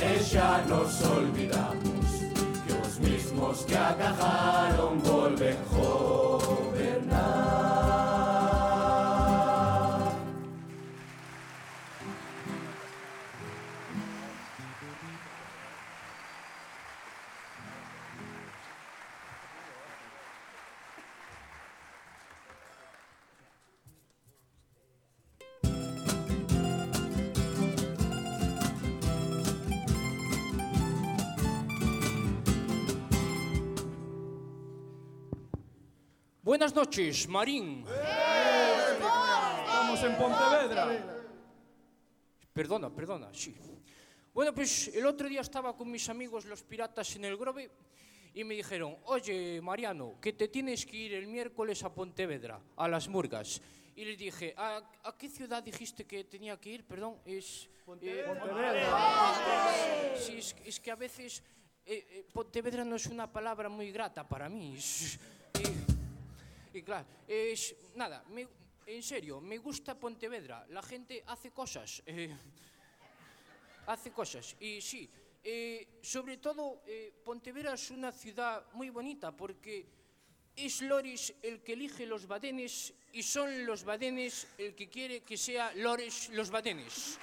ella 0.00 0.64
nos 0.66 1.02
olvidamos, 1.02 2.06
que 2.66 2.72
os 2.72 2.98
mismos 3.00 3.64
que 3.66 3.76
atajaron 3.76 5.02
volven 5.02 5.56
Buenas 36.72 36.86
noches, 36.86 37.26
Marín. 37.28 37.84
Estamos 39.66 40.04
en 40.04 40.14
Pontevedra. 40.16 41.16
Perdona, 42.52 42.94
perdona, 42.94 43.28
sí. 43.34 43.56
Bueno, 44.32 44.54
pues 44.54 44.86
el 44.94 45.04
otro 45.04 45.28
día 45.28 45.40
estaba 45.40 45.76
con 45.76 45.90
mis 45.90 46.08
amigos 46.08 46.44
los 46.44 46.62
piratas 46.62 47.16
en 47.16 47.24
el 47.24 47.36
Grove 47.36 47.68
y 48.34 48.44
me 48.44 48.54
dijeron, 48.54 48.96
oye, 49.06 49.60
Mariano, 49.60 50.14
que 50.20 50.32
te 50.32 50.46
tienes 50.46 50.86
que 50.86 50.96
ir 50.96 51.14
el 51.14 51.26
miércoles 51.26 51.82
a 51.82 51.92
Pontevedra, 51.92 52.60
a 52.76 52.86
las 52.86 53.08
Murgas. 53.08 53.60
Y 53.96 54.04
les 54.04 54.16
dije, 54.16 54.54
¿a, 54.56 54.76
a 55.02 55.18
qué 55.18 55.28
ciudad 55.28 55.64
dijiste 55.64 56.06
que 56.06 56.22
tenía 56.22 56.56
que 56.60 56.70
ir? 56.70 56.84
Perdón, 56.84 57.16
es... 57.24 57.68
eh, 58.00 58.24
Sí, 60.16 60.38
es, 60.38 60.54
es 60.64 60.78
que 60.78 60.92
a 60.92 60.96
veces 60.96 61.42
eh, 61.84 62.06
eh, 62.12 62.24
Pontevedra 62.32 62.84
no 62.84 62.94
es 62.94 63.06
una 63.06 63.26
palabra 63.32 63.68
muy 63.68 63.90
grata 63.90 64.22
para 64.28 64.48
mí. 64.48 64.76
Es- 64.76 65.18
y, 66.72 66.82
claro, 66.82 67.06
es, 67.26 67.74
nada, 67.94 68.24
en 68.86 69.02
serio, 69.02 69.40
me 69.40 69.58
gusta 69.58 69.98
Pontevedra. 69.98 70.66
La 70.70 70.82
gente 70.82 71.22
hace 71.26 71.50
cosas. 71.50 72.02
eh, 72.06 72.34
hace 73.86 74.12
cosas. 74.12 74.56
Y 74.60 74.80
sí, 74.80 75.10
eh, 75.42 75.98
sobre 76.02 76.36
todo 76.36 76.82
eh, 76.86 77.12
Pontevedra 77.24 77.74
es 77.74 77.90
una 77.90 78.12
ciudad 78.12 78.64
muy 78.72 78.90
bonita 78.90 79.32
porque 79.32 79.86
es 80.54 80.82
Loris 80.82 81.34
el 81.42 81.62
que 81.62 81.72
elige 81.72 82.06
los 82.06 82.26
badenes 82.26 82.94
y 83.12 83.22
son 83.22 83.66
los 83.66 83.82
badenes 83.82 84.46
el 84.58 84.74
que 84.74 84.88
quiere 84.88 85.22
que 85.22 85.36
sea 85.36 85.72
Loris 85.74 86.28
los 86.30 86.50
badenes. 86.50 87.18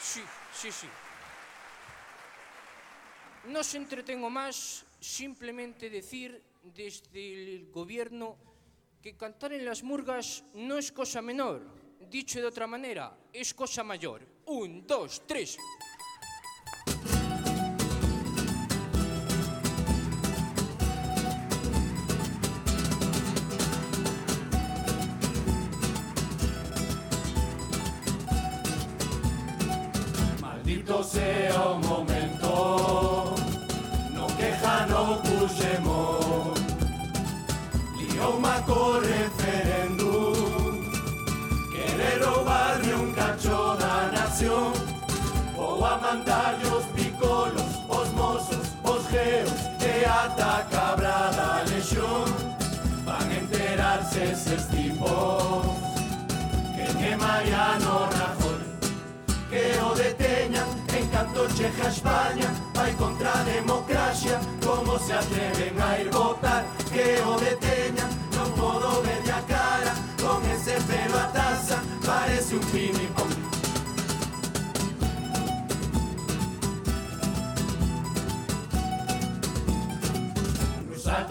Sí, 0.00 0.22
sí, 0.52 0.70
sí. 0.70 0.88
No 3.46 3.60
os 3.60 3.74
entretengo 3.74 4.30
más, 4.30 4.85
simplemente 5.00 5.90
decir 5.90 6.42
desde 6.74 7.54
el 7.54 7.70
gobierno 7.70 8.36
que 9.02 9.16
cantar 9.16 9.52
en 9.52 9.64
las 9.64 9.82
murgas 9.82 10.44
no 10.54 10.78
es 10.78 10.90
cosa 10.90 11.22
menor. 11.22 11.62
Dicho 12.10 12.40
de 12.40 12.46
otra 12.46 12.66
manera, 12.66 13.16
es 13.32 13.54
cosa 13.54 13.82
mayor. 13.82 14.26
Un, 14.46 14.86
dos, 14.86 15.22
tres. 15.26 15.56
Maldito 30.40 31.02
sea 31.04 31.70
e 50.36 50.42
ata 50.42 50.66
cabra 50.70 51.30
da 51.36 51.62
lexión. 51.70 52.24
Van 53.04 53.30
enterarse 53.32 54.22
eses 54.32 54.66
tipos 54.68 55.66
que 56.74 56.86
que 56.98 57.16
Mariano 57.16 58.08
Rajoy 58.16 58.60
que 59.50 59.78
o 59.80 59.94
deteñan 59.94 60.68
en 60.92 61.06
canto 61.08 61.46
cheja 61.54 61.86
a 61.86 61.88
España 61.88 62.48
vai 62.74 62.92
contra 62.94 63.32
a 63.32 63.44
democracia 63.44 64.40
como 64.64 64.98
se 64.98 65.12
atreven 65.12 65.80
a 65.80 66.00
ir 66.00 66.10
votar 66.10 66.64
que 66.92 67.22
o 67.22 67.38
deteñan 67.38 67.65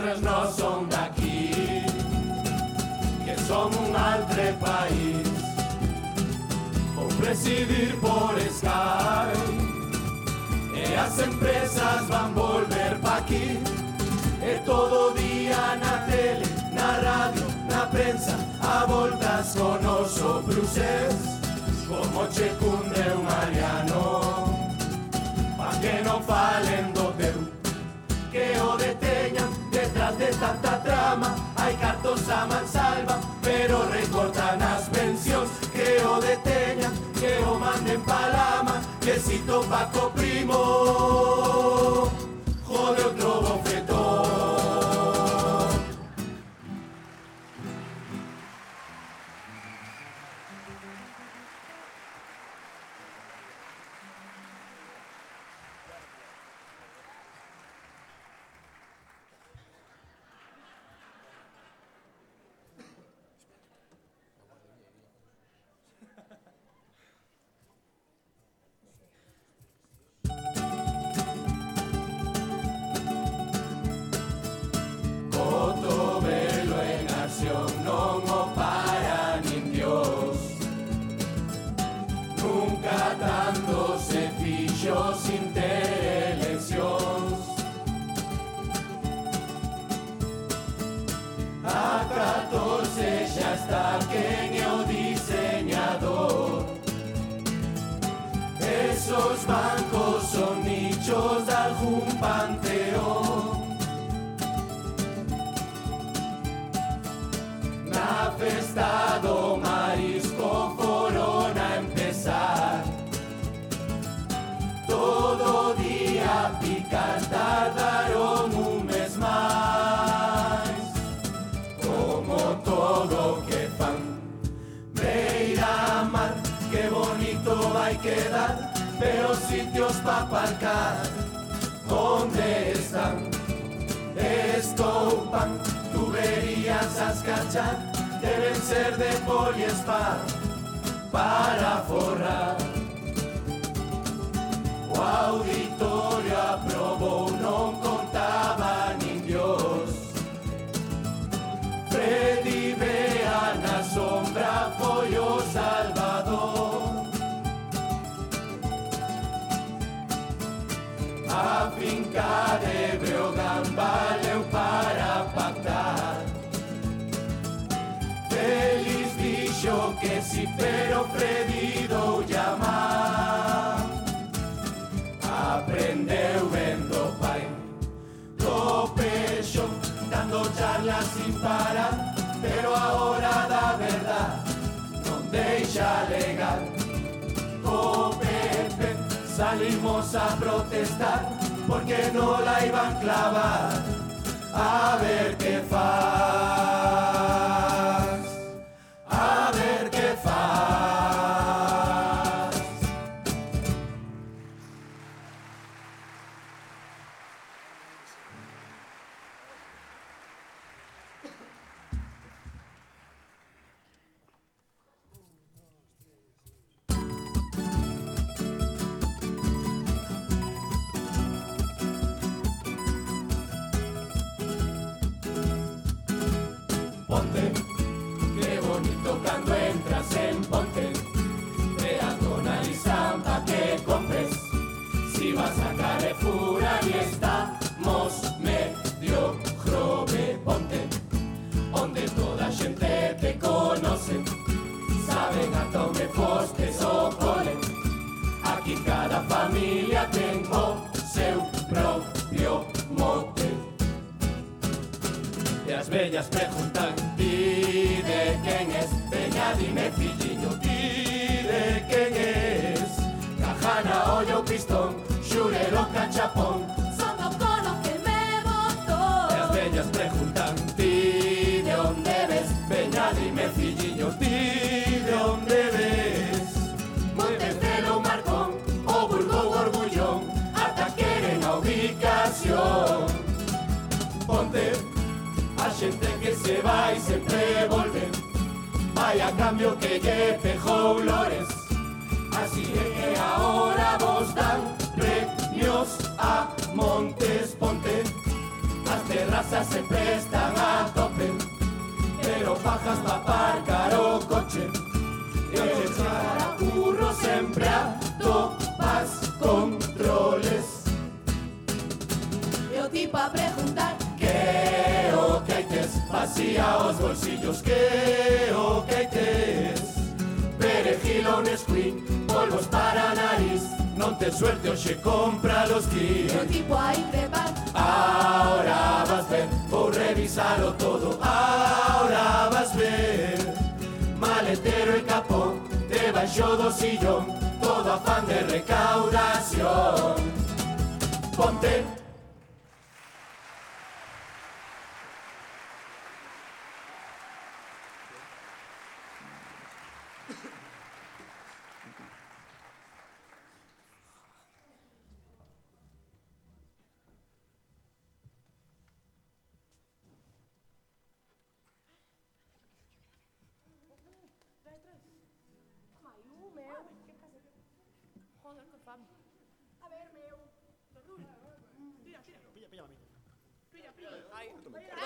nosaltres 0.05 0.21
no 0.21 0.51
som 0.51 0.87
d'aquí, 0.89 1.83
que 3.25 3.35
som 3.47 3.71
un 3.87 3.95
altre 3.95 4.53
país. 4.59 5.27
Por 6.95 7.07
presidir 7.15 7.95
por 7.99 8.35
Sky, 8.39 9.33
e 10.75 10.93
eh, 10.93 10.99
as 10.99 11.19
empresas 11.19 12.07
van 12.07 12.33
volver 12.33 12.99
pa 13.01 13.17
aquí, 13.17 13.59
e 14.41 14.59
todo 14.65 15.13
día 15.13 15.75
na 15.77 15.97
tele, 16.09 16.45
na 16.73 16.99
radio, 16.99 17.45
na 17.69 17.85
prensa, 17.87 18.37
a 18.61 18.85
voltas 18.85 19.55
con 19.55 19.85
oso 19.85 20.41
bruces, 20.45 21.15
como 21.87 22.27
Checunde 22.27 23.03
o 23.15 23.23
Mariano, 23.23 24.57
pa 25.57 25.69
que 25.81 26.01
non 26.03 26.21
falen 26.21 26.93
do 26.93 27.11
teu, 27.17 27.39
que 28.31 28.59
o 28.59 28.77
deteñan 28.77 29.64
detrás 29.75 30.17
de 30.17 30.27
tanta 30.27 30.81
trama 30.81 31.35
Hai 31.57 31.75
cartos 31.75 32.29
a 32.29 32.45
mansalva 32.45 33.19
Pero 33.41 33.87
recortan 33.89 34.61
as 34.61 34.87
pensións 34.89 35.49
Que 35.73 36.01
o 36.05 36.19
deteñan, 36.21 36.93
que 37.19 37.43
o 37.43 37.59
manden 37.59 38.01
pa 38.01 38.27
lama 38.31 38.81
Besito 39.03 39.61
Paco 39.69 40.09
Primo 40.11 42.24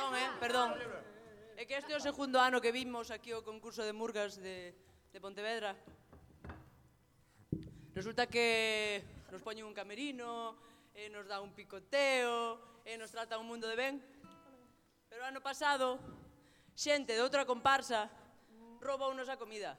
perdón, 0.09 0.15
eh, 0.17 0.29
perdón. 0.39 0.69
É 1.59 1.67
que 1.67 1.75
este 1.75 1.93
é 1.93 1.97
o 1.97 2.01
segundo 2.01 2.39
ano 2.39 2.63
que 2.63 2.71
vimos 2.71 3.11
aquí 3.11 3.35
o 3.35 3.43
concurso 3.43 3.83
de 3.83 3.93
murgas 3.93 4.39
de, 4.39 4.73
de 5.11 5.19
Pontevedra. 5.19 5.75
Resulta 7.93 8.25
que 8.25 9.03
nos 9.29 9.43
poñen 9.43 9.67
un 9.67 9.75
camerino, 9.75 10.55
e 10.95 11.11
nos 11.11 11.27
dá 11.27 11.43
un 11.43 11.51
picoteo, 11.53 12.81
e 12.87 12.95
nos 12.97 13.11
trata 13.11 13.37
un 13.37 13.45
mundo 13.45 13.67
de 13.67 13.75
ben. 13.75 13.95
Pero 15.11 15.27
ano 15.27 15.43
pasado, 15.43 15.99
xente 16.73 17.13
de 17.13 17.21
outra 17.21 17.43
comparsa 17.43 18.07
roubounos 18.79 19.27
a 19.27 19.35
comida. 19.35 19.75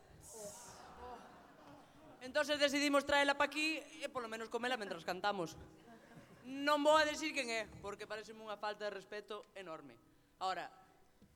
Entonces 2.21 2.61
decidimos 2.61 3.09
traela 3.09 3.33
pa 3.33 3.49
aquí 3.49 3.81
e 3.81 4.07
polo 4.13 4.29
menos 4.29 4.53
comela 4.53 4.77
mentras 4.77 5.09
cantamos. 5.09 5.57
Non 6.45 6.85
vou 6.85 7.01
a 7.01 7.09
decir 7.09 7.33
quen 7.33 7.49
é, 7.49 7.65
porque 7.81 8.05
parece 8.05 8.37
unha 8.37 8.61
falta 8.61 8.85
de 8.85 8.93
respeto 8.93 9.49
enorme. 9.57 10.10
Ahora, 10.41 10.71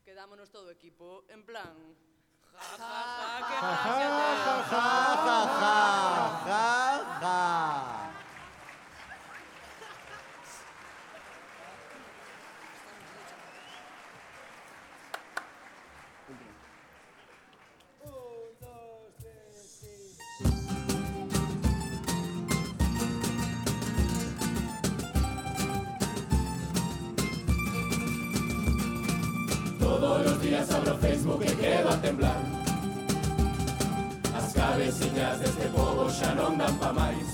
quedámonos 0.05 0.51
todo 0.51 0.71
equipo 0.71 1.25
en 1.29 1.45
plan... 1.45 1.77
Ja, 2.55 2.61
ja, 2.79 3.41
ja, 3.41 3.49
qué 3.49 3.55
frase 3.59 4.01
de- 4.01 4.09
ja, 4.71 4.89
ja, 5.25 5.39
ja, 5.61 5.87
ja, 6.47 6.65
ja. 7.21 8.24
días 30.55 30.69
Facebook 31.01 31.43
y 31.43 31.57
quedo 31.57 31.91
a 31.91 31.97
temblar. 32.01 32.37
Las 34.33 34.57
As 34.57 35.39
de 35.41 35.45
este 35.45 35.69
povo 35.69 36.09
xa 36.11 36.35
non 36.35 36.59
dan 36.59 36.75
pa 36.79 36.93
máis. 36.93 37.29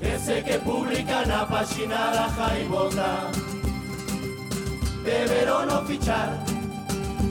Ese 0.00 0.42
que 0.44 0.58
publica 0.58 1.24
na 1.26 1.46
páxina 1.46 2.12
da 2.12 2.26
Jaibonda 2.36 3.30
fichar 5.86 6.30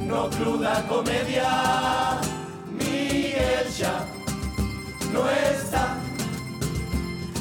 no 0.05 0.29
club 0.29 0.61
da 0.61 0.81
comedia 0.87 1.49
Miguel 2.69 3.67
xa 3.77 4.05
no 5.13 5.23
está 5.29 5.97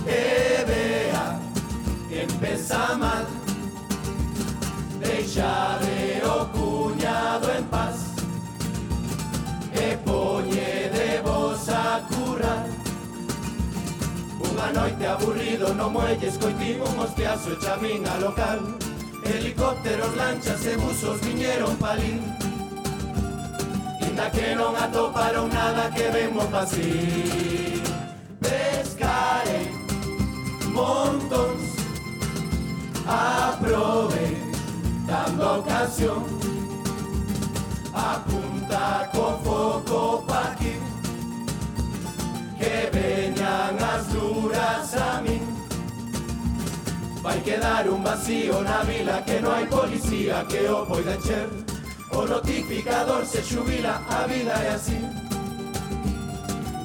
EBA 0.07 1.24
empeza 2.23 2.97
mal 2.97 3.41
cuchadero 5.33 6.53
cuñado 6.53 7.51
en 7.57 7.65
paz, 7.65 8.13
e 9.73 9.97
de 10.91 11.23
vos 11.25 11.69
a 11.71 12.03
currar. 12.11 12.67
Unha 14.45 14.69
noite 14.77 15.07
aburrido 15.09 15.73
no 15.73 15.89
muelles 15.89 16.37
escoitín 16.37 16.85
un 16.85 16.99
hostiazo 17.01 17.57
a 18.13 18.21
local, 18.21 18.61
helicópteros, 19.25 20.13
lanchas 20.21 20.67
e 20.67 20.77
buzos 20.77 21.17
viñeron 21.25 21.81
palín. 21.81 22.21
Inda 24.05 24.29
que 24.29 24.53
non 24.53 24.77
atoparon 24.77 25.49
nada 25.49 25.89
que 25.97 26.13
vemos 26.13 26.45
pasir. 26.53 27.81
Pescarei 28.37 29.65
montons, 30.77 31.65
aprovei 33.09 34.41
dando 35.13 35.45
a 35.47 35.59
ocasión. 35.59 36.25
Apunta 37.95 39.11
co 39.13 39.39
foco 39.45 40.25
pa 40.27 40.53
aquí. 40.53 40.75
Que 42.59 42.89
veñan 42.95 43.77
as 43.93 44.07
duras 44.13 44.95
a 44.95 45.21
min 45.21 45.43
Vai 47.23 47.41
quedar 47.43 47.89
un 47.89 48.03
vacío 48.03 48.63
na 48.63 48.83
vila 48.89 49.23
que 49.27 49.41
non 49.43 49.53
hai 49.55 49.67
policía 49.67 50.47
que 50.51 50.63
o 50.71 50.87
poida 50.87 51.15
encher 51.19 51.51
O 52.11 52.23
notificador 52.27 53.27
se 53.27 53.43
xubila, 53.43 53.95
a 54.09 54.27
vida 54.31 54.55
é 54.69 54.71
así. 54.79 55.01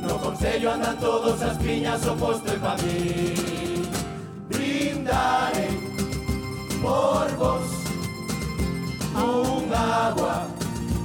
No 0.01 0.15
concello 0.19 0.71
andan 0.71 0.97
todos 0.97 1.41
as 1.41 1.57
piñas 1.57 2.01
o 2.05 2.13
posto 2.15 2.49
é 2.49 2.57
pa 2.57 2.73
mí. 2.81 3.35
Brindarei 4.49 5.73
por 6.81 7.27
vos 7.37 7.86
Un 9.17 9.73
agua, 9.73 10.47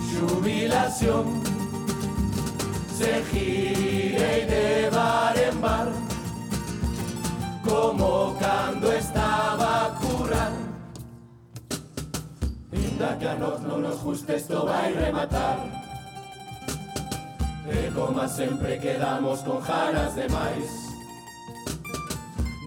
xubilación 0.09 1.43
Se 2.93 3.25
girei 3.31 4.47
de 4.47 4.91
bar 4.91 5.37
en 5.39 5.61
bar 5.61 5.89
Como 7.65 8.37
cando 8.39 8.93
estaba 8.93 9.87
a 9.87 9.95
curar 9.99 10.53
Inda 12.73 13.19
que 13.19 13.29
a 13.29 13.35
nos 13.35 13.61
non 13.63 13.81
nos 13.81 13.99
guste 14.05 14.37
esto 14.37 14.65
vai 14.65 14.93
rematar. 14.93 15.83
E 17.69 17.91
como 17.95 18.29
sempre 18.29 18.79
quedamos 18.79 19.41
con 19.41 19.61
jaras 19.63 20.15
de 20.15 20.29
máis 20.29 20.69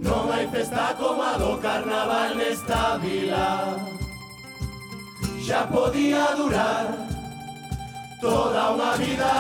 Non 0.01 0.31
hai 0.31 0.47
festa 0.47 0.95
como 0.97 1.21
a 1.21 1.37
do 1.37 1.59
carnaval 1.61 2.33
nesta 2.39 2.97
vila 2.97 3.75
Xa 5.45 5.67
podía 5.67 6.33
durar 6.33 6.89
toda 8.19 8.73
unha 8.73 8.97
vida. 8.97 9.35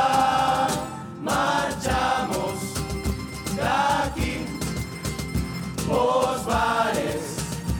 Marchamos 1.17 2.77
daqui 3.57 4.45
Os 5.89 6.45
bares 6.45 7.25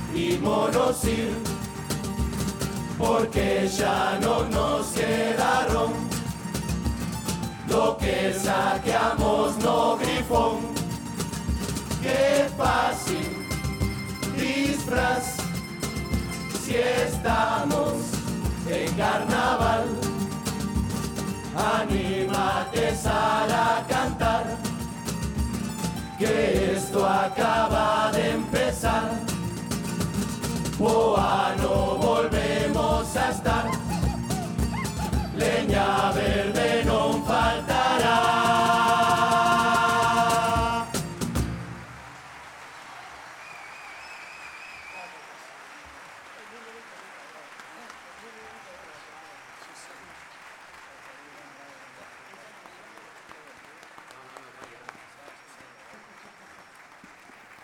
Ímonos 0.10 1.06
ir 1.06 1.38
Porque 2.98 3.70
xa 3.70 4.18
non 4.18 4.50
nos 4.50 4.90
quedaron 4.98 5.94
Lo 7.70 7.94
que 8.02 8.34
saqueamos 8.34 9.54
no 9.62 10.02
grifón. 10.02 10.74
Que 12.02 12.50
fácil 12.58 13.30
disfraz 14.34 15.38
Si 16.66 16.74
estamos 16.74 18.15
en 18.70 18.94
carnaval. 18.96 19.86
Anímate 21.56 22.96
Sara 22.96 23.78
a 23.78 23.88
cantar 23.88 24.44
Que 26.20 26.74
esto 26.76 27.06
acaba 27.06 28.12
de 28.12 28.32
empezar. 28.32 29.10
O 30.80 31.16
ano 31.16 31.98
volvemos 31.98 33.16
a 33.16 33.30
estar. 33.30 33.72
Leña 35.36 36.12
verde 36.12 36.84
non 36.86 37.24
faltará 37.26 38.45